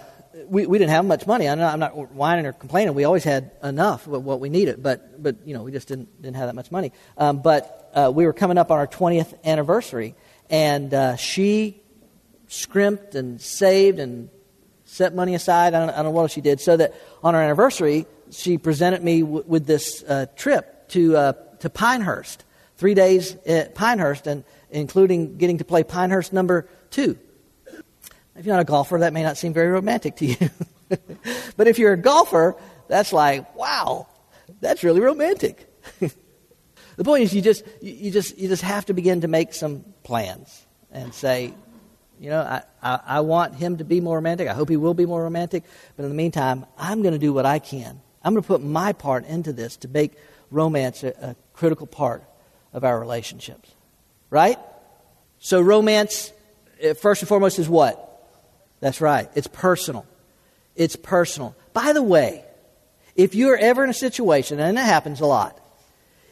we, 0.47 0.65
we 0.65 0.77
didn't 0.77 0.91
have 0.91 1.05
much 1.05 1.27
money. 1.27 1.47
I'm 1.47 1.59
not, 1.59 1.73
I'm 1.73 1.79
not 1.79 2.11
whining 2.13 2.45
or 2.45 2.53
complaining. 2.53 2.93
We 2.95 3.03
always 3.03 3.23
had 3.23 3.51
enough 3.61 4.07
of 4.07 4.23
what 4.23 4.39
we 4.39 4.49
needed, 4.49 4.81
but, 4.81 5.21
but 5.21 5.37
you 5.45 5.53
know, 5.53 5.63
we 5.63 5.71
just 5.71 5.87
didn't, 5.87 6.21
didn't 6.21 6.37
have 6.37 6.47
that 6.47 6.55
much 6.55 6.71
money. 6.71 6.91
Um, 7.17 7.41
but 7.41 7.91
uh, 7.93 8.11
we 8.13 8.25
were 8.25 8.33
coming 8.33 8.57
up 8.57 8.71
on 8.71 8.77
our 8.77 8.87
20th 8.87 9.33
anniversary, 9.43 10.15
and 10.49 10.93
uh, 10.93 11.15
she 11.15 11.81
scrimped 12.47 13.15
and 13.15 13.39
saved 13.39 13.99
and 13.99 14.29
set 14.85 15.13
money 15.13 15.35
aside. 15.35 15.73
I 15.73 15.79
don't, 15.79 15.89
I 15.89 15.95
don't 15.97 16.05
know 16.05 16.11
what 16.11 16.31
she 16.31 16.41
did, 16.41 16.59
so 16.59 16.77
that 16.77 16.93
on 17.23 17.35
our 17.35 17.41
anniversary, 17.41 18.05
she 18.31 18.57
presented 18.57 19.03
me 19.03 19.21
w- 19.21 19.43
with 19.45 19.65
this 19.65 20.03
uh, 20.03 20.25
trip 20.35 20.89
to, 20.89 21.15
uh, 21.15 21.33
to 21.59 21.69
Pinehurst, 21.69 22.43
three 22.77 22.95
days 22.95 23.35
at 23.45 23.75
Pinehurst, 23.75 24.25
and 24.27 24.43
including 24.71 25.37
getting 25.37 25.59
to 25.59 25.65
play 25.65 25.83
Pinehurst 25.83 26.33
number 26.33 26.67
two. 26.89 27.17
If 28.35 28.45
you're 28.45 28.55
not 28.55 28.61
a 28.61 28.65
golfer, 28.65 28.97
that 28.99 29.13
may 29.13 29.23
not 29.23 29.37
seem 29.37 29.53
very 29.53 29.69
romantic 29.69 30.15
to 30.17 30.25
you. 30.25 30.49
but 31.57 31.67
if 31.67 31.77
you're 31.77 31.93
a 31.93 31.97
golfer, 31.97 32.55
that's 32.87 33.13
like, 33.13 33.55
wow, 33.55 34.07
that's 34.59 34.83
really 34.83 35.01
romantic. 35.01 35.69
the 35.99 37.03
point 37.03 37.23
is, 37.23 37.33
you 37.33 37.41
just, 37.41 37.63
you, 37.81 38.11
just, 38.11 38.37
you 38.37 38.47
just 38.47 38.63
have 38.63 38.85
to 38.87 38.93
begin 38.93 39.21
to 39.21 39.27
make 39.27 39.53
some 39.53 39.85
plans 40.03 40.65
and 40.91 41.13
say, 41.13 41.53
you 42.19 42.29
know, 42.29 42.41
I, 42.41 42.61
I, 42.81 42.99
I 43.05 43.19
want 43.21 43.55
him 43.55 43.77
to 43.77 43.83
be 43.83 44.01
more 44.01 44.15
romantic. 44.15 44.47
I 44.47 44.53
hope 44.53 44.69
he 44.69 44.77
will 44.77 44.93
be 44.93 45.05
more 45.05 45.23
romantic. 45.23 45.63
But 45.95 46.03
in 46.03 46.09
the 46.09 46.15
meantime, 46.15 46.65
I'm 46.77 47.01
going 47.01 47.13
to 47.13 47.19
do 47.19 47.33
what 47.33 47.45
I 47.45 47.59
can. 47.59 48.01
I'm 48.23 48.33
going 48.33 48.43
to 48.43 48.47
put 48.47 48.63
my 48.63 48.93
part 48.93 49.25
into 49.25 49.53
this 49.53 49.77
to 49.77 49.87
make 49.87 50.13
romance 50.49 51.03
a, 51.03 51.09
a 51.21 51.35
critical 51.53 51.87
part 51.87 52.23
of 52.71 52.83
our 52.83 52.99
relationships. 52.99 53.69
Right? 54.29 54.57
So, 55.39 55.61
romance, 55.61 56.31
eh, 56.79 56.93
first 56.93 57.21
and 57.21 57.29
foremost, 57.29 57.59
is 57.59 57.67
what? 57.67 58.12
That's 58.83 58.99
right. 58.99 59.29
It's 59.33 59.47
personal. 59.47 60.05
It's 60.75 60.97
personal. 60.97 61.55
By 61.71 61.93
the 61.93 62.03
way, 62.03 62.43
if 63.15 63.33
you're 63.33 63.55
ever 63.55 63.85
in 63.85 63.89
a 63.89 63.93
situation, 63.93 64.59
and 64.59 64.77
it 64.77 64.81
happens 64.81 65.21
a 65.21 65.25
lot, 65.25 65.57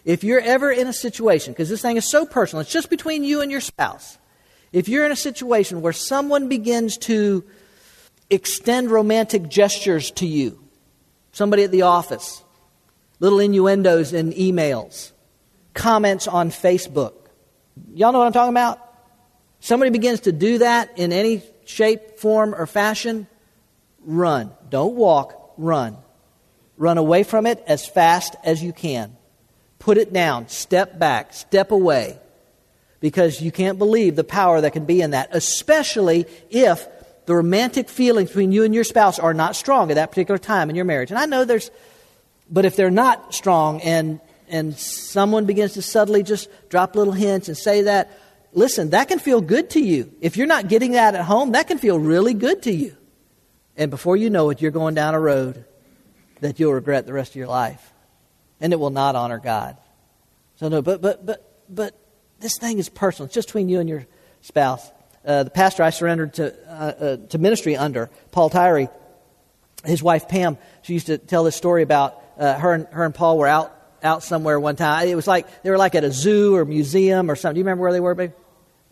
if 0.04 0.26
you're 0.26 0.42
ever 0.42 0.70
in 0.70 0.86
a 0.86 0.92
situation, 0.92 1.54
because 1.54 1.70
this 1.70 1.82
thing 1.82 1.96
is 1.96 2.10
so 2.10 2.26
personal, 2.26 2.60
it's 2.60 2.70
just 2.70 2.90
between 2.90 3.24
you 3.24 3.40
and 3.40 3.50
your 3.50 3.62
spouse. 3.62 4.18
If 4.74 4.90
you're 4.90 5.06
in 5.06 5.14
a 5.14 5.16
situation 5.16 5.82
where 5.82 5.94
someone 5.94 6.50
begins 6.50 6.98
to 6.98 7.46
extend 8.30 8.92
romantic 8.92 9.48
gestures 9.48 10.12
to 10.12 10.28
you, 10.28 10.62
somebody 11.32 11.64
at 11.64 11.72
the 11.72 11.84
office, 11.84 12.44
little 13.22 13.40
innuendos 13.40 14.12
in 14.12 14.34
emails, 14.34 15.14
comments 15.74 16.28
on 16.28 16.50
Facebook, 16.50 17.14
y'all 17.94 18.12
know 18.12 18.20
what 18.20 18.26
I'm 18.26 18.34
talking 18.34 18.52
about? 18.52 18.78
Somebody 19.62 19.92
begins 19.92 20.20
to 20.22 20.34
do 20.34 20.58
that 20.58 20.98
in 20.98 21.14
any 21.14 21.44
shape, 21.72 22.20
form, 22.20 22.54
or 22.54 22.66
fashion, 22.66 23.28
run. 24.04 24.52
Don't 24.70 24.96
walk, 24.96 25.54
run. 25.58 25.98
Run 26.78 26.98
away 26.98 27.24
from 27.24 27.46
it 27.46 27.64
as 27.68 27.86
fast 27.86 28.36
as 28.44 28.64
you 28.64 28.74
can. 28.74 29.16
Put 29.80 29.98
it 29.98 30.14
down, 30.14 30.48
step 30.50 31.00
back, 31.00 31.34
step 31.34 31.72
away, 31.72 32.20
because 33.00 33.42
you 33.42 33.52
can't 33.52 33.80
believe 33.80 34.16
the 34.16 34.24
power 34.24 34.62
that 34.62 34.74
can 34.74 34.86
be 34.86 35.02
in 35.02 35.12
that, 35.12 35.30
especially 35.32 36.26
if 36.50 36.88
the 37.26 37.36
romantic 37.36 37.90
feelings 37.90 38.30
between 38.30 38.52
you 38.52 38.64
and 38.64 38.76
your 38.76 38.84
spouse 38.84 39.18
are 39.18 39.34
not 39.34 39.56
strong 39.56 39.90
at 39.90 39.96
that 39.96 40.12
particular 40.12 40.38
time 40.38 40.70
in 40.70 40.76
your 40.76 40.86
marriage. 40.86 41.10
And 41.10 41.20
I 41.20 41.26
know 41.26 41.46
there's, 41.46 41.72
but 42.50 42.66
if 42.66 42.76
they're 42.76 42.92
not 42.92 43.34
strong 43.34 43.82
and 43.82 44.20
and 44.52 44.78
someone 44.78 45.46
begins 45.46 45.74
to 45.74 45.82
subtly 45.82 46.24
just 46.24 46.50
drop 46.70 46.96
little 46.96 47.14
hints 47.14 47.48
and 47.48 47.58
say 47.58 47.84
that, 47.84 48.20
listen, 48.54 48.92
that 48.92 49.08
can 49.08 49.20
feel 49.20 49.42
good 49.42 49.72
to 49.72 49.80
you. 49.80 50.12
If 50.22 50.38
you're 50.38 50.48
not 50.48 50.68
getting 50.68 50.94
that 50.94 51.16
at 51.16 51.26
home, 51.26 51.54
that 51.54 51.68
can 51.68 51.78
feel 51.78 52.00
really 52.00 52.34
good 52.34 52.64
to 52.64 52.72
you. 52.72 52.96
And 53.78 53.90
before 53.90 54.18
you 54.18 54.30
know 54.30 54.50
it, 54.50 54.62
you're 54.62 54.72
going 54.72 54.96
down 54.96 55.16
a 55.16 55.20
road 55.20 55.66
that 56.42 56.60
you'll 56.60 56.74
regret 56.74 57.06
the 57.06 57.14
rest 57.14 57.32
of 57.32 57.36
your 57.38 57.48
life. 57.48 57.94
And 58.60 58.74
it 58.74 58.76
will 58.80 58.90
not 58.90 59.16
honor 59.16 59.40
God. 59.40 59.78
So 60.58 60.68
no, 60.70 60.82
but 60.82 61.02
but 61.02 61.26
but 61.26 61.60
but 61.68 61.96
this 62.40 62.58
thing 62.58 62.78
is 62.78 62.90
personal. 62.90 63.26
It's 63.26 63.34
just 63.34 63.48
between 63.48 63.70
you 63.70 63.80
and 63.80 63.90
your 63.90 64.06
spouse. 64.42 64.92
Uh, 65.26 65.44
the 65.44 65.50
pastor 65.50 65.82
I 65.84 65.90
surrendered 65.90 66.36
to 66.36 66.54
uh, 66.68 66.72
uh, 66.72 67.18
to 67.30 67.38
ministry 67.40 67.76
under, 67.76 68.12
Paul 68.32 68.50
Tyree, 68.50 68.90
his 69.86 70.04
wife 70.04 70.28
Pam, 70.28 70.58
she 70.84 70.94
used 70.94 71.08
to 71.08 71.18
tell 71.18 71.44
this 71.44 71.56
story 71.56 71.82
about 71.82 72.22
uh, 72.38 72.54
her 72.56 72.74
and 72.74 72.88
her 72.92 73.06
and 73.06 73.16
Paul 73.16 73.40
were 73.40 73.48
out 73.48 73.76
out 74.04 74.24
somewhere 74.24 74.60
one 74.60 74.76
time. 74.76 75.08
It 75.08 75.16
was 75.16 75.28
like 75.28 75.64
they 75.64 75.72
were 75.72 75.78
like 75.78 75.96
at 75.96 76.04
a 76.04 76.12
zoo 76.12 76.56
or 76.56 76.66
museum 76.66 77.32
or 77.32 77.36
something. 77.36 77.56
Do 77.56 77.60
you 77.60 77.66
remember 77.66 77.84
where 77.84 77.94
they 77.94 78.00
were, 78.00 78.14
babe? 78.14 78.34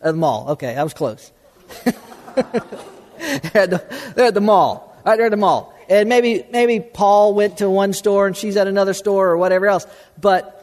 At 0.02 0.12
the 0.12 0.14
mall. 0.14 0.52
Okay, 0.52 0.76
I 0.76 0.84
was 0.84 0.94
close. 0.94 1.32
at 1.86 3.70
the, 3.70 4.12
they're 4.16 4.28
at 4.28 4.34
the 4.34 4.42
mall. 4.42 5.02
Right, 5.06 5.18
they're 5.18 5.26
at 5.26 5.32
the 5.32 5.38
mall. 5.38 5.74
And 5.90 6.08
maybe 6.08 6.46
maybe 6.52 6.80
Paul 6.80 7.34
went 7.34 7.58
to 7.58 7.70
one 7.70 7.94
store 7.94 8.28
and 8.28 8.38
she's 8.38 8.58
at 8.58 8.68
another 8.68 8.94
store 8.94 9.30
or 9.30 9.38
whatever 9.38 9.68
else. 9.68 9.88
But 10.20 10.56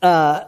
uh, 0.00 0.44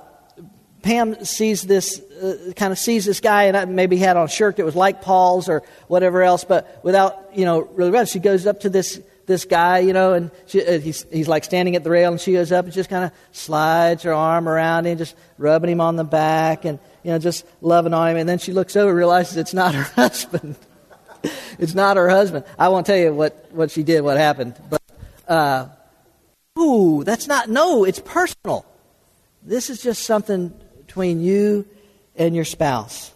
Pam 0.85 1.25
sees 1.25 1.63
this, 1.63 1.99
uh, 1.99 2.53
kind 2.57 2.71
of 2.71 2.79
sees 2.79 3.07
this 3.07 3.21
guy, 3.21 3.45
and 3.45 3.75
maybe 3.75 3.97
had 3.97 4.19
on 4.19 4.27
a 4.27 4.29
shirt 4.29 4.57
that 4.57 4.67
was 4.67 4.77
like 4.77 5.01
Paul's 5.01 5.49
or 5.49 5.63
whatever 5.89 6.23
else, 6.23 6.45
but 6.45 6.81
without, 6.85 7.31
you 7.35 7.47
know, 7.47 7.61
really, 7.61 7.91
well. 7.91 8.05
she 8.05 8.19
goes 8.19 8.47
up 8.47 8.61
to 8.61 8.69
this 8.69 9.01
this 9.27 9.47
guy, 9.47 9.79
you 9.79 9.95
know, 9.95 10.13
and 10.13 10.31
she, 10.45 10.63
uh, 10.63 10.79
he's, 10.79 11.07
he's 11.11 11.27
like 11.27 11.45
standing 11.45 11.75
at 11.77 11.85
the 11.85 11.89
rail, 11.89 12.13
and 12.13 12.21
she 12.21 12.33
goes 12.33 12.53
up 12.53 12.67
and 12.67 12.75
just 12.75 12.91
kind 12.91 13.05
of 13.05 13.13
slides 13.33 14.03
her 14.03 14.13
arm 14.13 14.47
around 14.47 14.87
him, 14.87 14.99
just 14.99 15.17
rubbing 15.39 15.71
him 15.71 15.81
on 15.81 15.97
the 15.97 16.05
back, 16.05 16.67
and, 16.67 16.79
you 17.05 17.11
know, 17.11 17.19
just 17.19 17.47
loving 17.61 17.95
on 17.95 18.09
him. 18.11 18.17
And 18.17 18.29
then 18.29 18.39
she 18.39 18.53
looks 18.53 18.75
over, 18.75 18.89
and 18.89 18.97
realizes 18.97 19.37
it's 19.37 19.55
not 19.55 19.75
her 19.75 19.83
husband. 19.95 20.57
it's 21.59 21.75
not 21.75 21.97
her 21.97 22.09
husband. 22.09 22.45
I 22.59 22.69
won't 22.69 22.87
tell 22.87 22.97
you 22.97 23.15
what, 23.15 23.49
what 23.53 23.71
she 23.71 23.85
did, 23.85 24.01
what 24.01 24.17
happened. 24.17 24.57
But, 24.69 24.83
uh, 25.29 25.69
ooh, 26.59 27.05
that's 27.05 27.29
not, 27.29 27.49
no, 27.49 27.85
it's 27.85 28.01
personal. 28.01 28.67
This 29.43 29.71
is 29.71 29.83
just 29.83 30.03
something 30.03 30.53
between 30.79 31.21
you 31.21 31.67
and 32.17 32.35
your 32.35 32.45
spouse. 32.45 33.13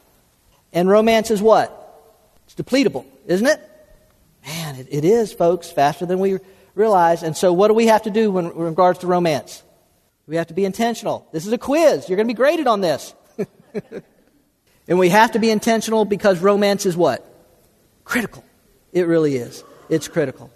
And 0.73 0.89
romance 0.89 1.31
is 1.31 1.41
what? 1.41 1.75
It's 2.45 2.55
depletable, 2.55 3.07
isn't 3.27 3.47
it? 3.47 3.61
Man, 4.47 4.77
it, 4.77 4.89
it 4.91 5.05
is, 5.05 5.33
folks, 5.33 5.71
faster 5.71 6.05
than 6.07 6.19
we 6.19 6.39
realize. 6.75 7.23
And 7.23 7.37
so, 7.37 7.53
what 7.53 7.69
do 7.69 7.75
we 7.75 7.87
have 7.87 8.03
to 8.03 8.11
do 8.11 8.31
when, 8.31 8.47
in 8.47 8.57
regards 8.57 9.01
to 9.01 9.07
romance? 9.07 9.63
We 10.27 10.37
have 10.37 10.49
to 10.49 10.55
be 10.55 10.67
intentional. 10.67 11.27
This 11.33 11.47
is 11.47 11.53
a 11.53 11.59
quiz. 11.59 12.09
You're 12.09 12.17
going 12.17 12.29
to 12.29 12.35
be 12.35 12.37
graded 12.37 12.67
on 12.67 12.83
this. 12.83 13.15
and 14.89 14.99
we 14.99 15.09
have 15.09 15.33
to 15.33 15.39
be 15.39 15.51
intentional 15.51 16.05
because 16.05 16.41
romance 16.41 16.87
is 16.87 16.97
what? 16.97 17.25
Critical. 18.05 18.45
It 18.93 19.07
really 19.07 19.37
is. 19.37 19.65
It's 19.89 20.09
critical. 20.09 20.51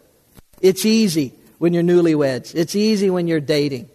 It's 0.60 0.86
easy 0.86 1.34
when 1.58 1.72
you're 1.74 1.82
newlyweds, 1.84 2.54
it's 2.54 2.74
easy 2.74 3.08
when 3.08 3.28
you're 3.28 3.40
dating. 3.40 3.88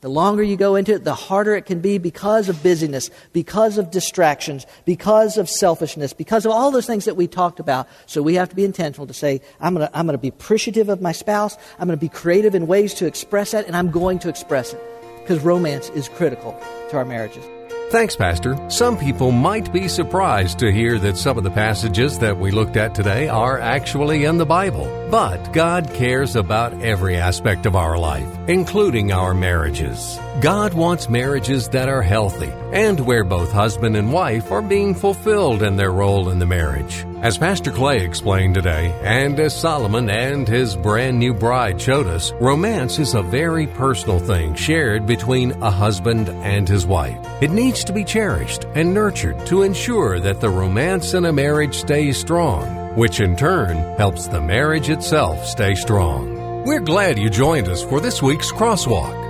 The 0.00 0.08
longer 0.08 0.42
you 0.42 0.56
go 0.56 0.76
into 0.76 0.94
it, 0.94 1.04
the 1.04 1.14
harder 1.14 1.54
it 1.54 1.66
can 1.66 1.80
be 1.80 1.98
because 1.98 2.48
of 2.48 2.62
busyness, 2.62 3.10
because 3.34 3.76
of 3.76 3.90
distractions, 3.90 4.64
because 4.86 5.36
of 5.36 5.50
selfishness, 5.50 6.14
because 6.14 6.46
of 6.46 6.52
all 6.52 6.70
those 6.70 6.86
things 6.86 7.04
that 7.04 7.16
we 7.16 7.26
talked 7.26 7.60
about. 7.60 7.86
So 8.06 8.22
we 8.22 8.36
have 8.36 8.48
to 8.48 8.56
be 8.56 8.64
intentional 8.64 9.06
to 9.06 9.12
say, 9.12 9.42
I'm 9.60 9.74
going 9.74 9.86
to 9.86 9.98
I'm 9.98 10.06
going 10.06 10.16
to 10.16 10.18
be 10.18 10.28
appreciative 10.28 10.88
of 10.88 11.02
my 11.02 11.12
spouse. 11.12 11.58
I'm 11.78 11.86
going 11.86 11.98
to 11.98 12.00
be 12.00 12.08
creative 12.08 12.54
in 12.54 12.66
ways 12.66 12.94
to 12.94 13.06
express 13.06 13.50
that, 13.50 13.66
and 13.66 13.76
I'm 13.76 13.90
going 13.90 14.18
to 14.20 14.30
express 14.30 14.72
it. 14.72 14.80
Because 15.18 15.40
romance 15.40 15.90
is 15.90 16.08
critical 16.08 16.58
to 16.88 16.96
our 16.96 17.04
marriages. 17.04 17.44
Thanks, 17.90 18.14
Pastor. 18.14 18.56
Some 18.70 18.96
people 18.96 19.32
might 19.32 19.72
be 19.72 19.88
surprised 19.88 20.60
to 20.60 20.70
hear 20.70 20.96
that 21.00 21.16
some 21.16 21.36
of 21.36 21.42
the 21.42 21.50
passages 21.50 22.20
that 22.20 22.38
we 22.38 22.52
looked 22.52 22.76
at 22.76 22.94
today 22.94 23.26
are 23.26 23.58
actually 23.58 24.26
in 24.26 24.38
the 24.38 24.46
Bible. 24.46 24.86
But 25.10 25.52
God 25.52 25.92
cares 25.92 26.36
about 26.36 26.72
every 26.82 27.16
aspect 27.16 27.66
of 27.66 27.74
our 27.74 27.98
life, 27.98 28.28
including 28.46 29.10
our 29.10 29.34
marriages. 29.34 30.20
God 30.40 30.72
wants 30.72 31.10
marriages 31.10 31.68
that 31.68 31.90
are 31.90 32.00
healthy 32.00 32.50
and 32.72 32.98
where 32.98 33.24
both 33.24 33.52
husband 33.52 33.94
and 33.94 34.10
wife 34.10 34.50
are 34.50 34.62
being 34.62 34.94
fulfilled 34.94 35.62
in 35.62 35.76
their 35.76 35.92
role 35.92 36.30
in 36.30 36.38
the 36.38 36.46
marriage. 36.46 37.04
As 37.20 37.36
Pastor 37.36 37.70
Clay 37.70 38.02
explained 38.02 38.54
today, 38.54 38.98
and 39.02 39.38
as 39.38 39.54
Solomon 39.54 40.08
and 40.08 40.48
his 40.48 40.76
brand 40.76 41.18
new 41.18 41.34
bride 41.34 41.78
showed 41.78 42.06
us, 42.06 42.32
romance 42.40 42.98
is 42.98 43.12
a 43.12 43.20
very 43.20 43.66
personal 43.66 44.18
thing 44.18 44.54
shared 44.54 45.04
between 45.04 45.62
a 45.62 45.70
husband 45.70 46.30
and 46.30 46.66
his 46.66 46.86
wife. 46.86 47.18
It 47.42 47.50
needs 47.50 47.84
to 47.84 47.92
be 47.92 48.02
cherished 48.02 48.64
and 48.74 48.94
nurtured 48.94 49.44
to 49.48 49.60
ensure 49.60 50.20
that 50.20 50.40
the 50.40 50.48
romance 50.48 51.12
in 51.12 51.26
a 51.26 51.32
marriage 51.34 51.74
stays 51.74 52.16
strong, 52.16 52.96
which 52.96 53.20
in 53.20 53.36
turn 53.36 53.76
helps 53.98 54.26
the 54.26 54.40
marriage 54.40 54.88
itself 54.88 55.44
stay 55.44 55.74
strong. 55.74 56.64
We're 56.64 56.80
glad 56.80 57.18
you 57.18 57.28
joined 57.28 57.68
us 57.68 57.82
for 57.82 58.00
this 58.00 58.22
week's 58.22 58.50
Crosswalk. 58.50 59.29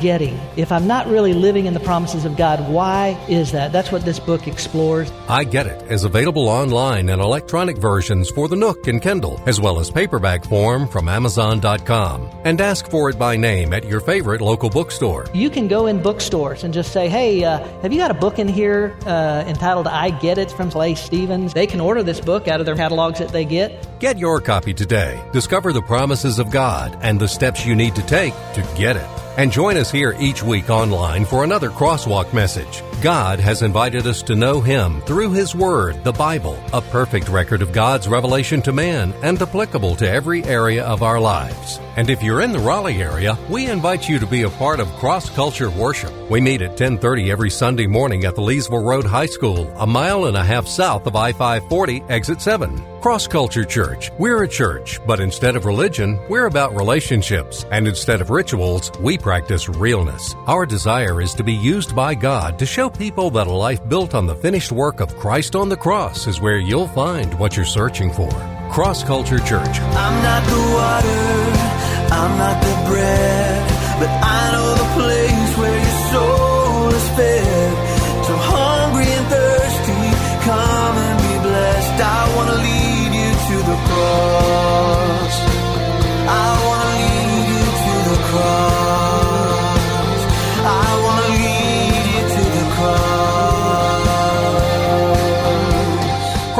getting? 0.00 0.06
getting. 0.06 0.38
If 0.56 0.72
I'm 0.72 0.86
not 0.86 1.06
really 1.08 1.34
living 1.34 1.66
in 1.66 1.74
the 1.74 1.80
promises 1.80 2.24
of 2.24 2.36
God, 2.36 2.68
why 2.70 3.18
is 3.28 3.52
that? 3.52 3.72
That's 3.72 3.90
what 3.92 4.04
this 4.04 4.20
book 4.20 4.46
explores. 4.46 5.10
I 5.28 5.44
Get 5.44 5.66
It 5.66 5.90
is 5.90 6.04
available 6.04 6.48
online 6.48 7.08
in 7.08 7.20
electronic 7.20 7.78
versions 7.78 8.30
for 8.30 8.48
the 8.48 8.56
Nook 8.56 8.86
and 8.86 9.02
Kindle, 9.02 9.40
as 9.46 9.60
well 9.60 9.80
as 9.80 9.90
paperback 9.90 10.44
form 10.44 10.88
from 10.88 11.08
Amazon.com. 11.08 12.30
And 12.44 12.60
ask 12.60 12.88
for 12.88 13.10
it 13.10 13.18
by 13.18 13.36
name 13.36 13.72
at 13.72 13.84
your 13.84 14.00
favorite 14.00 14.40
local 14.40 14.70
bookstore. 14.70 15.26
You 15.34 15.50
can 15.50 15.68
go 15.68 15.86
in 15.86 16.02
bookstores 16.02 16.64
and 16.64 16.72
just 16.72 16.92
say, 16.92 17.08
hey, 17.08 17.44
uh, 17.44 17.58
have 17.82 17.92
you 17.92 17.98
got 17.98 18.10
a 18.10 18.14
book 18.14 18.38
in 18.38 18.48
here 18.48 18.96
uh, 19.06 19.44
entitled 19.46 19.88
I 19.88 20.10
Get 20.10 20.38
It 20.38 20.50
from 20.52 20.70
Clay 20.70 20.94
Stevens? 20.94 21.52
They 21.52 21.66
can 21.66 21.80
order 21.80 22.02
this 22.02 22.20
book 22.20 22.48
out 22.48 22.60
of 22.60 22.66
their 22.66 22.76
catalogs 22.76 23.18
that 23.18 23.30
they 23.30 23.44
get. 23.44 23.95
Get 23.98 24.18
your 24.18 24.42
copy 24.42 24.74
today. 24.74 25.18
Discover 25.32 25.72
the 25.72 25.80
promises 25.80 26.38
of 26.38 26.50
God 26.50 26.98
and 27.00 27.18
the 27.18 27.26
steps 27.26 27.64
you 27.64 27.74
need 27.74 27.94
to 27.94 28.02
take 28.02 28.34
to 28.52 28.60
get 28.76 28.96
it. 28.96 29.08
And 29.38 29.50
join 29.50 29.78
us 29.78 29.90
here 29.90 30.14
each 30.18 30.42
week 30.42 30.68
online 30.68 31.24
for 31.24 31.44
another 31.44 31.70
Crosswalk 31.70 32.34
message. 32.34 32.82
God 33.02 33.40
has 33.40 33.60
invited 33.60 34.06
us 34.06 34.22
to 34.22 34.34
know 34.34 34.62
Him 34.62 35.02
through 35.02 35.32
His 35.32 35.54
Word, 35.54 36.02
the 36.02 36.12
Bible, 36.12 36.58
a 36.72 36.80
perfect 36.80 37.28
record 37.28 37.60
of 37.60 37.70
God's 37.70 38.08
revelation 38.08 38.62
to 38.62 38.72
man 38.72 39.12
and 39.22 39.40
applicable 39.40 39.96
to 39.96 40.08
every 40.08 40.42
area 40.44 40.82
of 40.82 41.02
our 41.02 41.20
lives. 41.20 41.78
And 41.96 42.08
if 42.08 42.22
you're 42.22 42.40
in 42.40 42.52
the 42.52 42.58
Raleigh 42.58 43.02
area, 43.02 43.38
we 43.50 43.68
invite 43.68 44.08
you 44.08 44.18
to 44.18 44.26
be 44.26 44.42
a 44.42 44.50
part 44.50 44.80
of 44.80 44.88
Cross 44.94 45.30
Culture 45.30 45.70
Worship. 45.70 46.12
We 46.30 46.40
meet 46.40 46.62
at 46.62 46.78
10:30 46.78 47.30
every 47.30 47.50
Sunday 47.50 47.86
morning 47.86 48.24
at 48.24 48.34
the 48.34 48.42
Leesville 48.42 48.84
Road 48.84 49.04
High 49.04 49.26
School, 49.26 49.70
a 49.76 49.86
mile 49.86 50.24
and 50.24 50.36
a 50.36 50.44
half 50.44 50.66
south 50.66 51.06
of 51.06 51.16
I-540, 51.16 52.02
exit 52.10 52.40
7. 52.40 52.82
Cross 53.00 53.28
Culture 53.28 53.64
Church. 53.64 54.10
We're 54.18 54.42
a 54.42 54.48
church, 54.48 55.00
but 55.06 55.20
instead 55.20 55.54
of 55.54 55.64
religion, 55.64 56.18
we're 56.28 56.46
about 56.46 56.74
relationships, 56.74 57.64
and 57.70 57.86
instead 57.86 58.20
of 58.20 58.30
rituals, 58.30 58.90
we 59.00 59.16
practice 59.16 59.68
realness. 59.68 60.34
Our 60.48 60.66
desire 60.66 61.22
is 61.22 61.32
to 61.34 61.44
be 61.44 61.52
used 61.52 61.94
by 61.94 62.14
God 62.16 62.58
to 62.58 62.66
show 62.66 62.85
people 62.90 63.30
that 63.30 63.46
a 63.46 63.52
life 63.52 63.86
built 63.88 64.14
on 64.14 64.26
the 64.26 64.34
finished 64.34 64.72
work 64.72 65.00
of 65.00 65.16
Christ 65.16 65.56
on 65.56 65.68
the 65.68 65.76
cross 65.76 66.26
is 66.26 66.40
where 66.40 66.58
you'll 66.58 66.88
find 66.88 67.38
what 67.38 67.56
you're 67.56 67.64
searching 67.64 68.12
for. 68.12 68.30
Cross 68.70 69.04
Culture 69.04 69.38
Church. 69.38 69.80
I'm 69.80 70.22
not 70.22 70.42
the 70.46 70.60
water, 70.76 71.22
I'm 72.14 72.38
not 72.38 72.62
the 72.62 72.90
bread, 72.90 73.68
but 74.00 74.08
I 74.08 74.52
know 74.52 74.74
the 74.74 75.02
place 75.02 75.25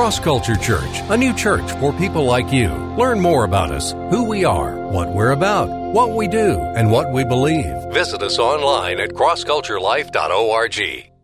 cross. 0.07 0.27
Culture 0.27 0.57
Church, 0.57 1.03
a 1.11 1.17
new 1.17 1.33
church 1.35 1.71
for 1.81 1.93
people 1.93 2.25
like 2.25 2.53
you. 2.53 2.69
Learn 2.99 3.21
more 3.21 3.45
about 3.45 3.71
us, 3.71 3.93
who 4.11 4.29
we 4.29 4.45
are, 4.45 4.77
what 4.91 5.09
we're 5.09 5.33
about, 5.33 5.69
what 5.93 6.11
we 6.11 6.29
do, 6.29 6.59
and 6.77 6.91
what 6.91 7.13
we 7.13 7.25
believe. 7.25 7.75
Visit 7.93 8.23
us 8.23 8.39
online 8.39 9.01
at 9.01 9.11
crossculturelife.org. 9.11 11.16